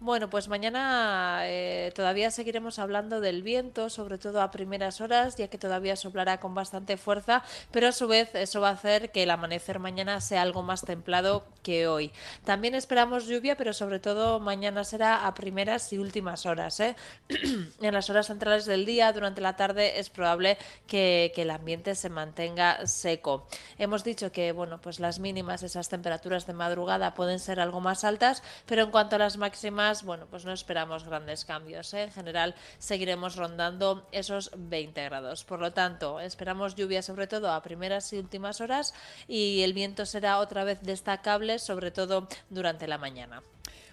Bueno, 0.00 0.30
pues 0.30 0.46
mañana 0.46 1.40
eh, 1.46 1.90
todavía 1.92 2.30
seguiremos 2.30 2.78
hablando 2.78 3.20
del 3.20 3.42
viento, 3.42 3.90
sobre 3.90 4.16
todo 4.16 4.40
a 4.40 4.52
primeras 4.52 5.00
horas, 5.00 5.34
ya 5.34 5.48
que 5.48 5.58
todavía 5.58 5.96
soplará 5.96 6.38
con 6.38 6.54
bastante 6.54 6.96
fuerza, 6.96 7.42
pero 7.72 7.88
a 7.88 7.92
su 7.92 8.06
vez 8.06 8.32
eso 8.36 8.60
va 8.60 8.68
a 8.68 8.74
hacer 8.74 9.10
que 9.10 9.24
el 9.24 9.30
amanecer 9.30 9.80
mañana 9.80 10.20
sea 10.20 10.42
algo 10.42 10.62
más 10.62 10.82
templado 10.82 11.46
que 11.64 11.88
hoy. 11.88 12.12
También 12.44 12.76
esperamos 12.76 13.26
lluvia, 13.26 13.56
pero 13.56 13.72
sobre 13.72 13.98
todo 13.98 14.38
mañana 14.38 14.84
será 14.84 15.26
a 15.26 15.34
primeras 15.34 15.92
y 15.92 15.98
últimas 15.98 16.46
horas. 16.46 16.78
¿eh? 16.78 16.94
en 17.80 17.92
las 17.92 18.08
horas 18.08 18.28
centrales 18.28 18.66
del 18.66 18.86
día, 18.86 19.12
durante 19.12 19.40
la 19.40 19.56
tarde, 19.56 19.98
es 19.98 20.10
probable 20.10 20.58
que, 20.86 21.32
que, 21.34 21.42
el 21.42 21.50
ambiente 21.50 21.96
se 21.96 22.08
mantenga 22.08 22.86
seco. 22.86 23.48
Hemos 23.78 24.04
dicho 24.04 24.30
que 24.30 24.52
bueno, 24.52 24.80
pues 24.80 25.00
las 25.00 25.18
mínimas, 25.18 25.64
esas 25.64 25.88
temperaturas 25.88 26.46
de 26.46 26.52
madrugada 26.52 27.14
pueden 27.14 27.40
ser 27.40 27.58
algo 27.58 27.80
más 27.80 28.04
altas, 28.04 28.44
pero 28.64 28.82
en 28.82 28.92
cuanto 28.92 29.16
a 29.16 29.18
las 29.18 29.38
máximas, 29.38 29.87
bueno, 30.04 30.26
pues 30.26 30.44
no 30.44 30.52
esperamos 30.52 31.04
grandes 31.04 31.44
cambios. 31.44 31.92
¿eh? 31.94 32.04
En 32.04 32.12
general 32.12 32.54
seguiremos 32.78 33.36
rondando 33.36 34.06
esos 34.12 34.50
20 34.56 35.02
grados. 35.04 35.44
Por 35.44 35.60
lo 35.60 35.72
tanto, 35.72 36.20
esperamos 36.20 36.74
lluvia 36.74 37.02
sobre 37.02 37.26
todo 37.26 37.50
a 37.50 37.62
primeras 37.62 38.12
y 38.12 38.18
últimas 38.18 38.60
horas 38.60 38.94
y 39.26 39.62
el 39.62 39.72
viento 39.72 40.06
será 40.06 40.38
otra 40.38 40.64
vez 40.64 40.78
destacable, 40.82 41.58
sobre 41.58 41.90
todo 41.90 42.28
durante 42.50 42.86
la 42.86 42.98
mañana. 42.98 43.42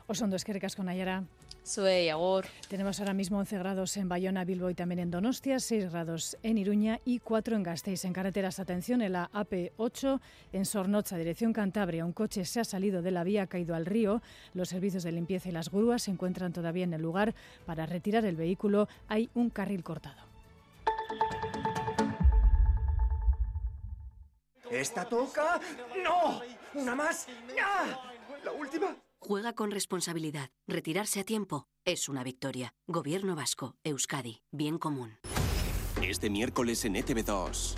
Osondo 0.08 0.36
eskerrik 0.36 0.76
con 0.76 0.88
Agor. 2.12 2.46
Tenemos 2.70 3.00
ahora 3.00 3.14
mismo 3.14 3.40
11 3.40 3.58
grados 3.58 3.98
en 3.98 4.08
Bayona, 4.08 4.46
Bilbo 4.46 4.70
y 4.70 4.76
también 4.76 5.00
en 5.00 5.10
Donostia, 5.10 5.60
6 5.60 5.92
grados 5.92 6.38
en 6.44 6.60
Iruña 6.60 7.00
y 7.06 7.18
4 7.18 7.56
en 7.56 7.64
Gasteiz. 7.64 8.06
En 8.06 8.14
carreteras, 8.14 8.60
atención, 8.60 9.02
en 9.02 9.14
la 9.14 9.32
AP8 9.32 10.20
en 10.54 10.66
Sornocha, 10.66 11.18
dirección 11.18 11.54
Cantabria, 11.54 12.06
un 12.06 12.14
coche 12.14 12.46
se 12.46 12.60
ha 12.60 12.64
salido 12.64 13.02
de 13.02 13.10
la 13.10 13.24
vía, 13.24 13.44
ha 13.44 13.48
caído 13.48 13.74
al 13.74 13.88
río. 13.88 14.22
Los 14.54 14.70
servicios 14.70 15.04
de 15.04 15.12
limpieza 15.12 15.50
y 15.50 15.54
las 15.54 15.72
grúas 15.72 16.04
se 16.04 16.12
encuentran 16.12 16.54
todavía 16.54 16.84
en 16.84 16.94
el 16.94 17.02
lugar. 17.02 17.34
Para 17.66 17.88
retirar 17.88 18.26
el 18.26 18.36
vehículo 18.36 18.88
hay 19.08 19.32
un 19.34 19.50
carril 19.50 19.84
cortado. 19.84 20.22
¿Esta 24.70 25.06
toca? 25.06 25.60
¡No! 26.04 26.42
¿Una 26.76 26.94
más? 26.94 27.28
¿La 28.44 28.52
última? 28.52 28.96
Juega 29.28 29.54
con 29.54 29.72
responsabilidad. 29.72 30.52
Retirarse 30.68 31.20
a 31.20 31.24
tiempo 31.24 31.68
es 31.84 32.10
una 32.10 32.24
victoria. 32.24 32.76
Gobierno 32.86 33.36
vasco, 33.36 33.76
Euskadi, 33.84 34.44
bien 34.52 34.78
común. 34.78 35.18
Este 36.00 36.30
miércoles 36.30 36.86
en 36.86 36.94
ETV2. 36.94 37.74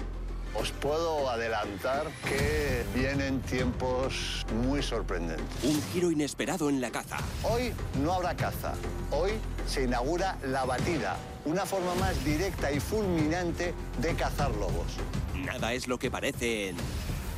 Os 0.60 0.72
puedo 0.74 1.30
adelantar 1.30 2.12
que 2.28 2.84
vienen 2.94 3.42
tiempos 3.44 4.46
muy 4.62 4.84
sorprendentes. 4.84 5.64
Un 5.64 5.82
giro 5.94 6.12
inesperado 6.12 6.68
en 6.68 6.82
la 6.82 6.92
caza. 6.92 7.20
Hoy 7.44 7.72
no 8.04 8.12
habrá 8.12 8.36
caza. 8.36 8.74
Hoy 9.12 9.32
se 9.68 9.86
inaugura 9.86 10.38
la 10.44 10.66
batida, 10.66 11.16
una 11.46 11.66
forma 11.66 11.96
más 11.96 12.26
directa 12.26 12.74
y 12.74 12.82
fulminante 12.82 13.74
de 14.02 14.16
cazar 14.16 14.52
lobos. 14.56 14.98
Nada 15.34 15.72
es 15.72 15.88
lo 15.88 15.98
que 15.98 16.12
parece 16.12 16.72
en 16.72 16.78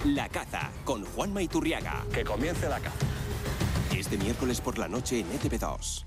La 0.03 0.29
caza 0.29 0.71
con 0.83 1.05
Juan 1.05 1.31
Maiturriaga. 1.31 2.07
Que 2.11 2.23
comience 2.23 2.67
la 2.67 2.79
caza. 2.79 3.18
Este 3.97 4.17
miércoles 4.17 4.62
por 4.62 4.78
la 4.78 4.88
noche 4.88 5.19
en 5.19 5.28
ETV2. 5.32 6.06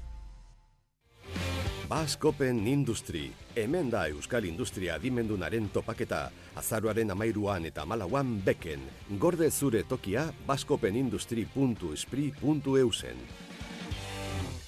Basque 1.88 2.26
Open 2.26 2.66
Industry. 2.66 3.32
Hemen 3.54 3.90
da 3.90 4.08
Euskal 4.08 4.46
Industria 4.46 4.94
adimendunaren 4.94 5.68
topaketa. 5.68 6.30
Azaroaren 6.56 7.10
amairuan 7.10 7.66
eta 7.66 7.84
malauan 7.84 8.42
beken. 8.44 8.80
Gorde 9.18 9.50
zure 9.50 9.84
tokia 9.84 10.32
bascopenindustry.espri.eusen. 10.46 13.16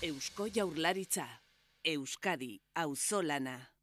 Eusko 0.03 0.47
Jaurlaritza. 0.53 1.27
Euskadi. 1.85 2.61
Auzolana. 2.75 3.74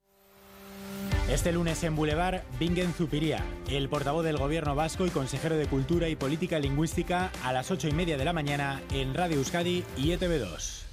Este 1.32 1.54
lunes 1.54 1.82
en 1.86 1.96
Boulevard, 1.96 2.42
Bingen 2.60 2.94
Zupiría, 2.94 3.42
el 3.70 3.88
portavoz 3.88 4.26
del 4.26 4.36
gobierno 4.36 4.76
vasco 4.76 5.06
y 5.06 5.12
consejero 5.12 5.56
de 5.56 5.66
Cultura 5.66 6.10
y 6.10 6.18
Política 6.18 6.60
Lingüística, 6.60 7.32
a 7.42 7.54
las 7.54 7.72
ocho 7.72 7.88
y 7.88 7.94
media 7.94 8.18
de 8.18 8.26
la 8.26 8.34
mañana 8.34 8.82
en 8.92 9.14
Radio 9.14 9.38
Euskadi 9.38 9.86
y 9.96 10.10
ETV2. 10.10 10.91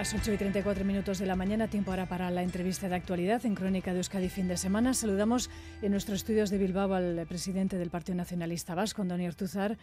Las 0.00 0.14
8 0.14 0.32
y 0.32 0.38
34 0.38 0.82
minutos 0.82 1.18
de 1.18 1.26
la 1.26 1.36
mañana, 1.36 1.68
tiempo 1.68 1.90
ahora 1.90 2.06
para 2.06 2.30
la 2.30 2.42
entrevista 2.42 2.88
de 2.88 2.94
actualidad 2.94 3.44
en 3.44 3.54
Crónica 3.54 3.92
de 3.92 3.98
Euskadi 3.98 4.30
fin 4.30 4.48
de 4.48 4.56
semana. 4.56 4.94
Saludamos 4.94 5.50
en 5.82 5.90
nuestros 5.92 6.20
estudios 6.20 6.48
de 6.48 6.56
Bilbao 6.56 6.94
al 6.94 7.26
presidente 7.28 7.76
del 7.76 7.90
Partido 7.90 8.16
Nacionalista 8.16 8.74
Vasco, 8.74 9.04
Doni 9.04 9.26
Ortuzar. 9.26 9.76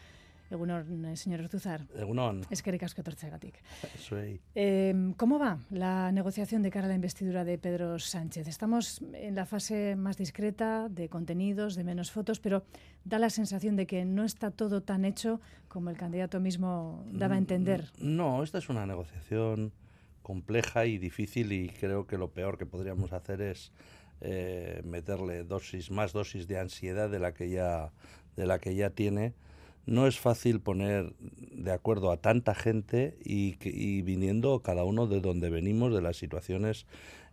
Egunon, 0.50 1.06
eh, 1.06 1.16
señor 1.16 1.42
Ortuzar. 1.42 1.86
Egunon. 1.96 2.42
Es 2.50 2.64
que 2.64 2.72
ricasco 2.72 3.04
tortzegatik. 3.04 3.62
Soy. 4.00 4.42
Eh, 4.56 5.14
¿Cómo 5.18 5.38
va 5.38 5.60
la 5.70 6.12
negociación 6.12 6.64
de 6.64 6.72
cara 6.72 6.86
a 6.86 6.90
la 6.90 6.96
investidura 6.96 7.44
de 7.44 7.60
Pedro 7.60 8.00
Sánchez? 8.00 8.48
Estamos 8.48 9.04
en 9.14 9.36
la 9.36 9.46
fase 9.46 9.96
más 9.96 10.18
discreta 10.18 10.90
de 10.90 11.10
contenidos, 11.10 11.76
de 11.76 11.84
menos 11.84 12.10
fotos, 12.10 12.40
pero 12.40 12.64
da 13.06 13.20
la 13.20 13.30
sensación 13.30 13.76
de 13.76 13.86
que 13.86 14.04
no 14.04 14.24
está 14.24 14.50
todo 14.50 14.82
tan 14.82 15.06
hecho 15.06 15.40
como 15.68 15.92
el 15.92 15.96
candidato 15.96 16.40
mismo 16.40 17.06
daba 17.12 17.36
a 17.36 17.38
entender. 17.38 17.92
No, 18.00 18.42
esta 18.42 18.58
es 18.58 18.68
una 18.68 18.88
negociación 18.88 19.74
compleja 20.28 20.86
y 20.86 20.98
difícil 20.98 21.54
y 21.54 21.70
creo 21.70 22.06
que 22.06 22.18
lo 22.18 22.32
peor 22.32 22.58
que 22.58 22.66
podríamos 22.66 23.14
hacer 23.14 23.42
es 23.42 23.72
eh, 24.20 24.82
meterle 24.84 25.46
dosis 25.46 25.90
más 25.90 26.12
dosis 26.12 26.50
de 26.50 26.60
ansiedad 26.60 27.10
de 27.10 27.20
la 27.20 27.34
que 27.34 27.50
ya 27.50 27.94
de 28.36 28.46
la 28.46 28.60
que 28.60 28.76
ya 28.76 28.90
tiene 28.90 29.36
no 29.86 30.06
es 30.06 30.20
fácil 30.20 30.60
poner 30.60 31.14
de 31.54 31.72
acuerdo 31.72 32.12
a 32.12 32.18
tanta 32.18 32.56
gente 32.56 33.18
y, 33.24 34.02
viniendo 34.02 34.60
cada 34.60 34.84
uno 34.84 35.08
de 35.08 35.22
donde 35.22 35.50
venimos, 35.50 35.94
de 35.94 36.02
las 36.02 36.18
situaciones 36.18 36.88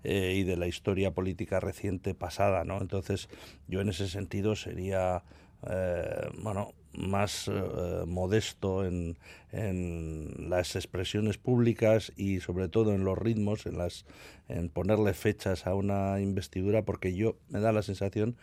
eh, 0.04 0.34
y 0.36 0.44
de 0.44 0.56
la 0.56 0.68
historia 0.68 1.10
política 1.10 1.58
reciente 1.58 2.14
pasada, 2.14 2.62
¿no? 2.62 2.80
Entonces, 2.80 3.28
yo 3.66 3.80
en 3.80 3.88
ese 3.88 4.06
sentido 4.06 4.54
sería, 4.54 5.24
eh, 5.68 6.28
bueno, 6.44 6.74
más 6.96 7.48
eh, 7.48 8.04
modesto 8.06 8.84
en, 8.84 9.16
en, 9.52 10.50
las 10.50 10.76
expresiones 10.76 11.38
públicas 11.38 12.12
y 12.16 12.40
sobre 12.40 12.68
todo 12.68 12.94
en 12.94 13.04
los 13.04 13.18
ritmos, 13.18 13.66
en, 13.66 13.78
las, 13.78 14.04
en 14.48 14.68
ponerle 14.68 15.14
fechas 15.14 15.66
a 15.66 15.74
una 15.74 16.20
investidura, 16.20 16.84
porque 16.84 17.14
yo 17.14 17.36
me 17.48 17.60
da 17.60 17.72
la 17.72 17.82
sensación 17.82 18.36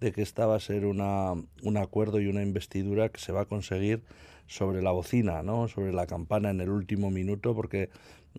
de 0.00 0.12
que 0.12 0.22
esta 0.22 0.46
va 0.46 0.56
a 0.56 0.60
ser 0.60 0.86
una, 0.86 1.32
un 1.62 1.76
acuerdo 1.76 2.20
y 2.20 2.26
una 2.26 2.42
investidura 2.42 3.08
que 3.08 3.20
se 3.20 3.32
va 3.32 3.42
a 3.42 3.46
conseguir 3.46 4.02
sobre 4.46 4.82
la 4.82 4.92
bocina, 4.92 5.42
¿no? 5.42 5.68
sobre 5.68 5.92
la 5.92 6.06
campana 6.06 6.50
en 6.50 6.60
el 6.60 6.70
último 6.70 7.10
minuto, 7.10 7.54
porque 7.54 7.90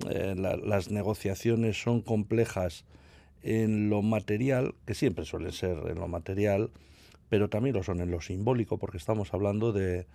eh, 0.09 0.35
la, 0.37 0.55
las 0.55 0.89
negociaciones 0.89 1.81
son 1.81 2.01
complejas 2.01 2.85
en 3.43 3.89
lo 3.89 4.01
material, 4.01 4.75
que 4.85 4.93
siempre 4.93 5.25
suelen 5.25 5.51
ser 5.51 5.77
en 5.87 5.95
lo 5.95 6.07
material, 6.07 6.69
pero 7.29 7.49
también 7.49 7.75
lo 7.75 7.83
son 7.83 7.99
en 8.01 8.11
lo 8.11 8.21
simbólico, 8.21 8.77
porque 8.77 8.97
estamos 8.97 9.33
hablando 9.33 9.73
de, 9.73 10.07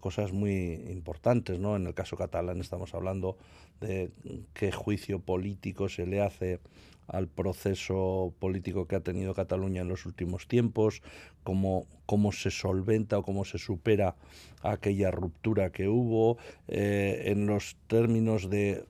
cosas 0.00 0.32
muy 0.32 0.74
importantes, 0.90 1.58
¿no? 1.58 1.76
En 1.76 1.86
el 1.86 1.94
caso 1.94 2.16
catalán 2.16 2.60
estamos 2.60 2.94
hablando 2.94 3.36
de 3.80 4.10
qué 4.54 4.72
juicio 4.72 5.18
político 5.20 5.88
se 5.88 6.06
le 6.06 6.22
hace 6.22 6.60
al 7.06 7.28
proceso 7.28 8.32
político 8.38 8.86
que 8.86 8.96
ha 8.96 9.00
tenido 9.00 9.34
Cataluña 9.34 9.82
en 9.82 9.88
los 9.88 10.06
últimos 10.06 10.48
tiempos, 10.48 11.02
cómo, 11.42 11.86
cómo 12.06 12.32
se 12.32 12.50
solventa 12.50 13.18
o 13.18 13.22
cómo 13.22 13.44
se 13.44 13.58
supera 13.58 14.16
aquella 14.62 15.10
ruptura 15.10 15.70
que 15.70 15.86
hubo, 15.86 16.38
eh, 16.66 17.24
en 17.26 17.46
los 17.46 17.76
términos 17.88 18.48
de 18.48 18.86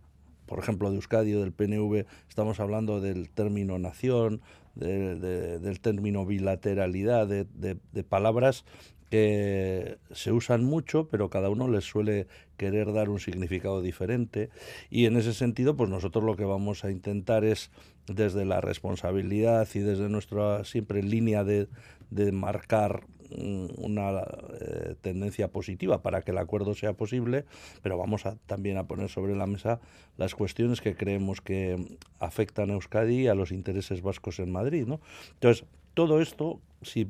por 0.47 0.59
ejemplo, 0.59 0.91
de 0.91 0.97
Euskadi 0.97 1.35
o 1.35 1.41
del 1.41 1.53
PNV, 1.53 2.05
estamos 2.29 2.61
hablando 2.61 3.01
del 3.01 3.31
término 3.31 3.79
nación, 3.79 4.43
de, 4.75 5.17
de, 5.17 5.59
del 5.59 5.81
término 5.81 6.27
bilateralidad, 6.27 7.27
de, 7.27 7.45
de, 7.45 8.05
palabras 8.05 8.65
que 9.11 9.99
se 10.13 10.33
usan 10.33 10.65
mucho, 10.65 11.09
pero 11.09 11.31
cada 11.31 11.51
uno 11.51 11.69
les 11.69 11.85
suele 11.85 12.27
querer 12.57 12.93
dar 12.93 13.09
un 13.09 13.21
significado 13.21 13.83
diferente. 13.83 14.51
Y 14.91 15.07
en 15.07 15.17
ese 15.17 15.35
sentido, 15.35 15.77
pues 15.77 15.91
nosotros 15.91 16.25
lo 16.25 16.37
que 16.37 16.45
vamos 16.45 16.85
a 16.85 16.91
intentar 16.91 17.45
es, 17.45 17.71
desde 18.07 18.45
la 18.45 18.61
responsabilidad 18.61 19.69
y 19.75 19.79
desde 19.79 20.09
nuestra 20.09 20.65
siempre 20.65 21.03
línea 21.03 21.45
de, 21.45 21.69
de 22.11 22.33
marcar 22.33 23.05
una 23.35 24.23
eh, 24.61 24.95
tendencia 25.01 25.49
positiva 25.49 26.03
para 26.03 26.23
que 26.23 26.31
el 26.31 26.39
acuerdo 26.39 26.75
sea 26.75 26.93
posible, 26.93 27.45
pero 27.83 27.99
vamos 27.99 28.27
a, 28.27 28.37
también 28.47 28.77
a 28.77 28.87
poner 28.87 29.09
sobre 29.09 29.37
la 29.37 29.47
mesa 29.47 29.81
las 30.17 30.35
cuestiones 30.35 30.81
que 30.81 30.95
creemos 30.95 31.41
que 31.41 31.97
afectan 32.21 32.71
a 32.71 32.75
Euskadi 32.75 33.23
y 33.23 33.29
a 33.29 33.35
los 33.35 33.53
intereses 33.53 34.03
vascos 34.03 34.39
en 34.39 34.53
Madrid. 34.53 34.87
¿no? 34.87 35.01
Entonces, 35.35 35.65
todo 35.95 36.21
esto, 36.21 36.61
si 36.83 37.09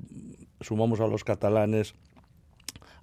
sumamos 0.61 1.01
a 1.01 1.07
los 1.07 1.25
catalanes, 1.25 1.95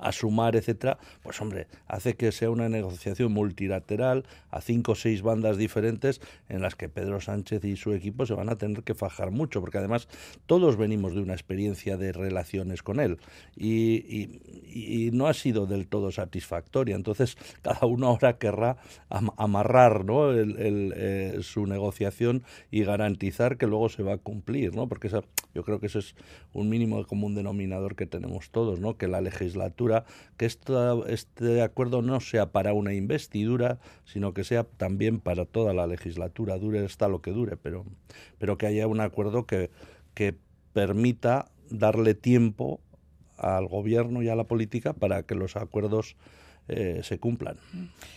a 0.01 0.11
sumar, 0.11 0.55
etcétera, 0.55 0.97
pues 1.23 1.39
hombre, 1.41 1.67
hace 1.87 2.15
que 2.15 2.31
sea 2.31 2.49
una 2.49 2.69
negociación 2.69 3.31
multilateral 3.31 4.25
a 4.49 4.61
cinco 4.61 4.93
o 4.93 4.95
seis 4.95 5.21
bandas 5.21 5.57
diferentes 5.57 6.21
en 6.49 6.61
las 6.61 6.75
que 6.75 6.89
Pedro 6.89 7.21
Sánchez 7.21 7.63
y 7.63 7.75
su 7.75 7.93
equipo 7.93 8.25
se 8.25 8.33
van 8.33 8.49
a 8.49 8.57
tener 8.57 8.83
que 8.83 8.95
fajar 8.95 9.31
mucho, 9.31 9.61
porque 9.61 9.77
además 9.77 10.07
todos 10.45 10.77
venimos 10.77 11.13
de 11.13 11.21
una 11.21 11.33
experiencia 11.33 11.97
de 11.97 12.11
relaciones 12.11 12.83
con 12.83 12.99
él 12.99 13.17
y, 13.55 14.39
no 15.13 15.27
ha 15.27 15.33
sido 15.33 15.65
del 15.65 15.87
todo 15.87 16.11
satisfactoria. 16.11 16.95
Entonces, 16.95 17.37
cada 17.61 17.85
uno 17.85 18.07
ahora 18.07 18.37
querrá 18.37 18.77
am 19.09 19.29
amarrar 19.37 20.05
¿no? 20.05 20.31
eh, 20.33 21.39
su 21.41 21.67
negociación 21.67 22.43
y 22.71 22.83
garantizar 22.83 23.57
que 23.57 23.67
luego 23.67 23.89
se 23.89 24.03
va 24.03 24.13
a 24.13 24.17
cumplir, 24.17 24.73
¿no? 24.75 24.87
porque 24.87 25.07
esa, 25.07 25.21
yo 25.53 25.63
creo 25.63 25.79
que 25.79 25.87
ese 25.87 25.99
es 25.99 26.15
un 26.53 26.69
mínimo 26.69 27.05
común 27.05 27.35
denominador 27.35 27.95
que 27.95 28.05
tenemos 28.05 28.49
todos, 28.51 28.79
¿no? 28.79 28.97
que 28.97 29.07
la 29.07 29.21
legislatura 29.21 29.90
que 30.37 30.45
este 30.45 31.61
acuerdo 31.61 32.01
no 32.01 32.19
sea 32.19 32.51
para 32.51 32.73
una 32.73 32.93
investidura, 32.93 33.79
sino 34.05 34.33
que 34.33 34.43
sea 34.43 34.63
también 34.63 35.19
para 35.19 35.45
toda 35.45 35.73
la 35.73 35.87
legislatura, 35.87 36.57
dure 36.57 36.85
hasta 36.85 37.07
lo 37.07 37.21
que 37.21 37.31
dure, 37.31 37.57
pero, 37.57 37.85
pero 38.37 38.57
que 38.57 38.67
haya 38.67 38.87
un 38.87 39.01
acuerdo 39.01 39.45
que, 39.45 39.69
que 40.13 40.35
permita 40.73 41.51
darle 41.69 42.13
tiempo 42.13 42.79
al 43.37 43.67
gobierno 43.67 44.21
y 44.21 44.29
a 44.29 44.35
la 44.35 44.43
política 44.43 44.93
para 44.93 45.23
que 45.23 45.35
los 45.35 45.55
acuerdos 45.55 46.15
eh, 46.67 47.01
se 47.03 47.19
cumplan. 47.19 47.57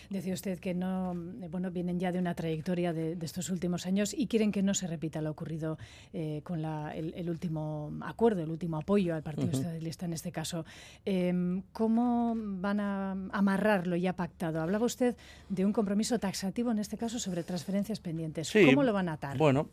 Decía 0.09 0.33
usted 0.33 0.59
que 0.59 0.73
no, 0.73 1.13
eh, 1.13 1.47
bueno, 1.49 1.71
vienen 1.71 1.99
ya 1.99 2.11
de 2.11 2.19
una 2.19 2.35
trayectoria 2.35 2.93
de, 2.93 3.15
de, 3.15 3.25
estos 3.25 3.49
últimos 3.49 3.85
años 3.85 4.13
y 4.13 4.27
quieren 4.27 4.51
que 4.51 4.61
no 4.63 4.73
se 4.73 4.87
repita 4.87 5.21
lo 5.21 5.31
ocurrido 5.31 5.77
eh, 6.13 6.41
con 6.43 6.61
la, 6.61 6.95
el, 6.95 7.13
el, 7.15 7.29
último 7.29 7.91
acuerdo, 8.01 8.43
el 8.43 8.49
último 8.49 8.77
apoyo 8.77 9.15
al 9.15 9.23
Partido 9.23 9.47
uh 9.47 9.51
-huh. 9.51 9.63
Socialista 9.63 10.05
en 10.05 10.13
este 10.13 10.31
caso. 10.31 10.65
Eh, 11.05 11.61
¿Cómo 11.73 12.33
van 12.35 12.79
a 12.79 13.11
amarrar 13.31 13.87
lo 13.87 13.95
ya 13.95 14.13
pactado? 14.13 14.61
Hablaba 14.61 14.85
usted 14.85 15.15
de 15.49 15.65
un 15.65 15.73
compromiso 15.73 16.19
taxativo 16.19 16.71
en 16.71 16.79
este 16.79 16.97
caso 16.97 17.19
sobre 17.19 17.43
transferencias 17.43 17.99
pendientes. 17.99 18.47
Sí, 18.47 18.65
¿Cómo 18.65 18.83
lo 18.83 18.93
van 18.93 19.09
a 19.09 19.13
atar? 19.13 19.37
Bueno, 19.37 19.69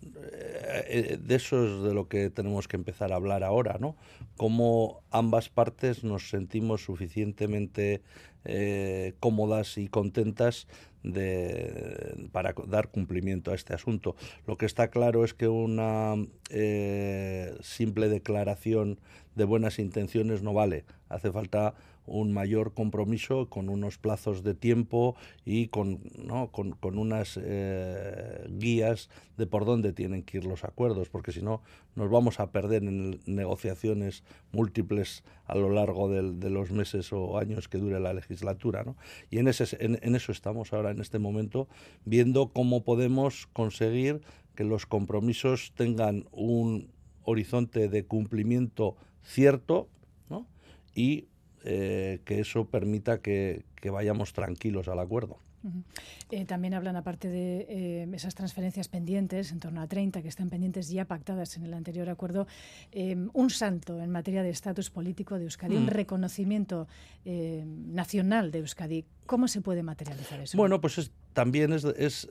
eh, 0.89 1.19
de 1.23 1.35
eso 1.35 1.65
es 1.65 1.83
de 1.83 1.95
lo 1.95 2.09
que 2.09 2.31
tenemos 2.31 2.69
que 2.69 2.77
empezar 2.77 3.13
a 3.13 3.17
hablar 3.17 3.45
ahora, 3.45 3.77
¿no? 3.79 3.97
Cómo 4.37 5.03
ambas 5.11 5.49
partes 5.49 6.05
nos 6.05 6.31
sentimos 6.31 6.85
suficientemente 6.85 8.03
eh, 8.45 9.15
cómodas 9.21 9.79
y 9.79 9.89
contentas 9.89 10.67
de, 11.03 12.29
para 12.33 12.55
dar 12.67 12.89
cumplimiento 12.89 13.51
a 13.51 13.55
este 13.55 13.75
asunto. 13.75 14.15
Lo 14.47 14.57
que 14.57 14.67
está 14.67 14.89
claro 14.89 15.25
es 15.25 15.35
que 15.35 15.49
una 15.49 16.15
eh, 16.51 17.57
simple 17.61 18.09
declaración 18.09 18.99
de 19.35 19.45
buenas 19.45 19.79
intenciones 19.79 20.43
no 20.43 20.53
vale. 20.53 20.85
Hace 21.09 21.33
falta 21.33 21.75
un 22.07 22.33
mayor 22.33 22.75
compromiso 22.75 23.49
con 23.49 23.69
unos 23.69 23.99
plazos 23.99 24.43
de 24.43 24.55
tiempo 24.55 25.17
y 25.45 25.69
con, 25.69 26.01
¿no? 26.19 26.51
con, 26.51 26.73
con 26.73 26.99
unas 26.99 27.39
eh, 27.43 28.47
guías 28.51 29.09
de 29.37 29.47
por 29.47 29.65
dónde 29.65 29.93
tienen 29.93 30.23
que 30.23 30.39
ir 30.39 30.45
los 30.45 30.65
acuerdos, 30.65 31.09
porque 31.09 31.33
si 31.33 31.43
no 31.43 31.63
nos 31.95 32.11
vamos 32.11 32.41
a 32.41 32.51
perder 32.51 32.85
en 32.85 33.21
negociaciones 33.27 34.25
múltiples 34.53 35.25
a 35.47 35.55
lo 35.55 35.71
largo 35.71 36.09
de 36.09 36.51
los 36.51 36.71
meses 36.71 37.13
o 37.13 37.39
años 37.39 37.69
que 37.69 37.79
dure 37.79 38.01
la 38.01 38.15
legislatura. 38.15 38.83
¿no? 38.85 38.97
Y 39.31 39.39
en, 39.39 39.49
ese, 39.49 39.77
en 39.81 40.15
eso 40.15 40.33
estamos 40.33 40.73
ahora, 40.73 40.91
en 40.91 41.01
este 41.01 41.19
momento, 41.19 41.69
viendo 42.05 42.49
cómo 42.49 42.85
podemos 42.85 43.47
conseguir 43.53 44.23
que 44.55 44.65
los 44.65 44.87
compromisos 44.87 45.73
tengan 45.77 46.27
un 46.33 46.91
horizonte 47.25 47.89
de 47.89 48.05
cumplimiento 48.05 48.97
cierto 49.23 49.89
¿no? 50.29 50.47
y 50.95 51.27
eh, 51.65 52.21
que 52.25 52.41
eso 52.41 52.67
permita 52.67 53.19
que, 53.19 53.65
que, 53.77 53.91
vayamos 53.91 54.33
tranquilos 54.33 54.89
al 54.89 54.99
acuerdo. 54.99 55.39
Uh 55.65 55.69
-huh. 55.69 55.83
eh, 56.31 56.45
también 56.45 56.75
hablan, 56.75 56.97
aparte 56.97 57.29
de 57.29 57.67
eh, 57.69 58.09
esas 58.15 58.35
transferencias 58.35 58.89
pendientes, 58.89 59.53
en 59.53 59.61
torno 59.61 59.81
a 59.81 59.87
30 59.87 60.21
que 60.23 60.29
están 60.29 60.51
pendientes 60.51 60.89
ya 60.89 61.05
pactadas 61.05 61.57
en 61.57 61.65
el 61.65 61.75
anterior 61.75 62.09
acuerdo, 62.11 62.49
eh, 62.91 63.17
un 63.33 63.51
salto 63.51 64.01
en 64.01 64.11
materia 64.11 64.43
de 64.43 64.51
estatus 64.51 64.91
político 64.91 65.39
de 65.39 65.45
Euskadi, 65.45 65.77
mm. 65.77 65.83
un 65.83 65.87
reconocimiento 65.87 66.89
eh, 67.25 67.63
nacional 67.65 68.51
de 68.51 68.59
Euskadi. 68.59 69.05
¿Cómo 69.27 69.47
se 69.47 69.61
puede 69.61 69.85
materializar 69.85 70.41
eso? 70.41 70.59
Bueno, 70.59 70.81
pues 70.81 70.99
es, 70.99 71.13
también 71.33 71.73
es, 71.73 71.85
es 71.85 72.29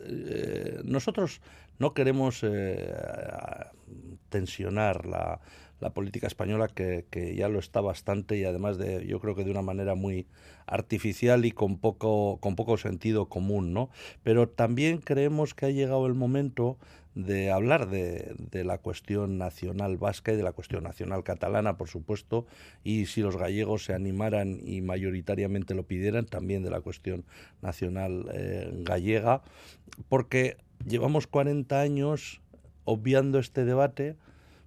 nosotros 0.84 1.40
no 1.80 1.94
queremos 1.94 2.44
tensionar 4.30 5.06
la, 5.06 5.40
la 5.82 5.90
política 5.90 6.28
española 6.28 6.68
que, 6.68 7.36
ya 7.36 7.50
lo 7.50 7.60
está 7.60 7.82
bastante 7.82 8.38
y 8.38 8.46
además 8.46 8.78
de 8.78 9.06
yo 9.06 9.20
creo 9.20 9.36
que 9.36 9.44
de 9.44 9.52
una 9.52 9.62
manera 9.62 9.96
muy 9.96 10.28
artificial 10.68 11.44
y 11.44 11.52
con 11.52 11.78
poco 11.78 12.38
con 12.40 12.56
poco 12.56 12.78
sentido 12.78 13.28
común 13.28 13.74
no 13.74 13.90
pero 14.24 14.48
también 14.48 15.00
creemos 15.00 15.54
que 15.54 15.66
ha 15.66 15.70
llegado 15.72 16.06
el 16.06 16.14
momento 16.14 16.78
de 17.16 17.52
hablar 17.52 17.90
de, 17.90 18.34
de, 18.38 18.64
la 18.64 18.78
cuestión 18.78 19.38
nacional 19.38 19.98
vasca 19.98 20.32
y 20.32 20.38
de 20.38 20.44
la 20.44 20.54
cuestión 20.54 20.84
nacional 20.84 21.26
catalana, 21.26 21.76
por 21.76 21.90
supuesto, 21.90 22.46
y 22.86 23.06
si 23.08 23.22
los 23.22 23.36
gallegos 23.36 23.84
se 23.84 23.94
animaran 23.94 24.62
y 24.64 24.80
mayoritariamente 24.80 25.74
lo 25.76 25.84
pidieran, 25.84 26.26
también 26.26 26.64
de 26.64 26.70
la 26.70 26.80
cuestión 26.80 27.26
nacional 27.62 28.30
eh, 28.34 28.72
gallega, 28.86 29.42
porque 30.08 30.56
llevamos 30.88 31.28
40 31.28 31.82
años 31.82 32.40
obviando 32.86 33.40
este 33.40 33.66
debate, 33.66 34.16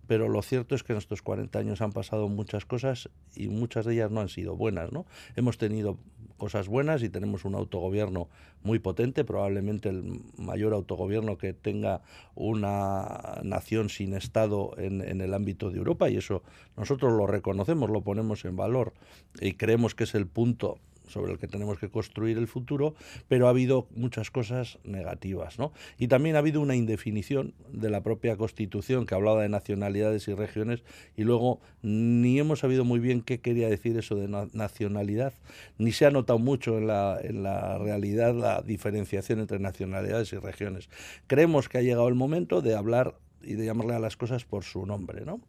pero 0.06 0.28
lo 0.28 0.42
cierto 0.42 0.74
es 0.74 0.82
que 0.82 0.92
en 0.92 0.98
estos 0.98 1.22
40 1.22 1.58
años 1.58 1.80
han 1.80 1.92
pasado 1.92 2.28
muchas 2.28 2.64
cosas 2.64 3.08
y 3.34 3.48
muchas 3.48 3.84
de 3.84 3.94
ellas 3.94 4.10
no 4.10 4.20
han 4.20 4.28
sido 4.28 4.56
buenas, 4.56 4.92
¿no? 4.92 5.06
Hemos 5.36 5.58
tenido 5.58 5.98
cosas 6.36 6.68
buenas 6.68 7.02
y 7.02 7.08
tenemos 7.08 7.44
un 7.44 7.54
autogobierno 7.54 8.28
muy 8.62 8.78
potente, 8.78 9.24
probablemente 9.24 9.88
el 9.88 10.20
mayor 10.36 10.72
autogobierno 10.74 11.38
que 11.38 11.52
tenga 11.52 12.02
una 12.34 13.40
nación 13.42 13.88
sin 13.88 14.14
Estado 14.14 14.72
en, 14.76 15.00
en, 15.00 15.20
el 15.20 15.32
ámbito 15.32 15.70
de 15.70 15.78
Europa 15.78 16.10
y 16.10 16.16
eso 16.16 16.42
nosotros 16.76 17.12
lo 17.12 17.26
reconocemos, 17.26 17.88
lo 17.90 18.02
ponemos 18.02 18.44
en 18.44 18.56
valor 18.56 18.92
y 19.40 19.52
creemos 19.54 19.94
que 19.94 20.04
es 20.04 20.14
el 20.14 20.26
punto 20.26 20.78
sobre 21.08 21.32
el 21.32 21.38
que 21.38 21.48
tenemos 21.48 21.78
que 21.78 21.88
construir 21.88 22.38
el 22.38 22.46
futuro, 22.46 22.94
pero 23.28 23.46
ha 23.46 23.50
habido 23.50 23.86
muchas 23.94 24.30
cosas 24.30 24.78
negativas. 24.84 25.58
¿no? 25.58 25.72
Y 25.98 26.08
también 26.08 26.36
ha 26.36 26.40
habido 26.40 26.60
una 26.60 26.76
indefinición 26.76 27.54
de 27.72 27.90
la 27.90 28.02
propia 28.02 28.36
Constitución 28.36 29.06
que 29.06 29.14
hablaba 29.14 29.42
de 29.42 29.48
nacionalidades 29.48 30.28
y 30.28 30.34
regiones 30.34 30.82
y 31.16 31.24
luego 31.24 31.60
ni 31.82 32.38
hemos 32.38 32.60
sabido 32.60 32.84
muy 32.84 33.00
bien 33.00 33.22
qué 33.22 33.40
quería 33.40 33.68
decir 33.68 33.96
eso 33.98 34.16
de 34.16 34.28
nacionalidad, 34.52 35.34
ni 35.78 35.92
se 35.92 36.06
ha 36.06 36.10
notado 36.10 36.38
mucho 36.38 36.78
en 36.78 36.86
la, 36.86 37.18
en 37.22 37.42
la 37.42 37.78
realidad 37.78 38.34
la 38.34 38.62
diferenciación 38.62 39.40
entre 39.40 39.58
nacionalidades 39.58 40.32
y 40.32 40.36
regiones. 40.36 40.88
Creemos 41.26 41.68
que 41.68 41.78
ha 41.78 41.82
llegado 41.82 42.08
el 42.08 42.14
momento 42.14 42.62
de 42.62 42.74
hablar 42.74 43.16
y 43.42 43.54
de 43.54 43.66
llamarle 43.66 43.94
a 43.94 43.98
las 43.98 44.16
cosas 44.16 44.44
por 44.44 44.64
su 44.64 44.86
nombre. 44.86 45.24
¿no? 45.24 45.40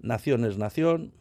Nación 0.00 0.44
es 0.44 0.58
nación, 0.58 1.12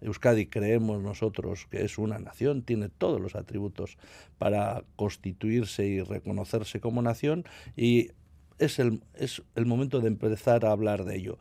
Euskadi 0.00 0.46
creemos 0.46 1.02
nosotros 1.02 1.66
que 1.70 1.84
es 1.84 1.98
una 1.98 2.18
nación, 2.18 2.62
tiene 2.62 2.88
todos 2.88 3.20
los 3.20 3.34
atributos 3.34 3.98
para 4.38 4.84
constituirse 4.96 5.86
y 5.86 6.00
reconocerse 6.00 6.80
como 6.80 7.02
nación 7.02 7.44
y 7.76 8.10
es 8.58 8.78
el, 8.78 9.02
es 9.14 9.42
el 9.54 9.66
momento 9.66 10.00
de 10.00 10.08
empezar 10.08 10.64
a 10.64 10.72
hablar 10.72 11.04
de 11.04 11.16
ello 11.16 11.38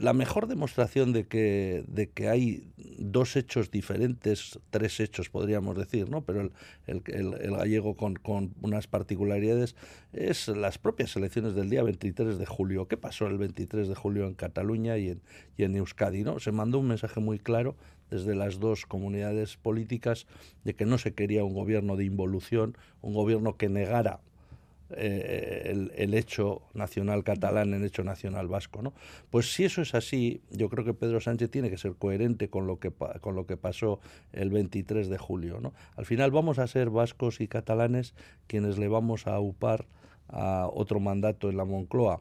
la 0.00 0.12
mejor 0.12 0.46
demostración 0.46 1.12
de 1.12 1.26
que, 1.26 1.84
de 1.88 2.10
que 2.10 2.28
hay 2.28 2.68
dos 2.76 3.36
hechos 3.36 3.70
diferentes, 3.70 4.58
tres 4.70 5.00
hechos 5.00 5.30
podríamos 5.30 5.76
decir, 5.76 6.10
¿no? 6.10 6.22
pero 6.22 6.50
el, 6.86 7.00
gallego 7.56 7.96
con, 7.96 8.14
con, 8.16 8.54
unas 8.62 8.86
particularidades, 8.86 9.76
es 10.12 10.48
las 10.48 10.78
propias 10.78 11.16
elecciones 11.16 11.54
del 11.54 11.70
día 11.70 11.82
23 11.82 12.38
de 12.38 12.46
julio. 12.46 12.88
¿Qué 12.88 12.96
pasó 12.96 13.26
el 13.26 13.38
23 13.38 13.88
de 13.88 13.94
julio 13.94 14.26
en 14.26 14.34
Cataluña 14.34 14.98
y 14.98 15.10
en, 15.10 15.22
y 15.56 15.64
en 15.64 15.76
Euskadi? 15.76 16.24
¿no? 16.24 16.40
Se 16.40 16.52
mandó 16.52 16.78
un 16.78 16.88
mensaje 16.88 17.20
muy 17.20 17.38
claro 17.38 17.76
desde 18.10 18.34
las 18.34 18.60
dos 18.60 18.86
comunidades 18.86 19.56
políticas 19.56 20.26
de 20.64 20.74
que 20.74 20.84
no 20.84 20.98
se 20.98 21.14
quería 21.14 21.44
un 21.44 21.54
gobierno 21.54 21.96
de 21.96 22.04
involución, 22.04 22.76
un 23.00 23.14
gobierno 23.14 23.56
que 23.56 23.68
negara 23.68 24.20
eh, 24.90 25.90
el, 25.96 26.14
hecho 26.14 26.62
nacional 26.74 27.24
catalán 27.24 27.72
en 27.72 27.84
hecho 27.84 28.04
nacional 28.04 28.48
vasco. 28.48 28.82
¿no? 28.82 28.92
Pues 29.30 29.52
si 29.52 29.64
eso 29.64 29.82
es 29.82 29.94
así, 29.94 30.42
yo 30.50 30.68
creo 30.68 30.84
que 30.84 30.94
Pedro 30.94 31.20
Sánchez 31.20 31.50
tiene 31.50 31.70
que 31.70 31.78
ser 31.78 31.94
coherente 31.94 32.48
con 32.48 32.66
lo 32.66 32.78
que, 32.78 32.92
con 33.20 33.34
lo 33.34 33.46
que 33.46 33.56
pasó 33.56 34.00
el 34.32 34.50
23 34.50 35.08
de 35.08 35.18
julio. 35.18 35.58
¿no? 35.60 35.72
Al 35.96 36.04
final 36.04 36.30
vamos 36.30 36.58
a 36.58 36.66
ser 36.66 36.90
vascos 36.90 37.40
y 37.40 37.48
catalanes 37.48 38.14
quienes 38.46 38.78
le 38.78 38.88
vamos 38.88 39.26
a 39.26 39.40
upar 39.40 39.86
a 40.28 40.68
otro 40.72 41.00
mandato 41.00 41.48
en 41.48 41.56
la 41.56 41.64
Moncloa. 41.64 42.20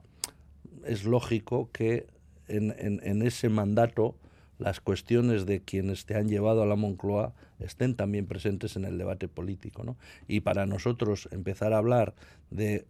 Es 0.85 1.03
lógico 1.03 1.69
que 1.71 2.07
en, 2.47 2.73
en 2.77 3.21
ese 3.21 3.49
mandato 3.49 4.15
las 4.63 4.79
cuestiones 4.79 5.45
de 5.45 5.59
quienes 5.59 6.05
te 6.05 6.15
han 6.15 6.29
llevado 6.29 6.63
a 6.63 6.65
la 6.65 6.77
Moncloa 6.77 7.33
estén 7.59 7.95
también 7.95 8.27
presentes 8.27 8.77
en 8.77 8.85
el 8.85 8.97
debate 8.97 9.27
político. 9.27 9.83
¿no? 9.83 9.97
Y 10.25 10.39
para 10.39 10.65
nosotros 10.65 11.27
empezar 11.31 11.73
a 11.73 11.79
hablar 11.79 12.15
de 12.49 12.85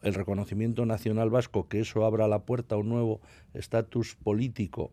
el 0.00 0.14
reconocimiento 0.14 0.86
nacional 0.86 1.28
vasco, 1.28 1.68
que 1.68 1.80
eso 1.80 2.06
abra 2.06 2.26
la 2.26 2.44
puerta 2.44 2.74
a 2.74 2.78
un 2.78 2.88
nuevo 2.88 3.20
estatus 3.52 4.14
político, 4.14 4.92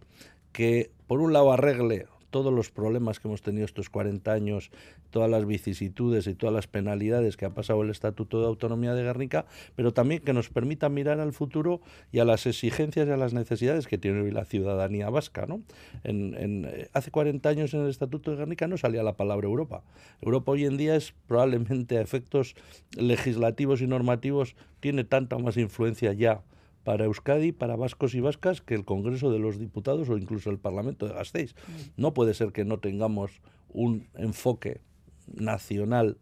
que 0.52 0.92
por 1.08 1.22
un 1.22 1.32
lado 1.32 1.54
arregle 1.54 2.08
todos 2.32 2.52
los 2.52 2.72
problemas 2.72 3.20
que 3.20 3.28
hemos 3.28 3.42
tenido 3.42 3.66
estos 3.66 3.90
40 3.90 4.32
años, 4.32 4.72
todas 5.12 5.30
las 5.30 5.46
vicisitudes 5.46 6.26
y 6.28 6.34
todas 6.34 6.56
las 6.56 6.68
penalidades 6.68 7.38
que 7.38 7.46
ha 7.46 7.52
pasado 7.52 7.84
el 7.84 7.90
Estatuto 7.90 8.40
de 8.40 8.48
Autonomía 8.48 8.94
de 8.96 9.04
Guernica, 9.04 9.46
pero 9.76 9.94
también 9.94 10.22
que 10.22 10.34
nos 10.34 10.50
permita 10.50 10.90
mirar 10.90 11.20
al 11.20 11.34
futuro 11.34 11.82
y 12.12 12.20
a 12.20 12.26
las 12.26 12.46
exigencias 12.46 13.08
y 13.08 13.12
a 13.12 13.18
las 13.18 13.34
necesidades 13.34 13.86
que 13.86 13.98
tiene 13.98 14.22
hoy 14.22 14.32
la 14.32 14.46
ciudadanía 14.46 15.10
vasca. 15.10 15.46
¿no? 15.46 15.62
Eh, 16.04 16.90
hace 16.94 17.12
40 17.12 17.48
años 17.48 17.74
en 17.74 17.82
el 17.82 17.90
Estatuto 17.90 18.32
de 18.32 18.38
Guernica 18.38 18.68
no 18.68 18.78
salía 18.78 19.04
la 19.04 19.14
palabra 19.14 19.48
Europa. 19.48 19.84
Europa 20.22 20.54
hoy 20.54 20.66
en 20.66 20.78
día 20.78 20.96
es 20.96 21.14
probablemente 21.28 21.98
a 21.98 22.02
efectos 22.02 22.56
legislativos 22.98 23.82
y 23.82 23.88
normativos, 23.88 24.56
tiene 24.80 25.04
tanta 25.04 25.38
más 25.38 25.58
influencia 25.58 26.14
ya 26.14 26.42
para 26.84 27.06
Euskadi, 27.06 27.52
para 27.52 27.76
vascos 27.76 28.16
y 28.16 28.20
vascas, 28.20 28.62
que 28.62 28.74
el 28.74 28.86
Congreso 28.86 29.32
de 29.32 29.40
los 29.40 29.60
Diputados 29.60 30.10
o 30.10 30.18
incluso 30.18 30.50
el 30.50 30.58
Parlamento 30.58 31.08
de 31.08 31.14
Gasteiz. 31.14 31.54
Mm. 31.54 32.02
No 32.02 32.14
puede 32.14 32.34
ser 32.34 32.52
que 32.52 32.66
no 32.66 32.80
tengamos 32.80 33.42
un 33.70 34.08
enfoque 34.16 34.82
nacional 35.28 36.18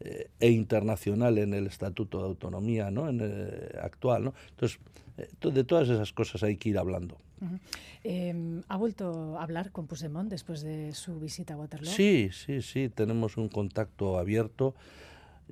eh, 0.00 0.30
e 0.40 0.50
internacional 0.50 1.38
en 1.38 1.54
el 1.54 1.66
Estatuto 1.66 2.18
de 2.18 2.24
Autonomía 2.24 2.90
¿no? 2.90 3.08
en 3.08 3.20
el 3.20 3.78
actual. 3.80 4.24
¿no? 4.24 4.34
Entonces, 4.50 4.78
eh, 5.18 5.28
de 5.40 5.64
todas 5.64 5.88
esas 5.88 6.12
cosas 6.12 6.42
hay 6.42 6.56
que 6.56 6.70
ir 6.70 6.78
hablando. 6.78 7.16
Uh 7.40 7.46
-huh. 7.46 7.60
eh, 8.04 8.62
¿Ha 8.68 8.76
vuelto 8.76 9.38
a 9.38 9.42
hablar 9.42 9.72
con 9.72 9.86
Puigdemont 9.86 10.30
después 10.30 10.62
de 10.62 10.92
su 10.94 11.18
visita 11.18 11.54
a 11.54 11.56
Waterloo? 11.56 11.90
Sí, 11.90 12.30
sí, 12.32 12.62
sí, 12.62 12.88
tenemos 12.88 13.36
un 13.36 13.48
contacto 13.48 14.18
abierto 14.18 14.74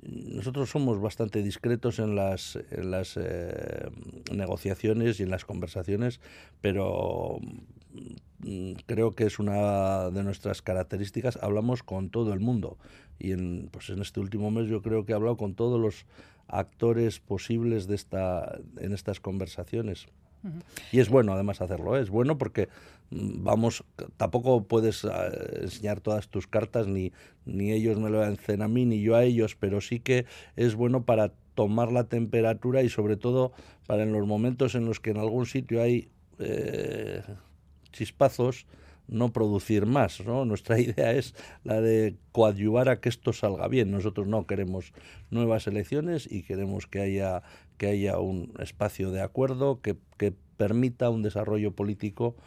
nosotros 0.05 0.69
somos 0.69 0.99
bastante 0.99 1.41
discretos 1.41 1.99
en 1.99 2.15
las, 2.15 2.57
eh, 2.57 3.89
negociaciones 4.31 5.19
y 5.19 5.23
en 5.23 5.29
las 5.29 5.45
conversaciones, 5.45 6.19
pero 6.61 7.39
mm, 8.39 8.71
creo 8.85 9.11
que 9.11 9.25
es 9.25 9.39
una 9.39 10.09
de 10.09 10.23
nuestras 10.23 10.61
características. 10.61 11.37
Hablamos 11.41 11.83
con 11.83 12.09
todo 12.09 12.33
el 12.33 12.39
mundo 12.39 12.77
y 13.19 13.31
en, 13.31 13.69
pues 13.71 13.89
en 13.89 14.01
este 14.01 14.19
último 14.19 14.51
mes 14.51 14.67
yo 14.67 14.81
creo 14.81 15.05
que 15.05 15.13
he 15.13 15.15
hablado 15.15 15.37
con 15.37 15.55
todos 15.55 15.79
los 15.79 16.05
actores 16.47 17.19
posibles 17.19 17.87
de 17.87 17.95
esta, 17.95 18.59
en 18.77 18.93
estas 18.93 19.19
conversaciones. 19.19 20.07
Y 20.91 20.99
es 20.99 21.09
bueno 21.09 21.33
además 21.33 21.61
hacerlo, 21.61 21.97
¿eh? 21.97 22.01
es 22.01 22.09
bueno 22.09 22.37
porque 22.37 22.69
mm, 23.11 23.43
vamos, 23.43 23.83
tampoco 24.17 24.63
puedes 24.63 25.03
uh, 25.03 25.11
enseñar 25.61 26.01
todas 26.01 26.27
tus 26.27 26.47
cartas, 26.47 26.87
ni, 26.87 27.13
ni 27.45 27.71
ellos 27.71 27.97
me 27.97 28.09
lo 28.09 28.21
hacen 28.21 28.61
a 28.61 28.67
mí, 28.67 28.85
ni 28.85 29.01
yo 29.01 29.15
a 29.15 29.23
ellos, 29.23 29.55
pero 29.55 29.81
sí 29.81 29.99
que 29.99 30.25
es 30.55 30.75
bueno 30.75 31.03
para 31.03 31.31
tomar 31.55 31.91
la 31.91 32.05
temperatura 32.05 32.81
y 32.83 32.89
sobre 32.89 33.15
todo 33.15 33.53
para 33.87 34.03
en 34.03 34.11
los 34.11 34.25
momentos 34.25 34.75
en 34.75 34.85
los 34.85 34.99
que 34.99 35.11
en 35.11 35.17
algún 35.17 35.45
sitio 35.45 35.81
hay 35.81 36.09
eh, 36.39 37.21
chispazos, 37.91 38.65
no 39.07 39.31
producir 39.31 39.85
más. 39.85 40.21
¿no? 40.25 40.45
Nuestra 40.45 40.79
idea 40.81 41.11
es 41.11 41.35
la 41.63 41.81
de 41.81 42.15
coadyuvar 42.31 42.89
a 42.89 42.99
que 42.99 43.09
esto 43.09 43.33
salga 43.33 43.67
bien. 43.67 43.91
Nosotros 43.91 44.27
no 44.27 44.47
queremos 44.47 44.93
nuevas 45.29 45.67
elecciones 45.67 46.27
y 46.29 46.43
queremos 46.43 46.87
que 46.87 47.01
haya 47.01 47.43
que 47.83 47.89
haya 47.89 48.17
un 48.17 48.53
espacio 48.59 49.11
de 49.11 49.21
acuerdo 49.21 49.81
que, 49.81 49.97
que 50.17 50.33
permita 50.55 51.09
un 51.09 51.21
desarrollo 51.21 51.73
político 51.75 52.37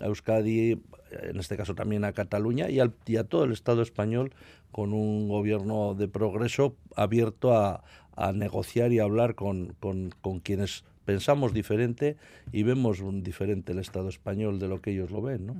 a 0.00 0.06
Euskadi, 0.06 0.80
en 1.10 1.40
este 1.40 1.56
caso 1.56 1.74
también 1.74 2.04
a 2.04 2.12
Cataluña 2.12 2.70
y, 2.70 2.78
al, 2.78 2.94
y 3.04 3.16
a 3.16 3.24
todo 3.24 3.42
el 3.42 3.50
Estado 3.50 3.82
español 3.82 4.32
con 4.70 4.92
un 4.92 5.28
gobierno 5.28 5.94
de 5.94 6.06
progreso 6.06 6.76
abierto 6.94 7.56
a, 7.56 7.82
a 8.14 8.30
negociar 8.30 8.92
y 8.92 9.00
hablar 9.00 9.34
con, 9.34 9.74
con, 9.80 10.14
con 10.20 10.38
quienes 10.38 10.84
pensamos 11.04 11.52
diferente 11.52 12.16
y 12.52 12.62
vemos 12.62 13.00
un 13.00 13.22
diferente 13.22 13.72
el 13.72 13.78
Estado 13.78 14.08
español 14.08 14.58
de 14.58 14.68
lo 14.68 14.80
que 14.80 14.92
ellos 14.92 15.10
lo 15.10 15.22
ven. 15.22 15.46
¿no? 15.46 15.56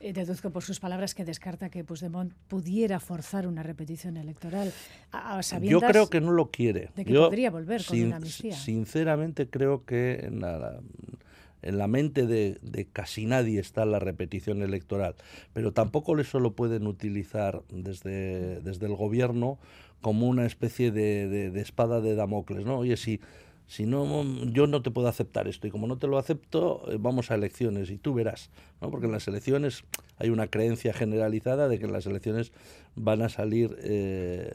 Eh, 0.00 0.12
deduzco 0.12 0.50
por 0.50 0.62
sus 0.62 0.80
palabras 0.80 1.14
que 1.14 1.24
descarta 1.24 1.70
que 1.70 1.84
Puigdemont 1.84 2.32
pudiera 2.48 3.00
forzar 3.00 3.46
una 3.46 3.62
repetición 3.62 4.16
electoral. 4.16 4.72
A, 5.12 5.38
a 5.38 5.58
Yo 5.60 5.80
creo 5.80 6.10
que 6.10 6.20
no 6.20 6.32
lo 6.32 6.50
quiere. 6.50 6.90
De 6.94 7.04
que 7.04 7.12
Yo, 7.12 7.24
podría 7.24 7.50
volver 7.50 7.84
con 7.84 8.00
una 8.02 8.16
amnistía. 8.16 8.54
Sinceramente 8.54 9.48
creo 9.48 9.84
que 9.84 10.20
en 10.26 10.40
la, 10.40 10.80
en 11.62 11.78
la 11.78 11.86
mente 11.86 12.26
de, 12.26 12.58
de, 12.60 12.84
casi 12.84 13.24
nadie 13.24 13.58
está 13.58 13.86
la 13.86 13.98
repetición 13.98 14.62
electoral, 14.62 15.14
pero 15.54 15.72
tampoco 15.72 16.18
eso 16.18 16.38
lo 16.38 16.52
pueden 16.52 16.86
utilizar 16.86 17.62
desde, 17.70 18.60
desde 18.60 18.86
el 18.86 18.94
gobierno 18.94 19.58
como 20.02 20.28
una 20.28 20.44
especie 20.44 20.90
de, 20.90 21.28
de, 21.28 21.50
de 21.50 21.60
espada 21.62 22.02
de 22.02 22.14
Damocles. 22.14 22.66
¿no? 22.66 22.80
Oye, 22.80 22.98
si 22.98 23.20
si 23.66 23.86
no, 23.86 24.24
yo 24.52 24.66
no 24.66 24.82
te 24.82 24.90
puedo 24.90 25.08
aceptar 25.08 25.48
esto 25.48 25.66
y 25.66 25.70
como 25.70 25.86
no 25.86 25.96
te 25.96 26.06
lo 26.06 26.18
acepto, 26.18 26.82
eh, 26.90 26.98
vamos 27.00 27.30
a 27.30 27.34
elecciones 27.34 27.90
y 27.90 27.96
tú 27.96 28.12
verás, 28.12 28.50
¿no? 28.80 28.90
Porque 28.90 29.06
en 29.06 29.12
las 29.12 29.26
elecciones 29.26 29.84
hay 30.18 30.30
una 30.30 30.48
creencia 30.48 30.92
generalizada 30.92 31.68
de 31.68 31.78
que 31.78 31.86
en 31.86 31.92
las 31.92 32.06
elecciones 32.06 32.52
van 32.94 33.22
a 33.22 33.28
salir 33.28 33.76
eh, 33.82 34.50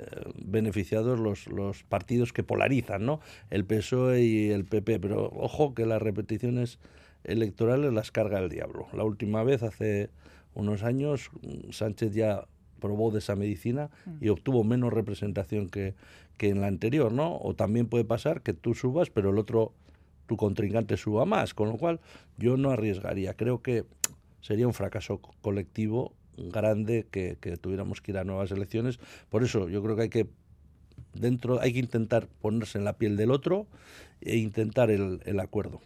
beneficiados 0.46 1.20
los, 1.20 1.48
los 1.48 1.84
partidos 1.84 2.34
que 2.34 2.44
polarizan, 2.44 3.06
¿no? 3.06 3.20
El 3.50 3.66
PSOE 3.66 4.22
y 4.22 4.50
el 4.52 4.66
PP, 4.66 5.00
pero 5.00 5.32
ojo 5.34 5.74
que 5.74 5.86
las 5.86 6.02
repeticiones 6.02 6.80
electorales 7.24 7.92
las 7.92 8.12
carga 8.12 8.40
el 8.40 8.50
diablo. 8.50 8.88
La 8.94 9.04
última 9.04 9.44
vez, 9.44 9.64
hace 9.64 10.10
unos 10.54 10.84
años, 10.84 11.32
Sánchez 11.72 12.14
ya 12.14 12.46
probó 12.80 13.12
de 13.12 13.20
esa 13.20 13.36
medicina 13.36 13.90
y 14.22 14.30
obtuvo 14.30 14.64
menos 14.64 14.94
representación 14.94 15.70
que, 15.70 15.96
que 16.40 16.50
en 16.50 16.62
la 16.62 16.68
anterior, 16.68 17.12
¿no? 17.12 17.38
O 17.38 17.54
también 17.54 17.88
puede 17.88 18.06
pasar 18.06 18.42
que 18.42 18.54
tú 18.54 18.74
subas, 18.74 19.10
pero 19.10 19.30
el 19.30 19.38
otro, 19.38 19.74
tu 20.26 20.38
contrincante 20.38 20.96
suba 20.96 21.26
más, 21.26 21.54
con 21.54 21.68
lo 21.68 21.78
cual 21.78 22.00
yo 22.38 22.56
no 22.56 22.72
arriesgaría. 22.72 23.34
Creo 23.34 23.62
que 23.62 23.84
sería 24.42 24.66
un 24.66 24.74
fracaso 24.74 25.20
colectivo 25.42 26.14
grande 26.38 27.06
que, 27.12 27.38
que 27.42 27.58
tuviéramos 27.58 28.02
que 28.02 28.14
ir 28.14 28.18
a 28.18 28.24
nuevas 28.24 28.52
elecciones. 28.52 29.00
Por 29.30 29.44
eso 29.44 29.68
yo 29.68 29.84
creo 29.84 29.98
que 29.98 30.04
hay 30.04 30.10
que 30.10 30.28
dentro 31.14 31.60
hay 31.60 31.74
que 31.74 31.80
intentar 31.80 32.28
ponerse 32.42 32.78
en 32.78 32.86
la 32.86 32.94
piel 32.94 33.18
del 33.18 33.32
otro 33.32 33.68
e 34.22 34.38
intentar 34.38 34.92
el, 34.92 35.22
el 35.26 35.40
acuerdo. 35.42 35.82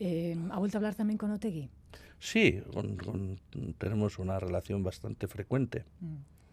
Eh, 0.00 0.34
¿Ha 0.50 0.58
vuelto 0.58 0.76
a 0.76 0.78
hablar 0.78 0.94
también 0.94 1.18
con 1.18 1.30
Otegui? 1.30 1.68
Sí, 2.18 2.62
con, 2.72 2.96
con, 2.96 3.38
tenemos 3.76 4.18
una 4.18 4.40
relación 4.40 4.82
bastante 4.82 5.28
frecuente. 5.28 5.84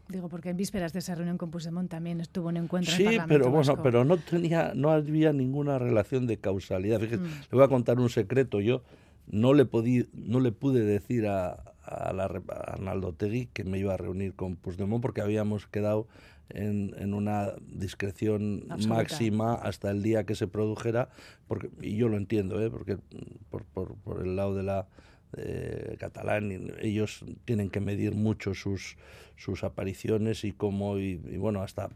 Digo, 0.07 0.29
porque 0.29 0.49
en 0.49 0.57
vísperas 0.57 0.93
de 0.93 0.99
esa 0.99 1.15
reunión 1.15 1.37
con 1.37 1.49
Puigdemont 1.49 1.89
también 1.89 2.21
estuvo 2.21 2.49
un 2.49 2.57
encuentro 2.57 2.93
sí, 2.95 3.03
en 3.03 3.07
el 3.09 3.15
Parlamento 3.17 3.43
pero 3.43 3.51
bueno, 3.51 3.67
Vasco. 3.73 3.83
pero 3.83 4.05
no 4.05 4.17
tenía, 4.17 4.73
no 4.75 4.91
había 4.91 5.33
ninguna 5.33 5.79
relación 5.79 6.27
de 6.27 6.37
causalidad. 6.37 6.99
Fíjese, 6.99 7.21
Mm. 7.23 7.25
le 7.25 7.57
voy 7.57 7.63
a 7.63 7.67
contar 7.67 7.99
un 7.99 8.09
secreto. 8.09 8.61
Yo 8.61 8.83
no 9.27 9.53
le 9.55 9.65
podí, 9.65 10.07
no 10.13 10.39
le 10.39 10.51
pude 10.51 10.81
decir 10.81 11.25
a, 11.27 11.53
a, 11.83 12.13
la, 12.13 12.25
a 12.25 12.73
Arnaldo 12.73 13.13
Tegui 13.13 13.47
que 13.47 13.63
me 13.63 13.79
iba 13.79 13.93
a 13.95 13.97
reunir 13.97 14.35
con 14.35 14.55
Puigdemont 14.57 15.01
porque 15.01 15.21
habíamos 15.21 15.65
quedado 15.65 16.07
en, 16.49 16.93
en 16.99 17.15
una 17.15 17.53
discreción 17.67 18.65
Absoluta. 18.69 18.99
máxima 19.01 19.55
hasta 19.55 19.89
el 19.89 20.03
día 20.03 20.25
que 20.25 20.35
se 20.35 20.47
produjera, 20.47 21.09
porque, 21.47 21.71
y 21.81 21.95
yo 21.95 22.07
lo 22.09 22.17
entiendo, 22.17 22.61
¿eh? 22.63 22.69
porque 22.69 22.99
por, 23.49 23.63
por, 23.65 23.95
por 23.95 24.21
el 24.23 24.35
lado 24.35 24.53
de 24.53 24.61
la 24.61 24.87
eh, 25.37 25.95
catalán, 25.99 26.73
ellos 26.81 27.23
tienen 27.45 27.69
que 27.69 27.79
medir 27.79 28.15
mucho 28.15 28.53
sus, 28.53 28.97
sus 29.35 29.63
apariciones 29.63 30.43
y 30.43 30.51
cómo, 30.51 30.97
y, 30.97 31.15
bueno, 31.37 31.61
hasta 31.61 31.89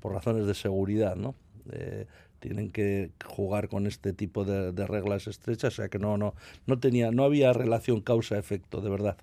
por 0.00 0.12
razones 0.12 0.46
de 0.46 0.54
seguridad, 0.54 1.16
¿no? 1.16 1.34
Eh, 1.72 2.06
tienen 2.38 2.70
que 2.70 3.10
jugar 3.24 3.68
con 3.68 3.86
este 3.86 4.12
tipo 4.12 4.44
de, 4.44 4.86
reglas 4.86 5.26
estrechas, 5.26 5.72
o 5.74 5.76
sea 5.76 5.88
que 5.88 5.98
no, 5.98 6.16
no, 6.16 6.34
no 6.66 6.78
tenía, 6.78 7.10
no 7.10 7.24
había 7.24 7.52
relación 7.52 8.00
causa-efecto, 8.00 8.80
de 8.80 8.90
verdad. 8.90 9.16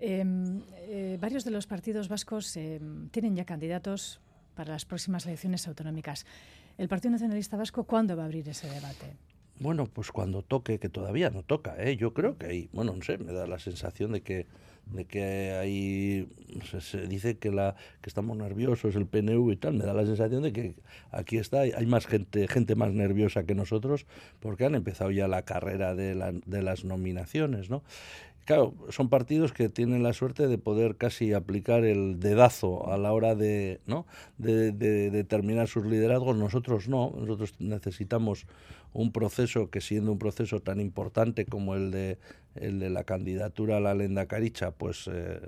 Eh, 0.00 0.24
eh, 0.88 1.18
varios 1.20 1.44
de 1.44 1.50
los 1.50 1.66
partidos 1.66 2.08
vascos 2.08 2.56
eh, 2.56 2.80
tienen 3.10 3.34
ya 3.34 3.44
candidatos 3.44 4.20
para 4.54 4.72
las 4.72 4.84
próximas 4.84 5.26
elecciones 5.26 5.66
autonómicas. 5.66 6.24
¿El 6.78 6.88
Partido 6.88 7.12
Nacionalista 7.12 7.56
Vasco 7.56 7.84
cuándo 7.84 8.16
va 8.16 8.22
a 8.22 8.26
abrir 8.26 8.48
ese 8.48 8.68
debate? 8.68 9.16
Bueno, 9.60 9.86
pues 9.86 10.12
cuando 10.12 10.42
toque, 10.42 10.78
que 10.78 10.88
todavía 10.88 11.30
no 11.30 11.42
toca, 11.42 11.74
¿eh? 11.78 11.96
yo 11.96 12.14
creo 12.14 12.38
que 12.38 12.46
hay, 12.46 12.68
bueno, 12.72 12.94
no 12.94 13.02
sé, 13.02 13.18
me 13.18 13.32
da 13.32 13.46
la 13.46 13.58
sensación 13.58 14.12
de 14.12 14.22
que 14.22 14.46
de 14.92 15.04
que 15.04 15.52
hay 15.52 16.28
se, 16.80 17.06
dice 17.06 17.36
que 17.36 17.50
la 17.50 17.76
que 18.00 18.08
estamos 18.08 18.36
nerviosos 18.36 18.94
el 18.96 19.06
PNV 19.06 19.52
y 19.52 19.56
tal 19.56 19.74
me 19.74 19.84
da 19.84 19.92
la 19.92 20.06
sensación 20.06 20.42
de 20.42 20.52
que 20.52 20.74
aquí 21.10 21.36
está 21.36 21.60
hay 21.60 21.86
más 21.86 22.06
gente 22.06 22.48
gente 22.48 22.74
más 22.74 22.92
nerviosa 22.92 23.44
que 23.44 23.54
nosotros 23.54 24.06
porque 24.40 24.64
han 24.64 24.74
empezado 24.74 25.10
ya 25.10 25.28
la 25.28 25.42
carrera 25.42 25.94
de, 25.94 26.14
la, 26.14 26.32
de 26.32 26.62
las 26.62 26.84
nominaciones 26.84 27.68
no 27.68 27.82
claro, 28.48 28.72
son 28.88 29.10
partidos 29.10 29.52
que 29.52 29.68
tienen 29.68 30.02
la 30.02 30.14
suerte 30.14 30.48
de 30.48 30.56
poder 30.56 30.96
casi 30.96 31.34
aplicar 31.34 31.84
el 31.84 32.18
dedazo 32.18 32.90
a 32.90 32.96
la 32.96 33.12
hora 33.12 33.34
de, 33.34 33.82
¿no? 33.84 34.06
de 34.38 34.72
determinar 34.72 35.68
sus 35.68 35.84
liderazgos. 35.84 36.34
Nosotros 36.34 36.88
no, 36.88 37.12
nosotros 37.14 37.52
necesitamos 37.58 38.46
un 38.92 39.12
proceso 39.12 39.70
que 39.70 39.80
siendo 39.80 40.12
un 40.12 40.18
proceso 40.18 40.60
tan 40.60 40.80
importante 40.80 41.44
como 41.44 41.74
el 41.74 41.90
de, 41.90 42.18
el 42.54 42.78
de 42.78 42.90
la 42.90 43.04
candidatura 43.04 43.76
a 43.76 43.80
la 43.80 43.94
lenda 43.94 44.26
caricha, 44.26 44.70
pues 44.70 45.08
eh, 45.12 45.40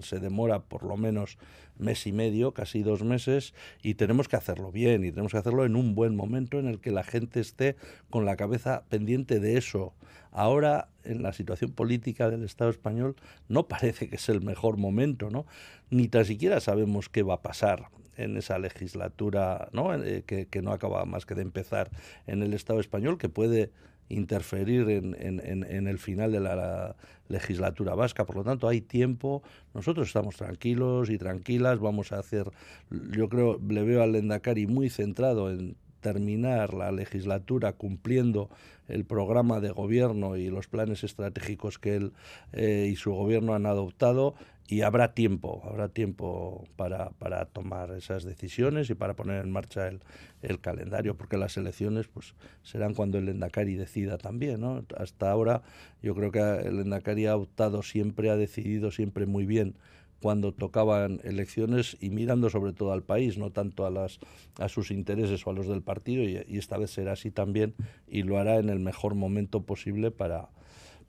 se 0.00 0.20
demora 0.20 0.60
por 0.60 0.84
lo 0.84 0.96
menos 0.96 1.38
mes 1.78 2.06
y 2.06 2.12
medio, 2.12 2.52
casi 2.52 2.82
dos 2.82 3.02
meses, 3.02 3.54
y 3.82 3.94
tenemos 3.94 4.28
que 4.28 4.36
hacerlo 4.36 4.70
bien 4.70 5.04
y 5.04 5.10
tenemos 5.10 5.32
que 5.32 5.38
hacerlo 5.38 5.64
en 5.64 5.76
un 5.76 5.94
buen 5.94 6.14
momento 6.14 6.58
en 6.58 6.66
el 6.66 6.80
que 6.80 6.90
la 6.90 7.04
gente 7.04 7.40
esté 7.40 7.76
con 8.10 8.24
la 8.24 8.36
cabeza 8.36 8.84
pendiente 8.88 9.40
de 9.40 9.56
eso. 9.56 9.94
Ahora, 10.32 10.88
en 11.02 11.22
la 11.22 11.32
situación 11.32 11.72
política 11.72 12.30
del 12.30 12.44
Estado 12.44 12.70
español, 12.70 13.16
no 13.48 13.66
parece 13.66 14.08
que 14.08 14.16
es 14.16 14.28
el 14.28 14.42
mejor 14.42 14.76
momento, 14.76 15.30
¿no? 15.30 15.46
Ni 15.90 16.08
tan 16.08 16.24
siquiera 16.24 16.60
sabemos 16.60 17.08
qué 17.08 17.22
va 17.22 17.34
a 17.34 17.42
pasar 17.42 17.88
en 18.22 18.36
esa 18.36 18.58
legislatura, 18.58 19.68
¿no? 19.72 19.94
Eh, 19.94 20.24
que, 20.24 20.62
no 20.62 20.72
acaba 20.72 21.04
más 21.04 21.26
que 21.26 21.34
de 21.34 21.42
empezar 21.42 21.90
en 22.26 22.42
el 22.42 22.54
Estado 22.54 22.80
español, 22.80 23.18
que 23.18 23.28
puede 23.28 23.70
interferir 24.08 24.90
en, 24.90 25.16
en, 25.20 25.40
en, 25.64 25.86
el 25.86 25.98
final 25.98 26.32
de 26.32 26.40
la, 26.40 26.56
la, 26.56 26.96
legislatura 27.28 27.94
vasca. 27.94 28.24
Por 28.24 28.36
lo 28.36 28.44
tanto, 28.44 28.66
hay 28.66 28.80
tiempo. 28.80 29.42
Nosotros 29.72 30.08
estamos 30.08 30.36
tranquilos 30.36 31.10
y 31.10 31.18
tranquilas. 31.18 31.78
Vamos 31.78 32.10
a 32.12 32.18
hacer, 32.18 32.50
yo 32.90 33.28
creo, 33.28 33.60
le 33.68 33.84
veo 33.84 34.02
al 34.02 34.12
Lendakari 34.12 34.66
muy 34.66 34.90
centrado 34.90 35.50
en 35.50 35.76
terminar 36.00 36.74
la 36.74 36.92
legislatura 36.92 37.72
cumpliendo 37.74 38.48
el 38.88 39.04
programa 39.04 39.60
de 39.60 39.70
gobierno 39.70 40.36
y 40.36 40.48
los 40.48 40.66
planes 40.66 41.04
estratégicos 41.04 41.78
que 41.78 41.96
él 41.96 42.12
eh, 42.52 42.88
y 42.90 42.96
su 42.96 43.12
gobierno 43.12 43.54
han 43.54 43.66
adoptado 43.66 44.34
y 44.70 44.82
habrá 44.82 45.14
tiempo, 45.14 45.62
habrá 45.64 45.88
tiempo 45.88 46.64
para, 46.76 47.10
para 47.10 47.44
tomar 47.46 47.90
esas 47.90 48.22
decisiones 48.22 48.88
y 48.88 48.94
para 48.94 49.14
poner 49.14 49.44
en 49.44 49.50
marcha 49.50 49.88
el, 49.88 49.98
el, 50.42 50.60
calendario, 50.60 51.16
porque 51.16 51.36
las 51.36 51.56
elecciones 51.56 52.06
pues 52.06 52.34
serán 52.62 52.94
cuando 52.94 53.18
el 53.18 53.28
Endacari 53.28 53.74
decida 53.74 54.16
también, 54.16 54.60
¿no? 54.60 54.84
Hasta 54.96 55.28
ahora 55.28 55.62
yo 56.04 56.14
creo 56.14 56.30
que 56.30 56.38
el 56.38 56.78
Endacari 56.78 57.26
ha 57.26 57.34
optado 57.34 57.82
siempre, 57.82 58.30
ha 58.30 58.36
decidido 58.36 58.92
siempre 58.92 59.26
muy 59.26 59.44
bien 59.44 59.74
cuando 60.22 60.52
tocaban 60.52 61.18
elecciones 61.24 61.96
y 62.00 62.10
mirando 62.10 62.48
sobre 62.48 62.72
todo 62.72 62.92
al 62.92 63.02
país, 63.02 63.38
no 63.38 63.50
tanto 63.50 63.86
a, 63.86 63.90
las, 63.90 64.20
a 64.60 64.68
sus 64.68 64.92
intereses 64.92 65.44
o 65.44 65.50
a 65.50 65.52
los 65.52 65.66
del 65.66 65.82
partido, 65.82 66.22
y, 66.22 66.44
y 66.46 66.58
esta 66.58 66.78
vez 66.78 66.92
será 66.92 67.12
así 67.12 67.32
también 67.32 67.74
y 68.06 68.22
lo 68.22 68.38
hará 68.38 68.58
en 68.58 68.68
el 68.68 68.78
mejor 68.78 69.16
momento 69.16 69.62
posible 69.62 70.12
para, 70.12 70.50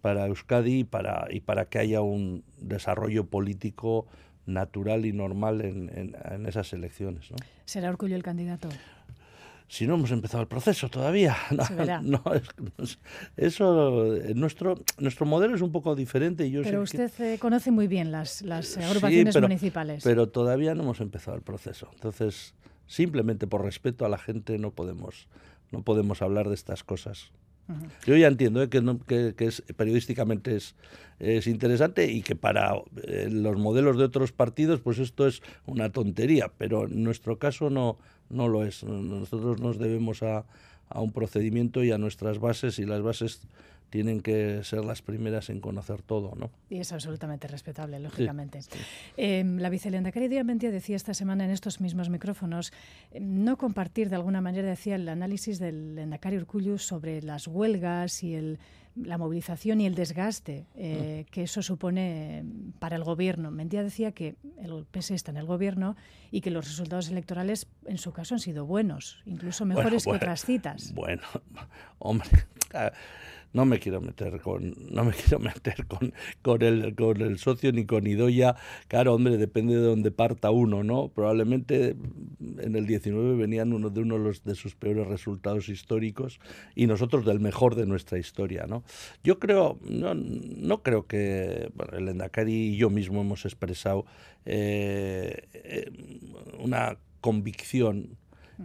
para 0.02 0.26
Euskadi 0.28 0.80
y 0.80 0.84
para, 0.84 1.28
y 1.30 1.42
para 1.42 1.66
que 1.66 1.80
haya 1.80 2.02
un 2.02 2.44
desarrollo 2.60 3.26
político 3.28 4.08
natural 4.46 5.06
y 5.06 5.14
normal 5.14 5.62
en, 5.62 5.90
en, 5.98 6.16
en 6.32 6.46
esas 6.48 6.74
elecciones. 6.74 7.30
¿no? 7.32 7.38
¿Será 7.66 7.90
Orgullo 7.90 8.16
el 8.16 8.24
candidato? 8.24 8.70
Si 9.68 9.88
no 9.88 9.94
hemos 9.94 10.12
empezado 10.12 10.42
el 10.42 10.50
proceso 10.50 10.90
todavía. 10.90 11.38
No, 11.52 11.64
Se 11.64 11.76
verá. 11.76 12.02
no, 12.02 12.22
es, 12.34 13.00
eso, 13.38 14.18
nuestro, 14.36 14.76
nuestro 14.98 15.26
modelo 15.26 15.56
es 15.56 15.62
un 15.62 15.72
poco 15.72 15.96
diferente. 15.96 16.46
Y 16.46 16.52
yo 16.52 16.62
pero 16.64 16.82
usted 16.82 17.10
que... 17.12 17.36
eh, 17.36 17.40
conoce 17.40 17.72
muy 17.72 17.88
bien 17.88 18.12
las, 18.12 18.42
las 18.42 18.78
agrupaciones 18.78 19.34
sí, 19.34 19.38
pero, 19.38 19.48
municipales. 19.48 20.04
Pero 20.04 20.28
todavía 20.28 20.76
no 20.76 20.84
hemos 20.84 21.00
empezado 21.00 21.38
el 21.38 21.44
proceso. 21.44 21.90
Entonces, 21.94 22.54
simplemente 22.86 23.48
por 23.48 23.64
respeto 23.64 24.06
a 24.06 24.10
la 24.10 24.18
gente 24.18 24.58
no 24.58 24.72
podemos, 24.72 25.30
no 25.72 25.84
podemos 25.84 26.22
hablar 26.22 26.50
de 26.50 26.56
estas 26.56 26.84
cosas. 26.84 27.32
Yo 28.06 28.18
ya 28.18 28.28
entiendo 28.28 28.62
¿eh? 28.62 28.70
que, 28.70 28.82
no, 28.82 29.00
que, 29.00 29.34
es, 29.38 29.64
periodísticamente 29.76 30.56
es, 30.56 30.76
es, 31.20 31.48
interesante 31.48 32.12
y 32.12 32.22
que 32.22 32.36
para 32.36 32.74
eh, 33.04 33.30
los 33.32 33.58
modelos 33.58 33.98
de 33.98 34.04
otros 34.04 34.32
partidos 34.32 34.82
pues 34.82 35.00
esto 35.00 35.26
es 35.26 35.42
una 35.66 35.90
tontería, 35.90 36.52
pero 36.58 36.86
en 36.86 37.04
nuestro 37.04 37.40
caso 37.40 37.70
no, 37.70 37.98
no 38.30 38.48
lo 38.48 38.66
es. 38.66 38.84
Nosotros 38.84 39.60
nos 39.62 39.80
debemos 39.80 40.22
a 40.24 40.44
un 40.94 41.12
procedimiento 41.12 41.84
y 41.84 41.92
a 41.92 41.98
nuestras 41.98 42.40
bases 42.40 42.78
y 42.80 42.86
las 42.86 43.02
bases 43.02 43.42
tienen 43.92 44.22
que 44.22 44.64
ser 44.64 44.86
las 44.86 45.02
primeras 45.02 45.50
en 45.50 45.60
conocer 45.60 46.02
todo, 46.02 46.34
¿no? 46.36 46.50
Y 46.70 46.80
es 46.80 46.94
absolutamente 46.94 47.48
respetable, 47.48 48.00
lógicamente. 48.00 48.62
Sí, 48.62 48.70
sí. 48.72 48.80
Eh, 49.18 49.44
la 49.44 49.70
vicelendacari 49.70 50.30
Diamantia 50.30 50.72
decía 50.72 50.96
esta 50.96 51.14
semana 51.14 51.44
en 51.44 51.52
estos 51.52 51.82
mismos 51.82 52.10
micrófonos 52.10 52.72
eh, 53.12 53.20
no 53.20 53.58
compartir 53.58 54.10
de 54.10 54.16
alguna 54.16 54.40
manera, 54.40 54.68
decía, 54.68 54.96
el 54.96 55.10
análisis 55.10 55.60
del 55.60 55.98
Endacari 56.00 56.38
Urcullu 56.38 56.78
sobre 56.78 57.22
las 57.22 57.48
huelgas 57.48 58.24
y 58.24 58.34
el, 58.34 58.60
la 58.96 59.18
movilización 59.18 59.82
y 59.82 59.86
el 59.86 59.96
desgaste 59.96 60.68
eh, 60.76 61.26
que 61.30 61.44
eso 61.44 61.62
supone 61.62 62.46
para 62.80 62.96
el 62.96 63.04
gobierno. 63.04 63.52
Mendia 63.52 63.84
decía 63.84 64.14
que 64.14 64.36
el 64.58 64.86
PS 64.90 65.12
está 65.12 65.32
en 65.32 65.38
el 65.38 65.46
gobierno 65.46 65.98
y 66.32 66.40
que 66.40 66.50
los 66.50 66.66
resultados 66.66 67.10
electorales, 67.10 67.68
en 67.86 67.98
su 67.98 68.14
caso, 68.14 68.36
han 68.36 68.40
sido 68.40 68.66
buenos, 68.66 69.22
incluso 69.26 69.66
mejores 69.66 70.06
bueno, 70.06 70.06
bueno, 70.06 70.20
que 70.20 70.26
otras 70.26 70.46
citas. 70.46 70.94
Bueno, 70.94 71.24
hombre, 72.00 72.30
no 73.54 73.66
me 73.66 73.80
quiero 73.80 74.02
meter 74.02 74.40
con 74.42 74.76
no 74.90 75.04
me 75.04 75.12
quiero 75.14 75.40
meter 75.40 75.86
con, 75.88 76.14
con 76.42 76.62
el 76.62 76.96
con 76.96 77.22
el 77.22 77.38
socio 77.38 77.72
ni 77.72 77.86
con 77.86 78.08
Idoya 78.08 78.56
claro 78.88 79.14
hombre 79.14 79.38
depende 79.38 79.76
de 79.76 79.82
dónde 79.82 80.12
parta 80.12 80.52
uno 80.52 80.84
no 80.84 81.10
probablemente 81.10 81.96
en 82.60 82.76
el 82.76 82.86
19 82.86 83.36
venían 83.36 83.74
uno 83.74 83.90
de 83.90 84.02
uno 84.02 84.18
de, 84.18 84.24
los, 84.24 84.44
de 84.44 84.56
sus 84.56 84.76
peores 84.76 85.08
resultados 85.08 85.70
históricos 85.70 86.40
y 86.76 86.88
nosotros 86.88 87.26
del 87.26 87.40
mejor 87.40 87.76
de 87.76 87.86
nuestra 87.86 88.18
historia 88.18 88.66
no 88.68 88.84
yo 89.24 89.40
creo 89.40 89.80
no, 89.84 90.14
no 90.14 90.84
creo 90.84 91.08
que 91.08 91.72
el 91.94 92.08
Endacari 92.10 92.52
y 92.52 92.78
yo 92.78 92.90
mismo 92.90 93.22
hemos 93.22 93.46
expresado 93.46 94.06
eh, 94.46 95.48
eh, 95.54 95.92
una 96.60 96.98
convicción 97.22 98.18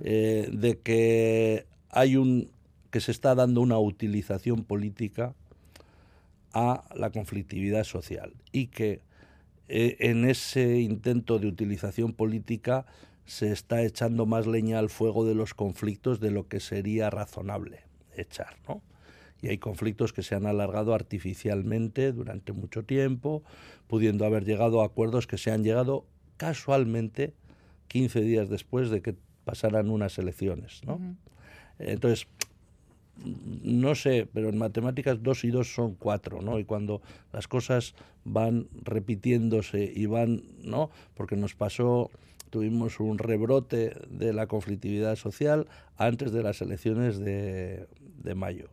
eh, 0.02 0.48
de 0.52 0.78
que 0.78 1.66
hay 1.90 2.16
un 2.16 2.50
que 2.96 3.00
se 3.02 3.12
está 3.12 3.34
dando 3.34 3.60
una 3.60 3.78
utilización 3.78 4.64
política 4.64 5.34
a 6.54 6.82
la 6.94 7.10
conflictividad 7.10 7.84
social 7.84 8.32
y 8.52 8.68
que 8.68 9.02
eh, 9.68 9.98
en 10.00 10.24
ese 10.24 10.80
intento 10.80 11.38
de 11.38 11.46
utilización 11.46 12.14
política 12.14 12.86
se 13.26 13.52
está 13.52 13.82
echando 13.82 14.24
más 14.24 14.46
leña 14.46 14.78
al 14.78 14.88
fuego 14.88 15.26
de 15.26 15.34
los 15.34 15.52
conflictos 15.52 16.20
de 16.20 16.30
lo 16.30 16.48
que 16.48 16.58
sería 16.58 17.10
razonable 17.10 17.80
echar, 18.16 18.56
¿no? 18.66 18.80
Y 19.42 19.48
hay 19.48 19.58
conflictos 19.58 20.14
que 20.14 20.22
se 20.22 20.34
han 20.34 20.46
alargado 20.46 20.94
artificialmente 20.94 22.12
durante 22.12 22.54
mucho 22.54 22.82
tiempo, 22.86 23.42
pudiendo 23.88 24.24
haber 24.24 24.46
llegado 24.46 24.80
a 24.80 24.86
acuerdos 24.86 25.26
que 25.26 25.36
se 25.36 25.50
han 25.50 25.64
llegado 25.64 26.06
casualmente 26.38 27.34
15 27.88 28.22
días 28.22 28.48
después 28.48 28.88
de 28.88 29.02
que 29.02 29.14
pasaran 29.44 29.90
unas 29.90 30.16
elecciones, 30.16 30.80
¿no? 30.86 30.98
Entonces, 31.78 32.26
no 33.24 33.94
sé, 33.94 34.28
pero 34.32 34.48
en 34.48 34.58
matemáticas 34.58 35.22
dos 35.22 35.44
y 35.44 35.50
dos 35.50 35.74
son 35.74 35.94
cuatro, 35.94 36.42
¿no? 36.42 36.58
Y 36.58 36.64
cuando 36.64 37.02
las 37.32 37.48
cosas 37.48 37.94
van 38.24 38.68
repitiéndose 38.82 39.90
y 39.94 40.06
van, 40.06 40.42
¿no? 40.62 40.90
Porque 41.14 41.36
nos 41.36 41.54
pasó, 41.54 42.10
tuvimos 42.50 43.00
un 43.00 43.18
rebrote 43.18 43.94
de 44.10 44.32
la 44.32 44.46
conflictividad 44.46 45.16
social 45.16 45.66
antes 45.96 46.32
de 46.32 46.42
las 46.42 46.60
elecciones 46.60 47.18
de, 47.18 47.86
de 48.22 48.34
mayo. 48.34 48.68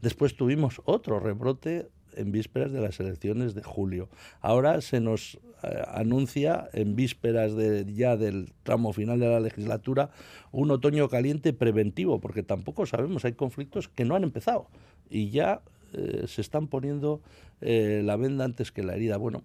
Después 0.00 0.36
tuvimos 0.36 0.80
otro 0.84 1.18
rebrote 1.18 1.88
en 2.14 2.32
vísperas 2.32 2.72
de 2.72 2.80
las 2.80 3.00
elecciones 3.00 3.54
de 3.54 3.62
julio. 3.62 4.08
Ahora 4.40 4.80
se 4.80 5.00
nos 5.00 5.38
eh, 5.62 5.82
anuncia 5.88 6.68
en 6.72 6.96
vísperas 6.96 7.54
de, 7.54 7.84
ya 7.92 8.16
del 8.16 8.52
tramo 8.62 8.92
final 8.92 9.18
de 9.20 9.28
la 9.28 9.40
legislatura 9.40 10.10
un 10.52 10.70
otoño 10.70 11.08
caliente 11.08 11.52
preventivo, 11.52 12.20
porque 12.20 12.42
tampoco 12.42 12.86
sabemos, 12.86 13.24
hay 13.24 13.32
conflictos 13.32 13.88
que 13.88 14.04
no 14.04 14.14
han 14.14 14.24
empezado 14.24 14.68
y 15.10 15.30
ya 15.30 15.62
eh, 15.92 16.24
se 16.26 16.40
están 16.40 16.68
poniendo 16.68 17.22
eh, 17.60 18.02
la 18.04 18.16
venda 18.16 18.44
antes 18.44 18.72
que 18.72 18.82
la 18.82 18.94
herida. 18.94 19.16
Bueno, 19.16 19.42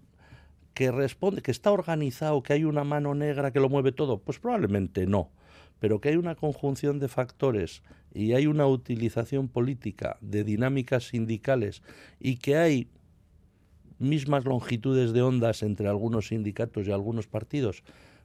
que 0.72 0.90
responde, 0.90 1.42
que 1.42 1.50
está 1.50 1.70
organizado, 1.72 2.42
que 2.42 2.52
hay 2.52 2.64
una 2.64 2.84
mano 2.84 3.14
negra 3.14 3.52
que 3.52 3.60
lo 3.60 3.68
mueve 3.68 3.92
todo, 3.92 4.18
pues 4.18 4.38
probablemente 4.38 5.06
no 5.06 5.30
pero 5.84 6.00
que 6.00 6.08
hay 6.08 6.16
una 6.16 6.34
conjunción 6.34 6.98
de 6.98 7.08
factores 7.08 7.82
y 8.14 8.32
hay 8.32 8.46
una 8.46 8.66
utilización 8.66 9.48
política 9.48 10.16
de 10.22 10.42
dinámicas 10.42 11.08
sindicales 11.08 11.82
y 12.18 12.36
que 12.36 12.56
hay 12.56 12.88
mismas 13.98 14.44
longitudes 14.44 15.12
de 15.12 15.22
ondas 15.22 15.62
entre 15.62 15.88
algunos 15.88 16.28
sindicatos 16.28 16.86
y 16.86 16.92
algunos 16.92 17.26
partidos, 17.26 17.82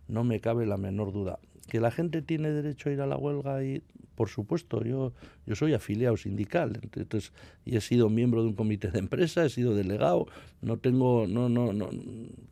no 0.08 0.24
me 0.24 0.40
cabe 0.40 0.66
la 0.66 0.78
menor 0.78 1.12
duda. 1.14 1.40
Que 1.68 1.80
la 1.80 1.92
gente 1.92 2.22
tiene 2.22 2.50
derecho 2.50 2.90
a 2.90 2.94
ir 2.94 3.02
a 3.02 3.06
la 3.06 3.16
huelga 3.16 3.64
y, 3.64 3.84
por 4.16 4.30
supuesto, 4.30 4.84
yo, 4.84 5.14
yo 5.46 5.56
soy 5.56 5.74
afiliado 5.74 6.18
sindical, 6.18 6.80
entonces, 6.82 7.32
y 7.64 7.78
he 7.78 7.82
sido 7.82 8.10
miembro 8.10 8.42
de 8.42 8.50
un 8.50 8.56
comité 8.56 8.90
de 8.90 9.00
empresa, 9.00 9.46
he 9.46 9.50
sido 9.50 9.76
delegado, 9.76 10.26
no 10.62 10.78
tengo, 10.78 11.28
no, 11.28 11.48
no, 11.48 11.72
no, 11.74 11.90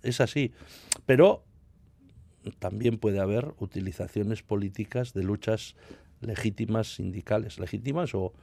es 0.03 0.21
así. 0.21 0.51
Pero 1.07 1.43
también 2.59 2.97
puede 2.97 3.19
haber 3.19 3.53
utilizaciones 3.59 4.43
políticas 4.43 5.13
de 5.13 5.23
luchas 5.23 5.75
legítimas 6.21 6.95
sindicales, 6.95 7.59
legítimas 7.59 8.13
o, 8.13 8.33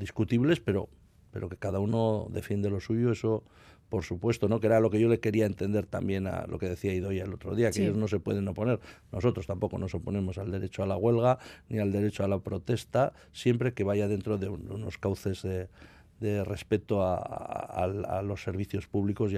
discutibles, 0.00 0.60
pero, 0.60 0.88
pero 1.32 1.50
que 1.50 1.56
cada 1.58 1.78
uno 1.78 2.26
defiende 2.30 2.70
lo 2.70 2.80
suyo, 2.80 3.12
eso 3.12 3.44
por 3.92 4.04
supuesto, 4.04 4.48
¿no? 4.48 4.58
que 4.58 4.68
era 4.68 4.80
lo 4.80 4.88
que 4.88 4.98
yo 4.98 5.06
le 5.06 5.20
quería 5.20 5.44
entender 5.44 5.84
también 5.84 6.26
a 6.26 6.46
lo 6.46 6.58
que 6.58 6.66
decía 6.66 6.94
Idoia 6.94 7.24
el 7.24 7.34
otro 7.34 7.54
día, 7.54 7.70
que 7.70 7.82
ellos 7.82 7.94
no 7.94 8.08
se 8.08 8.20
pueden 8.20 8.48
oponer, 8.48 8.80
nosotros 9.12 9.46
tampoco 9.46 9.76
nos 9.76 9.94
oponemos 9.94 10.38
al 10.38 10.50
derecho 10.50 10.82
a 10.82 10.86
la 10.86 10.96
huelga 10.96 11.38
ni 11.68 11.78
al 11.78 11.92
derecho 11.92 12.24
a 12.24 12.28
la 12.28 12.38
protesta, 12.38 13.12
siempre 13.32 13.74
que 13.74 13.84
vaya 13.84 14.08
dentro 14.08 14.38
de 14.38 14.48
unos 14.48 14.96
cauces 14.96 15.42
de, 15.42 15.68
de 16.20 16.42
respeto 16.42 17.02
a, 17.02 18.22
los 18.24 18.42
servicios 18.42 18.86
públicos 18.86 19.30
y 19.30 19.36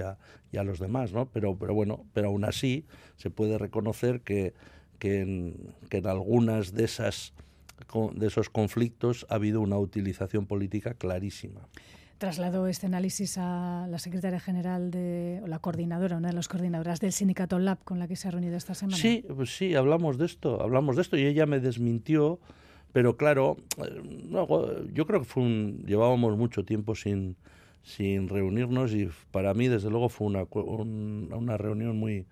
a, 0.57 0.63
los 0.63 0.79
demás, 0.79 1.11
¿no? 1.11 1.25
Pero, 1.33 1.57
pero 1.57 1.73
bueno, 1.73 2.05
pero 2.13 2.29
aún 2.29 2.45
así 2.45 2.85
se 3.17 3.29
puede 3.29 3.57
reconocer 3.57 4.21
que, 4.21 4.53
que, 4.99 5.19
en, 5.19 5.75
que 5.89 5.97
en 5.97 6.07
algunas 6.07 6.73
de 6.73 6.85
esas 6.85 7.33
de 8.13 8.27
esos 8.27 8.49
conflictos 8.49 9.25
ha 9.27 9.35
habido 9.35 9.59
una 9.59 9.77
utilización 9.77 10.45
política 10.45 10.93
clarísima. 10.93 11.67
Trasladó 12.17 12.67
este 12.67 12.85
análisis 12.85 13.37
a 13.37 13.87
la 13.89 13.99
secretaria 13.99 14.39
general 14.39 14.89
de, 14.89 15.41
o 15.43 15.47
la 15.47 15.59
coordinadora, 15.59 16.17
una 16.17 16.29
de 16.29 16.33
las 16.33 16.47
coordinadoras 16.47 16.99
del 16.99 17.11
sindicato 17.11 17.59
LAB 17.59 17.83
con 17.83 17.99
la 17.99 18.07
que 18.07 18.15
se 18.15 18.27
ha 18.27 18.31
reunido 18.31 18.55
esta 18.55 18.73
semana. 18.73 18.97
Sí, 18.97 19.25
pues 19.35 19.55
sí, 19.55 19.75
hablamos 19.75 20.17
de 20.17 20.25
esto, 20.25 20.61
hablamos 20.61 20.95
de 20.95 21.01
esto 21.01 21.17
y 21.17 21.25
ella 21.25 21.45
me 21.45 21.59
desmintió 21.59 22.39
pero 22.95 23.17
claro, 23.17 23.57
yo 24.93 25.05
creo 25.05 25.19
que 25.19 25.25
fue 25.25 25.43
un, 25.43 25.83
llevábamos 25.85 26.37
mucho 26.37 26.63
tiempo 26.63 26.95
sin, 26.95 27.35
sin 27.83 28.29
reunirnos 28.29 28.93
y 28.93 29.09
para 29.31 29.53
mí 29.53 29.67
desde 29.67 29.89
luego 29.89 30.07
fue 30.07 30.27
una, 30.27 30.45
una 31.35 31.57
reunión 31.57 31.97
muy, 31.97 32.25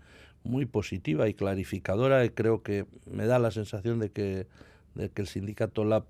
muy 0.45 0.65
positiva 0.65 1.27
y 1.27 1.33
clarificadora 1.33 2.23
y 2.23 2.29
creo 2.29 2.63
que 2.63 2.85
me 3.11 3.25
da 3.25 3.39
la 3.39 3.51
sensación 3.51 3.99
de 3.99 4.11
que, 4.11 4.47
de 4.95 5.09
que 5.09 5.21
el 5.21 5.27
sindicato 5.27 5.83
LAB 5.83 6.05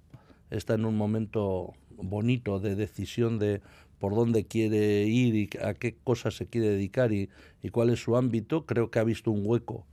está 0.51 0.75
en 0.75 0.85
un 0.85 0.97
momento 0.97 1.73
bonito 1.97 2.59
de 2.59 2.75
decisión 2.75 3.39
de 3.39 3.61
por 3.99 4.15
dónde 4.15 4.45
quiere 4.45 5.03
ir 5.05 5.35
y 5.35 5.49
a 5.61 5.73
qué 5.73 5.95
cosas 6.03 6.35
se 6.35 6.47
quiere 6.47 6.69
dedicar 6.69 7.13
y, 7.13 7.29
y 7.61 7.69
cuál 7.69 7.89
es 7.89 8.01
su 8.01 8.17
ámbito, 8.17 8.65
creo 8.65 8.91
que 8.91 8.99
ha 8.99 9.03
visto 9.03 9.31
un 9.31 9.43
hueco 9.45 9.85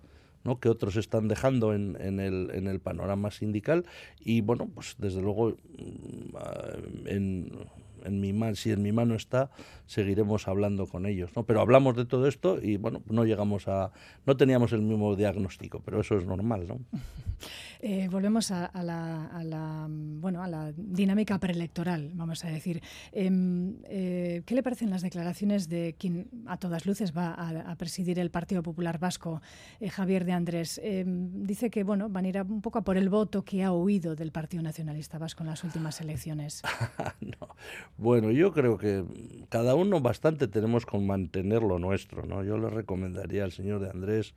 ¿no? 0.44 0.58
que 0.58 0.68
otros 0.68 0.96
están 0.96 1.28
dejando 1.28 1.74
en, 1.74 1.96
en, 2.00 2.20
el, 2.20 2.50
en 2.52 2.66
el 2.66 2.80
panorama 2.80 3.30
sindical 3.30 3.84
y 4.20 4.40
bueno, 4.40 4.68
pues 4.74 4.96
desde 4.98 5.20
luego 5.20 5.50
mm, 5.50 7.06
en, 7.06 7.52
en 8.04 8.20
mi 8.20 8.32
mano, 8.32 8.54
si 8.54 8.70
en 8.70 8.82
mi 8.82 8.92
mano 8.92 9.14
está, 9.14 9.50
seguiremos 9.86 10.48
hablando 10.48 10.86
con 10.86 11.06
ellos, 11.06 11.30
¿no? 11.34 11.44
Pero 11.44 11.60
hablamos 11.60 11.96
de 11.96 12.04
todo 12.04 12.26
esto 12.26 12.58
y 12.62 12.76
bueno, 12.76 13.02
no 13.06 13.24
llegamos 13.24 13.68
a, 13.68 13.92
no 14.26 14.36
teníamos 14.36 14.72
el 14.72 14.82
mismo 14.82 15.16
diagnóstico, 15.16 15.80
pero 15.84 16.00
eso 16.00 16.16
es 16.16 16.26
normal, 16.26 16.66
¿no? 16.68 16.80
Eh, 17.82 18.08
volvemos 18.10 18.50
a, 18.50 18.70
la, 18.82 19.86
bueno, 19.88 20.42
a 20.42 20.48
la 20.48 20.72
dinámica 20.76 21.38
preelectoral, 21.38 22.10
vamos 22.12 22.44
a 22.44 22.48
decir. 22.48 22.82
Em, 23.10 23.76
eh, 23.84 24.42
¿Qué 24.44 24.54
le 24.54 24.62
parecen 24.62 24.90
las 24.90 25.00
declaraciones 25.00 25.68
de 25.68 25.94
quien 25.98 26.28
a 26.46 26.58
todas 26.58 26.84
luces 26.84 27.16
va 27.16 27.32
a, 27.32 27.74
presidir 27.76 28.18
el 28.18 28.30
Partido 28.30 28.62
Popular 28.62 28.98
Vasco, 28.98 29.40
eh, 29.80 29.88
Javier 29.88 30.26
de 30.26 30.32
Andrés? 30.32 30.78
Em, 30.84 31.46
dice 31.46 31.70
que 31.70 31.82
bueno, 31.82 32.10
van 32.10 32.26
a 32.26 32.28
ir 32.28 32.42
un 32.42 32.60
poco 32.60 32.78
a 32.78 32.82
por 32.82 32.98
el 32.98 33.08
voto 33.08 33.44
que 33.44 33.64
ha 33.64 33.72
huido 33.72 34.14
del 34.14 34.30
Partido 34.30 34.62
Nacionalista 34.62 35.16
Vasco 35.16 35.42
en 35.42 35.48
las 35.48 35.64
últimas 35.64 36.02
elecciones. 36.02 36.60
Bueno, 37.96 38.30
yo 38.30 38.52
creo 38.52 38.78
que 38.78 39.04
cada 39.50 39.74
uno 39.74 40.00
bastante 40.00 40.48
tenemos 40.48 40.86
con 40.86 41.06
mantener 41.06 41.62
lo 41.62 41.78
nuestro, 41.78 42.24
¿no? 42.24 42.42
Yo 42.42 42.56
le 42.56 42.70
recomendaría 42.70 43.44
al 43.44 43.52
señor 43.52 43.80
de 43.80 43.90
Andrés 43.90 44.34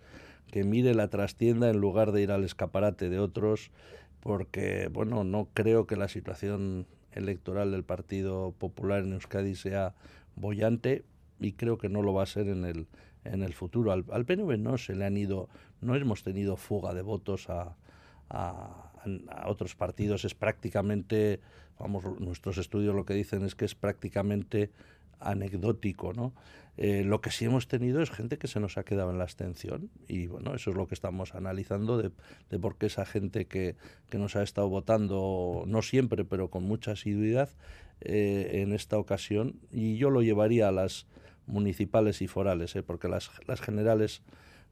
que 0.52 0.64
mire 0.64 0.94
la 0.94 1.08
trastienda 1.08 1.70
en 1.70 1.78
lugar 1.78 2.12
de 2.12 2.22
ir 2.22 2.32
al 2.32 2.44
escaparate 2.44 3.10
de 3.10 3.20
otros, 3.20 3.72
porque, 4.20 4.90
bueno, 4.92 5.24
no 5.24 5.48
creo 5.54 5.88
que 5.88 5.96
la 5.96 6.08
situación 6.08 6.86
electoral 7.12 7.72
del 7.72 7.84
Partido 7.84 8.52
Popular 8.52 9.04
en 9.04 9.14
Euskadi 9.14 9.56
sea 9.56 9.96
bollante 10.36 11.04
y 11.40 11.54
creo 11.54 11.78
que 11.78 11.90
no 11.90 12.02
lo 12.02 12.14
va 12.14 12.24
a 12.24 12.28
ser 12.28 12.48
en 12.48 12.66
el, 12.66 12.88
en 13.24 13.44
el 13.44 13.54
futuro. 13.54 13.92
Al, 13.92 14.26
PNV 14.26 14.58
no 14.58 14.78
se 14.78 14.96
le 14.96 15.06
han 15.06 15.18
ido, 15.18 15.50
no 15.82 15.96
hemos 15.96 16.24
tenido 16.24 16.56
fuga 16.58 16.94
de 16.94 17.02
votos 17.02 17.50
a, 17.50 17.76
a, 18.30 18.92
a 19.30 19.50
otros 19.50 19.76
partidos. 19.76 20.26
Es 20.26 20.36
prácticamente, 20.36 21.40
vamos, 21.80 22.04
nuestros 22.20 22.58
estudios 22.58 22.96
lo 22.96 23.06
que 23.06 23.14
dicen 23.14 23.44
es 23.44 23.56
que 23.56 23.66
es 23.66 23.76
prácticamente 23.76 24.72
anecdótico, 25.20 26.14
¿no? 26.14 26.34
Eh, 26.76 27.04
lo 27.04 27.22
que 27.22 27.30
sí 27.30 27.46
hemos 27.46 27.68
tenido 27.68 28.02
es 28.02 28.10
gente 28.10 28.40
que 28.40 28.48
se 28.48 28.60
nos 28.60 28.80
ha 28.80 28.84
quedado 28.84 29.12
en 29.12 29.20
la 29.20 29.26
abstención 29.26 29.92
y 30.08 30.26
bueno, 30.26 30.56
eso 30.56 30.72
es 30.72 30.76
lo 30.76 30.88
que 30.88 30.96
estamos 30.96 31.36
analizando 31.36 32.00
de, 32.00 32.10
por 32.60 32.78
qué 32.78 32.88
esa 32.88 33.06
gente 33.06 33.46
que, 33.46 33.76
que, 34.10 34.18
nos 34.18 34.36
ha 34.36 34.42
estado 34.42 34.70
votando, 34.70 35.66
no 35.68 35.84
siempre, 35.84 36.26
pero 36.26 36.50
con 36.50 36.64
mucha 36.64 36.94
asiduidad 36.94 37.50
eh, 38.02 38.64
en 38.64 38.74
esta 38.74 38.98
ocasión 38.98 39.60
y 39.72 39.98
yo 39.98 40.10
lo 40.10 40.24
llevaría 40.24 40.68
a 40.68 40.72
las 40.72 41.06
municipales 41.46 42.24
y 42.24 42.28
forales, 42.28 42.76
¿eh? 42.76 42.82
porque 42.82 43.08
las, 43.08 43.30
las 43.46 43.62
generales 43.62 44.24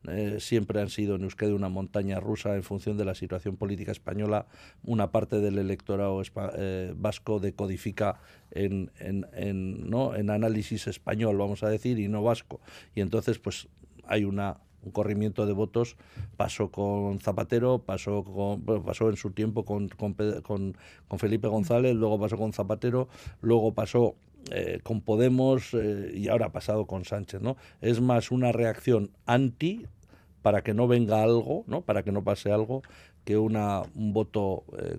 eh, 0.07 0.37
siempre 0.39 0.81
han 0.81 0.89
sido 0.89 1.15
en 1.15 1.23
Euskadi 1.23 1.51
una 1.51 1.69
montaña 1.69 2.19
rusa 2.19 2.55
en 2.55 2.63
función 2.63 2.97
de 2.97 3.05
la 3.05 3.15
situación 3.15 3.57
política 3.57 3.91
española. 3.91 4.47
Una 4.83 5.11
parte 5.11 5.39
del 5.39 5.57
electorado 5.57 6.21
eh, 6.57 6.93
vasco 6.95 7.39
decodifica 7.39 8.19
en, 8.51 8.91
en, 8.99 9.27
en, 9.33 9.89
¿no? 9.89 10.15
en 10.15 10.29
análisis 10.29 10.87
español, 10.87 11.37
vamos 11.37 11.63
a 11.63 11.69
decir, 11.69 11.99
y 11.99 12.07
no 12.07 12.23
vasco. 12.23 12.59
Y 12.95 13.01
entonces, 13.01 13.39
pues 13.39 13.67
hay 14.05 14.23
una 14.23 14.57
un 14.83 14.91
corrimiento 14.91 15.45
de 15.45 15.53
votos 15.53 15.95
pasó 16.37 16.71
con 16.71 17.19
Zapatero, 17.19 17.79
pasó 17.79 18.23
con, 18.23 18.61
pasó 18.83 19.09
en 19.09 19.15
su 19.15 19.31
tiempo 19.31 19.63
con, 19.63 19.89
con, 19.89 20.15
con, 20.43 21.19
Felipe 21.19 21.47
González, 21.47 21.95
luego 21.95 22.19
pasó 22.19 22.37
con 22.37 22.53
Zapatero, 22.53 23.07
luego 23.41 23.73
pasó 23.73 24.15
eh, 24.49 24.79
con 24.83 25.01
Podemos 25.01 25.73
eh, 25.73 26.11
y 26.15 26.27
ahora 26.27 26.47
ha 26.47 26.51
pasado 26.51 26.87
con 26.87 27.05
Sánchez, 27.05 27.41
¿no? 27.41 27.57
Es 27.81 28.01
más 28.01 28.31
una 28.31 28.51
reacción 28.51 29.11
anti 29.25 29.85
para 30.41 30.63
que 30.63 30.73
no 30.73 30.87
venga 30.87 31.21
algo, 31.21 31.63
¿no? 31.67 31.81
Para 31.81 32.03
que 32.03 32.11
no 32.11 32.23
pase 32.23 32.51
algo, 32.51 32.81
que 33.23 33.37
una, 33.37 33.81
un 33.95 34.13
voto 34.13 34.63
eh, 34.77 34.97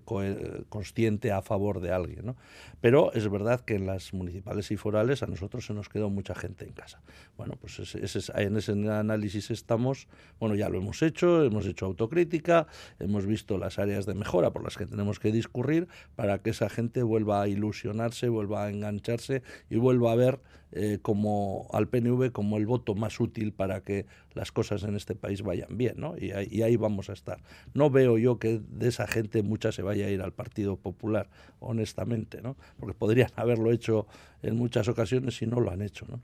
consciente 0.68 1.32
a 1.32 1.42
favor 1.42 1.80
de 1.80 1.92
alguien. 1.92 2.26
¿no? 2.26 2.36
Pero 2.80 3.12
es 3.12 3.28
verdad 3.28 3.60
que 3.60 3.74
en 3.74 3.86
las 3.86 4.12
municipales 4.12 4.70
y 4.70 4.76
forales 4.76 5.22
a 5.22 5.26
nosotros 5.26 5.66
se 5.66 5.74
nos 5.74 5.88
quedó 5.88 6.10
mucha 6.10 6.34
gente 6.34 6.64
en 6.64 6.72
casa. 6.72 7.02
Bueno, 7.36 7.56
pues 7.60 7.78
ese, 7.78 8.32
en 8.40 8.56
ese 8.56 8.72
análisis 8.72 9.50
estamos, 9.50 10.08
bueno, 10.38 10.54
ya 10.54 10.68
lo 10.68 10.78
hemos 10.78 11.02
hecho, 11.02 11.44
hemos 11.44 11.66
hecho 11.66 11.86
autocrítica, 11.86 12.66
hemos 12.98 13.26
visto 13.26 13.58
las 13.58 13.78
áreas 13.78 14.06
de 14.06 14.14
mejora 14.14 14.52
por 14.52 14.62
las 14.62 14.76
que 14.76 14.86
tenemos 14.86 15.18
que 15.18 15.32
discurrir 15.32 15.88
para 16.14 16.38
que 16.38 16.50
esa 16.50 16.68
gente 16.68 17.02
vuelva 17.02 17.42
a 17.42 17.48
ilusionarse, 17.48 18.28
vuelva 18.28 18.64
a 18.64 18.70
engancharse 18.70 19.42
y 19.68 19.76
vuelva 19.76 20.12
a 20.12 20.16
ver 20.16 20.40
eh, 20.74 20.98
como 21.02 21.68
al 21.72 21.88
PNV 21.88 22.32
como 22.32 22.56
el 22.56 22.66
voto 22.66 22.94
más 22.94 23.20
útil 23.20 23.52
para 23.52 23.82
que 23.82 24.06
las 24.32 24.52
cosas 24.52 24.82
en 24.84 24.96
este 24.96 25.14
país 25.14 25.42
vayan 25.42 25.76
bien, 25.76 25.94
¿no? 25.98 26.14
Y 26.16 26.30
ahí, 26.30 26.48
y 26.50 26.62
ahí 26.62 26.76
vamos 26.76 27.10
a 27.10 27.12
estar. 27.12 27.42
No 27.74 27.90
veo 27.90 28.16
yo 28.16 28.38
que 28.38 28.62
de 28.70 28.88
esa 28.88 29.06
gente 29.06 29.42
mucha 29.42 29.70
se 29.70 29.82
vaya 29.82 30.06
a 30.06 30.08
ir 30.08 30.22
al 30.22 30.32
Partido 30.32 30.76
Popular, 30.76 31.28
honestamente, 31.60 32.40
¿no? 32.40 32.56
Porque 32.78 32.94
podrían 32.94 33.28
haberlo 33.36 33.70
hecho 33.70 34.06
en 34.42 34.56
muchas 34.56 34.88
ocasiones 34.88 35.40
y 35.42 35.46
no 35.46 35.60
lo 35.60 35.70
han 35.70 35.82
hecho, 35.82 36.06
¿no? 36.08 36.20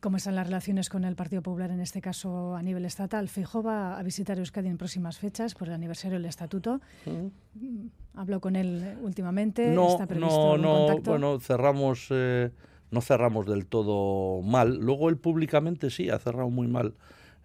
¿Cómo 0.00 0.18
están 0.18 0.36
las 0.36 0.46
relaciones 0.46 0.88
con 0.88 1.04
el 1.04 1.16
Partido 1.16 1.42
Popular 1.42 1.72
en 1.72 1.80
este 1.80 2.00
caso 2.00 2.54
a 2.54 2.62
nivel 2.62 2.84
estatal? 2.84 3.28
Fijo 3.28 3.62
va 3.62 3.98
a 3.98 4.02
visitar 4.04 4.38
Euskadi 4.38 4.68
en 4.68 4.78
próximas 4.78 5.18
fechas 5.18 5.54
por 5.54 5.66
el 5.66 5.74
aniversario 5.74 6.18
del 6.18 6.26
estatuto. 6.26 6.80
Mm, 7.06 7.88
¿Habló 8.14 8.40
con 8.40 8.54
él 8.54 8.96
últimamente? 9.02 9.72
No, 9.72 9.88
¿Está 9.88 10.06
previsto 10.06 10.56
no, 10.56 10.58
no. 10.58 10.86
contacto? 10.86 11.10
Bueno, 11.10 11.40
cerramos. 11.40 12.06
Eh, 12.10 12.50
no 12.90 13.00
cerramos 13.00 13.46
del 13.46 13.66
todo 13.66 14.42
mal. 14.42 14.78
Luego 14.78 15.08
él 15.08 15.16
públicamente 15.16 15.90
sí 15.90 16.10
ha 16.10 16.18
cerrado 16.18 16.50
muy 16.50 16.66
mal. 16.66 16.94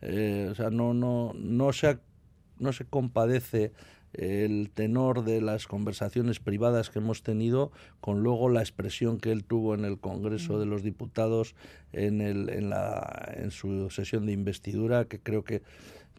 Eh, 0.01 0.49
o 0.51 0.55
sea, 0.55 0.69
no, 0.69 0.93
no, 0.93 1.33
no, 1.35 1.73
se, 1.73 1.97
no 2.59 2.73
se 2.73 2.85
compadece 2.85 3.71
el 4.13 4.69
tenor 4.73 5.25
de 5.25 5.41
las 5.41 5.67
conversaciones 5.67 6.39
privadas 6.39 6.89
que 6.89 6.99
hemos 6.99 7.21
tenido 7.21 7.71
con 7.99 8.23
luego 8.23 8.49
la 8.49 8.61
expresión 8.61 9.19
que 9.19 9.31
él 9.31 9.43
tuvo 9.43 9.73
en 9.75 9.83
el 9.83 9.99
Congreso 9.99 10.57
de 10.57 10.65
los 10.65 10.83
Diputados 10.83 11.55
en, 11.91 12.21
el, 12.21 12.49
en, 12.49 12.69
la, 12.69 13.33
en 13.35 13.51
su 13.51 13.89
sesión 13.89 14.25
de 14.25 14.31
investidura, 14.31 15.05
que 15.05 15.19
creo 15.19 15.43
que, 15.43 15.63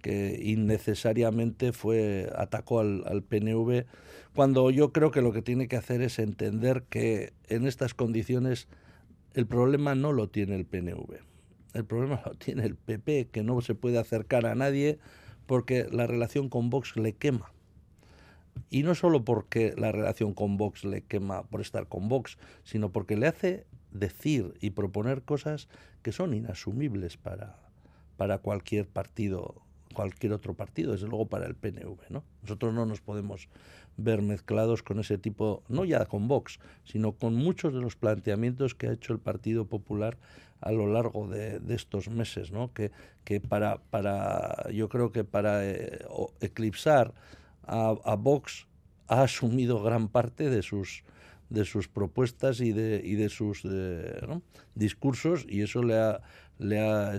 que 0.03 0.39
innecesariamente 0.43 1.73
fue 1.73 2.31
atacó 2.37 2.81
al, 2.81 3.03
al 3.07 3.23
PNV, 3.23 3.87
cuando 4.35 4.71
yo 4.71 4.93
creo 4.93 5.11
que 5.11 5.23
lo 5.23 5.33
que 5.33 5.41
tiene 5.41 5.67
que 5.67 5.77
hacer 5.77 6.03
es 6.03 6.19
entender 6.19 6.83
que 6.91 7.33
en 7.49 7.67
estas 7.67 7.95
condiciones 7.95 8.69
el 9.37 9.47
problema 9.47 9.95
no 9.95 10.13
lo 10.13 10.31
tiene 10.31 10.57
el 10.57 10.65
PNV. 10.65 11.19
El 11.75 11.85
problema 11.85 12.23
lo 12.27 12.35
tiene 12.35 12.65
el 12.65 12.75
PP, 12.75 13.29
que 13.31 13.43
no 13.43 13.61
se 13.61 13.75
puede 13.75 13.99
acercar 13.99 14.47
a 14.47 14.55
nadie 14.55 14.99
porque 15.45 15.87
la 15.93 16.07
relación 16.07 16.49
con 16.49 16.71
Vox 16.71 16.97
le 16.97 17.13
quema. 17.13 17.53
Y 18.71 18.83
no 18.83 18.95
solo 18.95 19.25
porque 19.25 19.75
la 19.77 19.93
relación 19.93 20.33
con 20.33 20.57
Vox 20.57 20.85
le 20.87 21.03
quema 21.03 21.43
por 21.45 21.61
estar 21.61 21.87
con 21.87 22.09
Vox, 22.09 22.39
sino 22.65 22.91
porque 22.91 23.17
le 23.17 23.27
hace 23.27 23.67
decir 23.93 24.55
y 24.61 24.71
proponer 24.71 25.23
cosas 25.23 25.69
que 26.03 26.13
son 26.13 26.33
inasumibles 26.33 27.19
para, 27.19 27.59
para 28.17 28.39
cualquier 28.39 28.89
partido, 28.89 29.55
cualquier 29.93 30.33
otro 30.33 30.55
partido, 30.55 30.93
desde 30.93 31.09
luego 31.09 31.27
para 31.27 31.47
el 31.47 31.55
PNV. 31.55 31.99
¿no? 32.09 32.25
Nosotros 32.41 32.73
no 32.73 32.87
nos 32.87 33.03
podemos 33.03 33.51
ver 33.97 34.23
mezclados 34.23 34.83
con 34.83 35.01
ese 35.01 35.19
tipo, 35.19 35.63
no 35.69 35.85
ya 35.85 36.05
con 36.07 36.29
Vox, 36.29 36.59
sino 36.85 37.13
con 37.13 37.35
muchos 37.35 37.73
de 37.73 37.81
los 37.81 37.97
planteamientos 37.97 38.75
que 38.75 38.89
ha 38.89 38.93
hecho 38.93 39.13
el 39.13 39.19
Partido 39.19 39.67
Popular 39.67 40.17
a 40.61 40.73
lo 40.73 40.87
largo 40.87 41.29
de, 41.29 41.61
estos 41.69 42.09
meses, 42.09 42.51
¿no? 42.51 42.73
Que, 42.73 42.91
que 43.25 43.41
para, 43.41 43.79
para, 43.91 44.71
yo 44.73 44.89
creo 44.89 45.13
que 45.13 45.25
para 45.25 45.67
eh, 45.67 46.05
eclipsar 46.41 47.13
a, 47.67 48.15
Vox 48.17 48.67
ha 49.09 49.23
asumido 49.23 49.83
gran 49.83 50.09
parte 50.09 50.51
de 50.51 50.63
sus 50.63 51.05
de 51.49 51.65
sus 51.65 51.87
propuestas 51.87 52.61
y 52.61 52.73
de, 52.73 53.01
y 53.05 53.15
de 53.15 53.29
sus 53.29 53.63
eh, 53.65 54.21
discursos 54.75 55.47
y 55.49 55.63
eso 55.63 55.81
le 55.85 55.97
ha, 55.97 56.21
le 56.59 56.81
ha, 56.81 57.17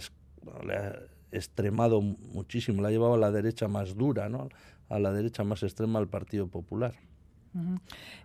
le 0.65 0.75
ha 0.75 0.99
extremado 1.31 2.01
muchísimo, 2.01 2.81
le 2.81 2.89
ha 2.89 2.91
llevado 2.91 3.13
a 3.13 3.17
la 3.17 3.31
derecha 3.31 3.69
más 3.69 3.95
dura, 3.95 4.27
¿no? 4.27 4.49
A 4.89 4.99
la 4.99 5.11
derecha 5.11 5.43
más 5.43 5.63
extrema 5.63 5.99
al 5.99 6.07
Partido 6.07 6.47
Popular. 6.47 6.93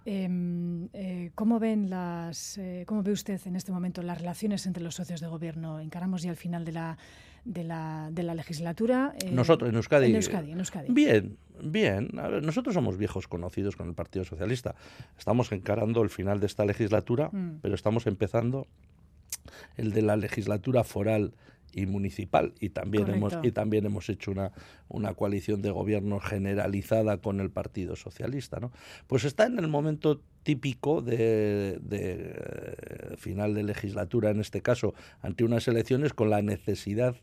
Em, 0.05 0.89
eh, 0.93 1.31
¿Cómo 1.35 1.59
ven 1.59 1.89
las, 1.89 2.59
eh, 2.59 2.85
cómo 2.87 3.03
ve 3.03 3.13
usted 3.13 3.41
en 3.47 3.57
este 3.57 3.73
momento 3.73 4.03
las 4.03 4.19
relaciones 4.19 4.67
entre 4.67 4.83
los 4.83 4.95
socios 4.95 5.21
de 5.21 5.27
gobierno? 5.27 5.81
Encaramos 5.81 6.23
ya 6.23 6.31
el 6.31 6.37
final 6.37 6.65
de 6.65 6.73
la 6.73 6.99
de 7.45 7.65
la, 7.65 8.09
de 8.13 8.23
la 8.23 8.35
legislatura. 8.35 9.15
Eh, 9.21 9.31
nosotros 9.33 9.69
en 9.69 9.77
Euskadi, 9.77 10.07
en 10.11 10.17
Euskadi, 10.17 10.53
en 10.53 10.59
Euskadi. 10.59 10.93
Bien, 10.93 11.37
bien. 11.63 12.09
nosotros 12.43 12.75
somos 12.75 12.97
viejos 12.97 13.27
conocidos 13.27 13.75
con 13.75 13.89
el 13.89 13.95
Partido 13.95 14.25
Socialista. 14.25 14.75
Estamos 15.19 15.51
encarando 15.51 16.03
el 16.03 16.11
final 16.11 16.39
de 16.39 16.47
esta 16.47 16.65
legislatura, 16.65 17.31
mm. 17.33 17.59
pero 17.61 17.75
estamos 17.75 18.07
empezando 18.07 18.69
el 19.77 19.93
de 19.93 20.03
la 20.03 20.17
legislatura 20.17 20.85
foral 20.85 21.35
y 21.73 21.87
municipal. 21.87 22.55
Y 22.61 22.71
también 22.71 23.09
hemos 23.09 23.39
y 23.43 23.53
también 23.53 23.87
hemos 23.87 24.09
hecho 24.09 24.31
una, 24.31 24.53
una 24.89 25.15
coalición 25.15 25.63
de 25.63 25.71
gobierno 25.71 26.21
generalizada 26.21 27.19
con 27.19 27.41
el 27.41 27.51
Partido 27.51 27.97
Socialista 27.97 28.61
no 28.61 28.73
pues 29.07 29.25
está 29.25 29.47
en 29.47 29.59
el 29.59 29.69
momento 29.69 30.21
típico 30.43 31.03
de, 31.03 31.79
de, 31.83 32.35
eh, 32.35 33.17
final 33.17 33.55
de 33.55 33.63
legislatura 33.63 34.31
en 34.31 34.41
este 34.41 34.61
caso 34.61 34.95
ante 35.21 35.45
unas 35.45 35.67
elecciones 35.69 36.13
con 36.13 36.31
la 36.31 36.43
necesidad 36.43 37.17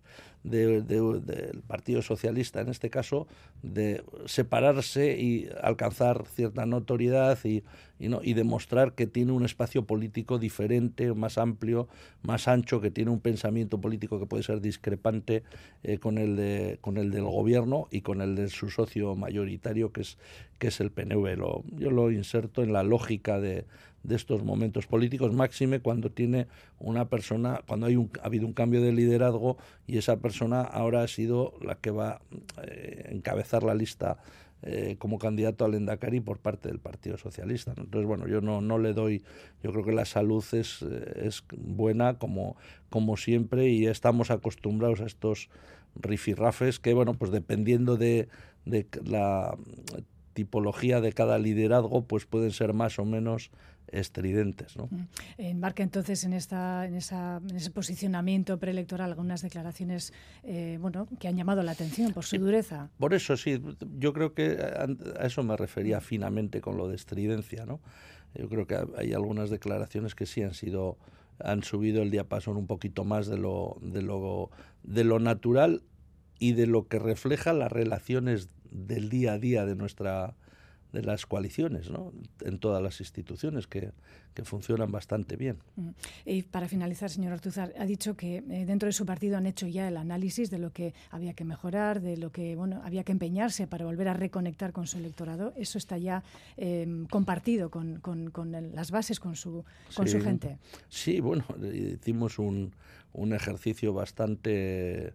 del 0.44 1.62
Partido 1.68 2.02
Socialista, 2.02 2.62
en 2.62 2.70
este 2.70 2.90
caso, 2.90 3.28
de 3.62 4.04
separarse 4.26 5.20
y 5.20 5.50
alcanzar 5.62 6.26
cierta 6.28 6.66
notoriedad 6.66 7.38
y, 7.44 7.64
y, 8.00 8.08
¿no? 8.08 8.22
y 8.24 8.34
demostrar 8.34 8.94
que 8.94 9.06
tiene 9.06 9.34
un 9.34 9.44
espacio 9.46 9.86
político 9.86 10.40
diferente, 10.40 11.14
más 11.14 11.38
amplio, 11.38 11.88
más 12.22 12.48
ancho, 12.48 12.80
que 12.80 12.92
tiene 12.92 13.12
un 13.12 13.20
pensamiento 13.20 13.82
político 13.82 14.20
que 14.20 14.26
puede 14.26 14.44
ser 14.44 14.62
discrepante 14.62 15.44
eh, 15.84 15.98
con, 15.98 16.18
el 16.18 16.36
de, 16.36 16.78
con 16.82 16.98
el 16.98 17.12
del 17.12 17.24
gobierno 17.24 17.88
y 17.92 18.02
con 18.02 18.22
el 18.22 18.36
de 18.36 18.50
su 18.50 18.70
socio 18.70 19.16
mayoritario, 19.16 19.92
que 19.92 20.02
es, 20.02 20.18
que 20.58 20.68
es 20.68 20.80
el 20.80 20.92
PNV. 20.92 21.38
Lo, 21.38 21.64
yo 21.76 21.92
lo 21.92 22.12
inserto 22.12 22.64
en 22.64 22.72
la 22.72 22.84
lógica 22.84 23.40
de, 23.40 23.66
de 24.04 24.16
estos 24.16 24.44
momentos 24.44 24.88
políticos, 24.88 25.34
máxime 25.34 25.80
cuando 25.80 26.12
tiene 26.12 26.48
una 26.80 27.10
persona, 27.10 27.62
cuando 27.68 27.88
hay 27.88 27.96
un, 27.96 28.10
ha 28.22 28.26
habido 28.26 28.48
un 28.48 28.54
cambio 28.54 28.82
de 28.82 28.92
liderazgo 28.92 29.58
y 29.88 29.98
esa 29.98 30.18
persona 30.18 30.62
ahora 30.62 31.04
ha 31.04 31.08
sido 31.08 31.54
la 31.62 31.76
que 31.76 31.92
va 31.92 32.10
a 32.10 32.22
eh, 32.64 33.10
encabezar 33.12 33.64
la 33.64 33.76
lista 33.76 34.20
eh, 34.62 34.98
como 35.00 35.20
candidato 35.20 35.64
al 35.64 35.74
Endacari 35.74 36.20
por 36.20 36.40
parte 36.40 36.68
del 36.68 36.80
Partido 36.80 37.18
Socialista. 37.18 37.74
Entonces, 37.78 38.06
bueno, 38.06 38.28
yo 38.28 38.42
no, 38.42 38.60
no 38.60 38.78
le 38.78 38.94
doy, 38.94 39.24
yo 39.64 39.72
creo 39.72 39.86
que 39.86 39.94
la 39.94 40.06
salud 40.06 40.44
es, 40.52 40.82
es 40.82 41.44
buena 41.58 42.18
como, 42.18 42.58
como 42.90 43.16
siempre 43.16 43.70
y 43.70 43.86
estamos 43.88 44.32
acostumbrados 44.32 45.00
a 45.00 45.06
estos 45.06 45.50
rifirrafes 45.96 46.80
que, 46.80 46.94
bueno, 46.94 47.14
pues 47.14 47.32
dependiendo 47.32 47.96
de, 47.96 48.28
de 48.66 48.86
la 49.06 49.58
tipología 50.34 51.02
de 51.02 51.14
cada 51.14 51.40
liderazgo, 51.40 52.04
pues 52.04 52.26
pueden 52.26 52.52
ser 52.52 52.74
más 52.74 53.00
o 53.00 53.06
menos 53.06 53.52
estridentes. 53.92 54.78
¿no? 54.78 54.88
Mm. 54.92 55.08
Enmarca 55.38 55.84
entonces 55.84 56.24
en, 56.24 56.34
esta, 56.34 56.86
en, 56.86 56.96
esa, 56.96 57.38
en 57.38 57.56
ese 57.56 57.72
posicionamiento 57.72 58.58
preelectoral 58.60 59.10
algunas 59.10 59.42
declaraciones 59.42 60.14
eh, 60.44 60.78
bueno, 60.82 61.08
que 61.20 61.28
han 61.28 61.36
llamado 61.36 61.64
la 61.64 61.72
atención 61.72 62.14
por 62.14 62.26
su 62.26 62.38
dureza. 62.38 62.90
Por 62.98 63.14
eso 63.14 63.38
sí, 63.38 63.62
yo 63.98 64.14
creo 64.14 64.34
que 64.34 64.58
a 64.60 65.26
eso 65.26 65.44
me 65.44 65.58
refería 65.58 66.02
finamente 66.02 66.62
con 66.62 66.78
lo 66.78 66.88
de 66.88 66.96
estridencia. 66.96 67.66
¿no? 67.66 67.80
Yo 68.36 68.50
creo 68.50 68.68
que 68.68 68.80
hay 68.98 69.14
algunas 69.14 69.50
declaraciones 69.50 70.16
que 70.16 70.26
sí 70.26 70.42
han 70.42 70.54
sido 70.54 70.98
han 71.42 71.64
subido 71.64 72.02
el 72.02 72.12
diapasón 72.12 72.58
un 72.58 72.68
poquito 72.68 73.06
más 73.06 73.28
de 73.28 73.38
lo, 73.38 73.78
de 73.82 74.02
lo, 74.02 74.52
de 74.84 75.04
lo 75.04 75.20
natural 75.20 75.84
y 76.38 76.54
de 76.54 76.68
lo 76.68 76.88
que 76.88 77.00
refleja 77.00 77.54
las 77.54 77.72
relaciones 77.72 78.50
del 78.72 79.10
día 79.10 79.34
a 79.34 79.40
día 79.40 79.66
de 79.66 79.76
nuestra 79.76 80.36
de 80.92 81.04
las 81.04 81.26
coaliciones 81.26 81.90
¿no? 81.90 82.12
en 82.42 82.58
todas 82.58 82.82
las 82.82 83.00
instituciones 83.00 83.68
que, 83.68 83.92
que, 84.34 84.44
funcionan 84.44 84.92
bastante 84.92 85.36
bien. 85.36 85.60
Y 86.26 86.44
para 86.44 86.68
finalizar, 86.68 87.10
señor 87.10 87.34
Ortuzar, 87.34 87.74
ha 87.78 87.86
dicho 87.86 88.16
que 88.16 88.38
eh, 88.38 88.66
dentro 88.66 88.88
de 88.88 88.94
su 88.94 89.06
partido 89.06 89.38
han 89.38 89.46
hecho 89.46 89.68
ya 89.68 89.88
el 89.88 89.98
análisis 89.98 90.50
de 90.50 90.58
lo 90.58 90.72
que 90.72 90.94
había 91.12 91.34
que 91.34 91.46
mejorar, 91.46 92.02
de 92.02 92.18
lo 92.18 92.32
que 92.32 92.56
bueno 92.56 92.82
había 92.84 93.04
que 93.04 93.12
empeñarse 93.12 93.68
para 93.68 93.86
volver 93.86 94.08
a 94.08 94.14
reconectar 94.14 94.72
con 94.72 94.88
su 94.88 94.98
electorado. 94.98 95.54
Eso 95.56 95.78
está 95.78 95.98
ya 95.98 96.24
eh, 96.58 97.06
compartido 97.10 97.70
con, 97.70 98.00
con, 98.00 98.32
con, 98.32 98.52
las 98.52 98.90
bases, 98.90 99.20
con 99.20 99.36
su, 99.36 99.64
con 99.96 100.08
su 100.08 100.20
gente. 100.22 100.58
Sí, 100.88 101.20
bueno, 101.20 101.46
hicimos 101.72 102.40
un, 102.40 102.74
un 103.14 103.34
ejercicio 103.34 103.94
bastante 103.94 105.14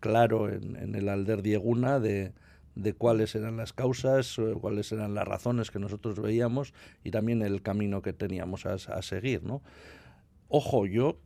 claro 0.00 0.52
en, 0.52 0.76
en 0.76 0.94
el 0.94 1.08
Alder 1.08 1.40
Dieguna 1.40 2.00
de 2.00 2.32
de 2.76 2.92
cuáles 2.92 3.34
eran 3.34 3.56
las 3.56 3.72
causas, 3.72 4.38
eh, 4.38 4.54
cuáles 4.60 4.92
eran 4.92 5.14
las 5.14 5.26
razones 5.26 5.70
que 5.70 5.80
nosotros 5.80 6.20
veíamos 6.20 6.74
y 7.02 7.10
también 7.10 7.42
el 7.42 7.62
camino 7.62 8.02
que 8.02 8.12
teníamos 8.12 8.66
a, 8.66 9.02
seguir. 9.02 9.42
¿no? 9.42 9.62
Ojo, 10.48 10.86
yo 10.86 11.18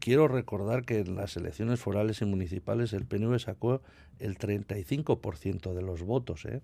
quiero 0.00 0.26
recordar 0.28 0.84
que 0.84 1.00
en 1.00 1.14
las 1.14 1.36
elecciones 1.36 1.78
forales 1.78 2.22
y 2.22 2.24
municipales 2.24 2.94
el 2.94 3.04
PNV 3.04 3.38
sacó 3.38 3.82
el 4.18 4.38
35% 4.38 5.74
de 5.74 5.82
los 5.82 6.02
votos. 6.02 6.46
¿eh? 6.46 6.62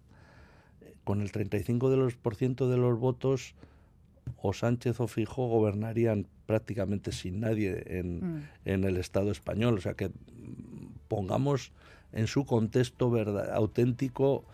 Con 1.04 1.20
el 1.20 1.30
35% 1.30 1.90
de 1.90 1.96
los, 1.98 2.16
por 2.16 2.34
ciento 2.34 2.68
de 2.70 2.78
los 2.78 2.98
votos, 2.98 3.54
o 4.40 4.54
Sánchez 4.54 5.00
o 5.00 5.06
Fijo 5.06 5.48
gobernarían 5.48 6.26
prácticamente 6.46 7.12
sin 7.12 7.40
nadie 7.40 7.98
en, 7.98 8.36
mm. 8.36 8.48
en 8.64 8.84
el 8.84 8.96
Estado 8.96 9.30
español. 9.30 9.76
O 9.76 9.80
sea 9.82 9.92
que 9.92 10.10
pongamos 11.08 11.72
en 12.14 12.26
su 12.26 12.46
contexto 12.46 13.10
verdad, 13.10 13.52
auténtico 13.52 14.44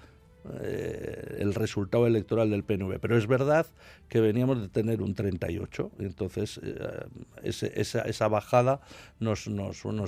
eh, 0.63 1.37
el 1.41 1.55
resultado 1.55 2.07
electoral 2.07 2.51
del 2.51 2.65
PNV. 2.65 2.99
Pero 2.99 3.19
es 3.19 3.27
verdad 3.27 3.67
que 4.09 4.21
veníamos 4.21 4.61
de 4.61 4.69
tener 4.69 5.03
un 5.03 5.15
38, 5.15 5.93
entonces 5.99 6.59
eh, 6.63 7.05
esa, 7.43 8.01
esa, 8.03 8.29
bajada 8.29 8.81
nos, 9.19 9.47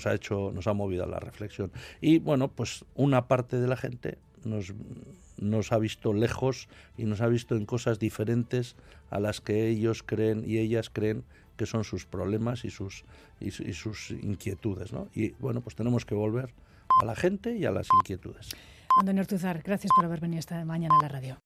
ha 0.07 0.15
hecho, 0.15 0.51
nos 0.55 0.67
ha 0.67 0.73
movido 0.73 1.05
a 1.05 1.07
la 1.07 1.21
reflexión. 1.21 1.71
Y 2.01 2.19
bueno, 2.19 2.49
pues 2.49 2.87
una 2.95 3.29
parte 3.29 3.61
de 3.61 3.69
la 3.69 3.77
gente 3.77 4.19
nos, 4.45 5.73
ha 5.73 5.79
visto 5.79 6.15
lejos 6.15 6.69
y 6.97 7.05
nos 7.05 7.21
ha 7.21 7.29
visto 7.29 7.55
en 7.55 7.67
cosas 7.67 7.99
diferentes 7.99 8.77
a 9.11 9.21
las 9.21 9.43
que 9.43 9.69
ellos 9.69 10.03
creen 10.03 10.45
y 10.47 10.59
ellas 10.59 10.89
creen 10.89 11.25
que 11.59 11.67
son 11.67 11.85
sus 11.85 12.07
problemas 12.07 12.65
y 12.65 12.71
sus, 12.71 13.05
inquietudes. 14.23 14.93
Y 15.15 15.33
bueno, 15.33 15.61
pues 15.61 15.77
tenemos 15.77 16.07
que 16.07 16.15
volver 16.15 16.55
a 17.01 17.05
la 17.05 17.15
gente 17.15 17.57
y 17.57 17.65
a 17.65 17.71
las 17.71 17.87
inquietudes. 18.01 18.49
Antonio 18.99 19.23
Ortuzar, 19.23 19.63
gracias 19.63 19.91
por 19.97 20.05
haber 20.05 20.21
venido 20.21 20.41
esta 20.41 20.65
mañana 20.65 20.95
a 20.99 21.03
la 21.03 21.09
radio. 21.09 21.39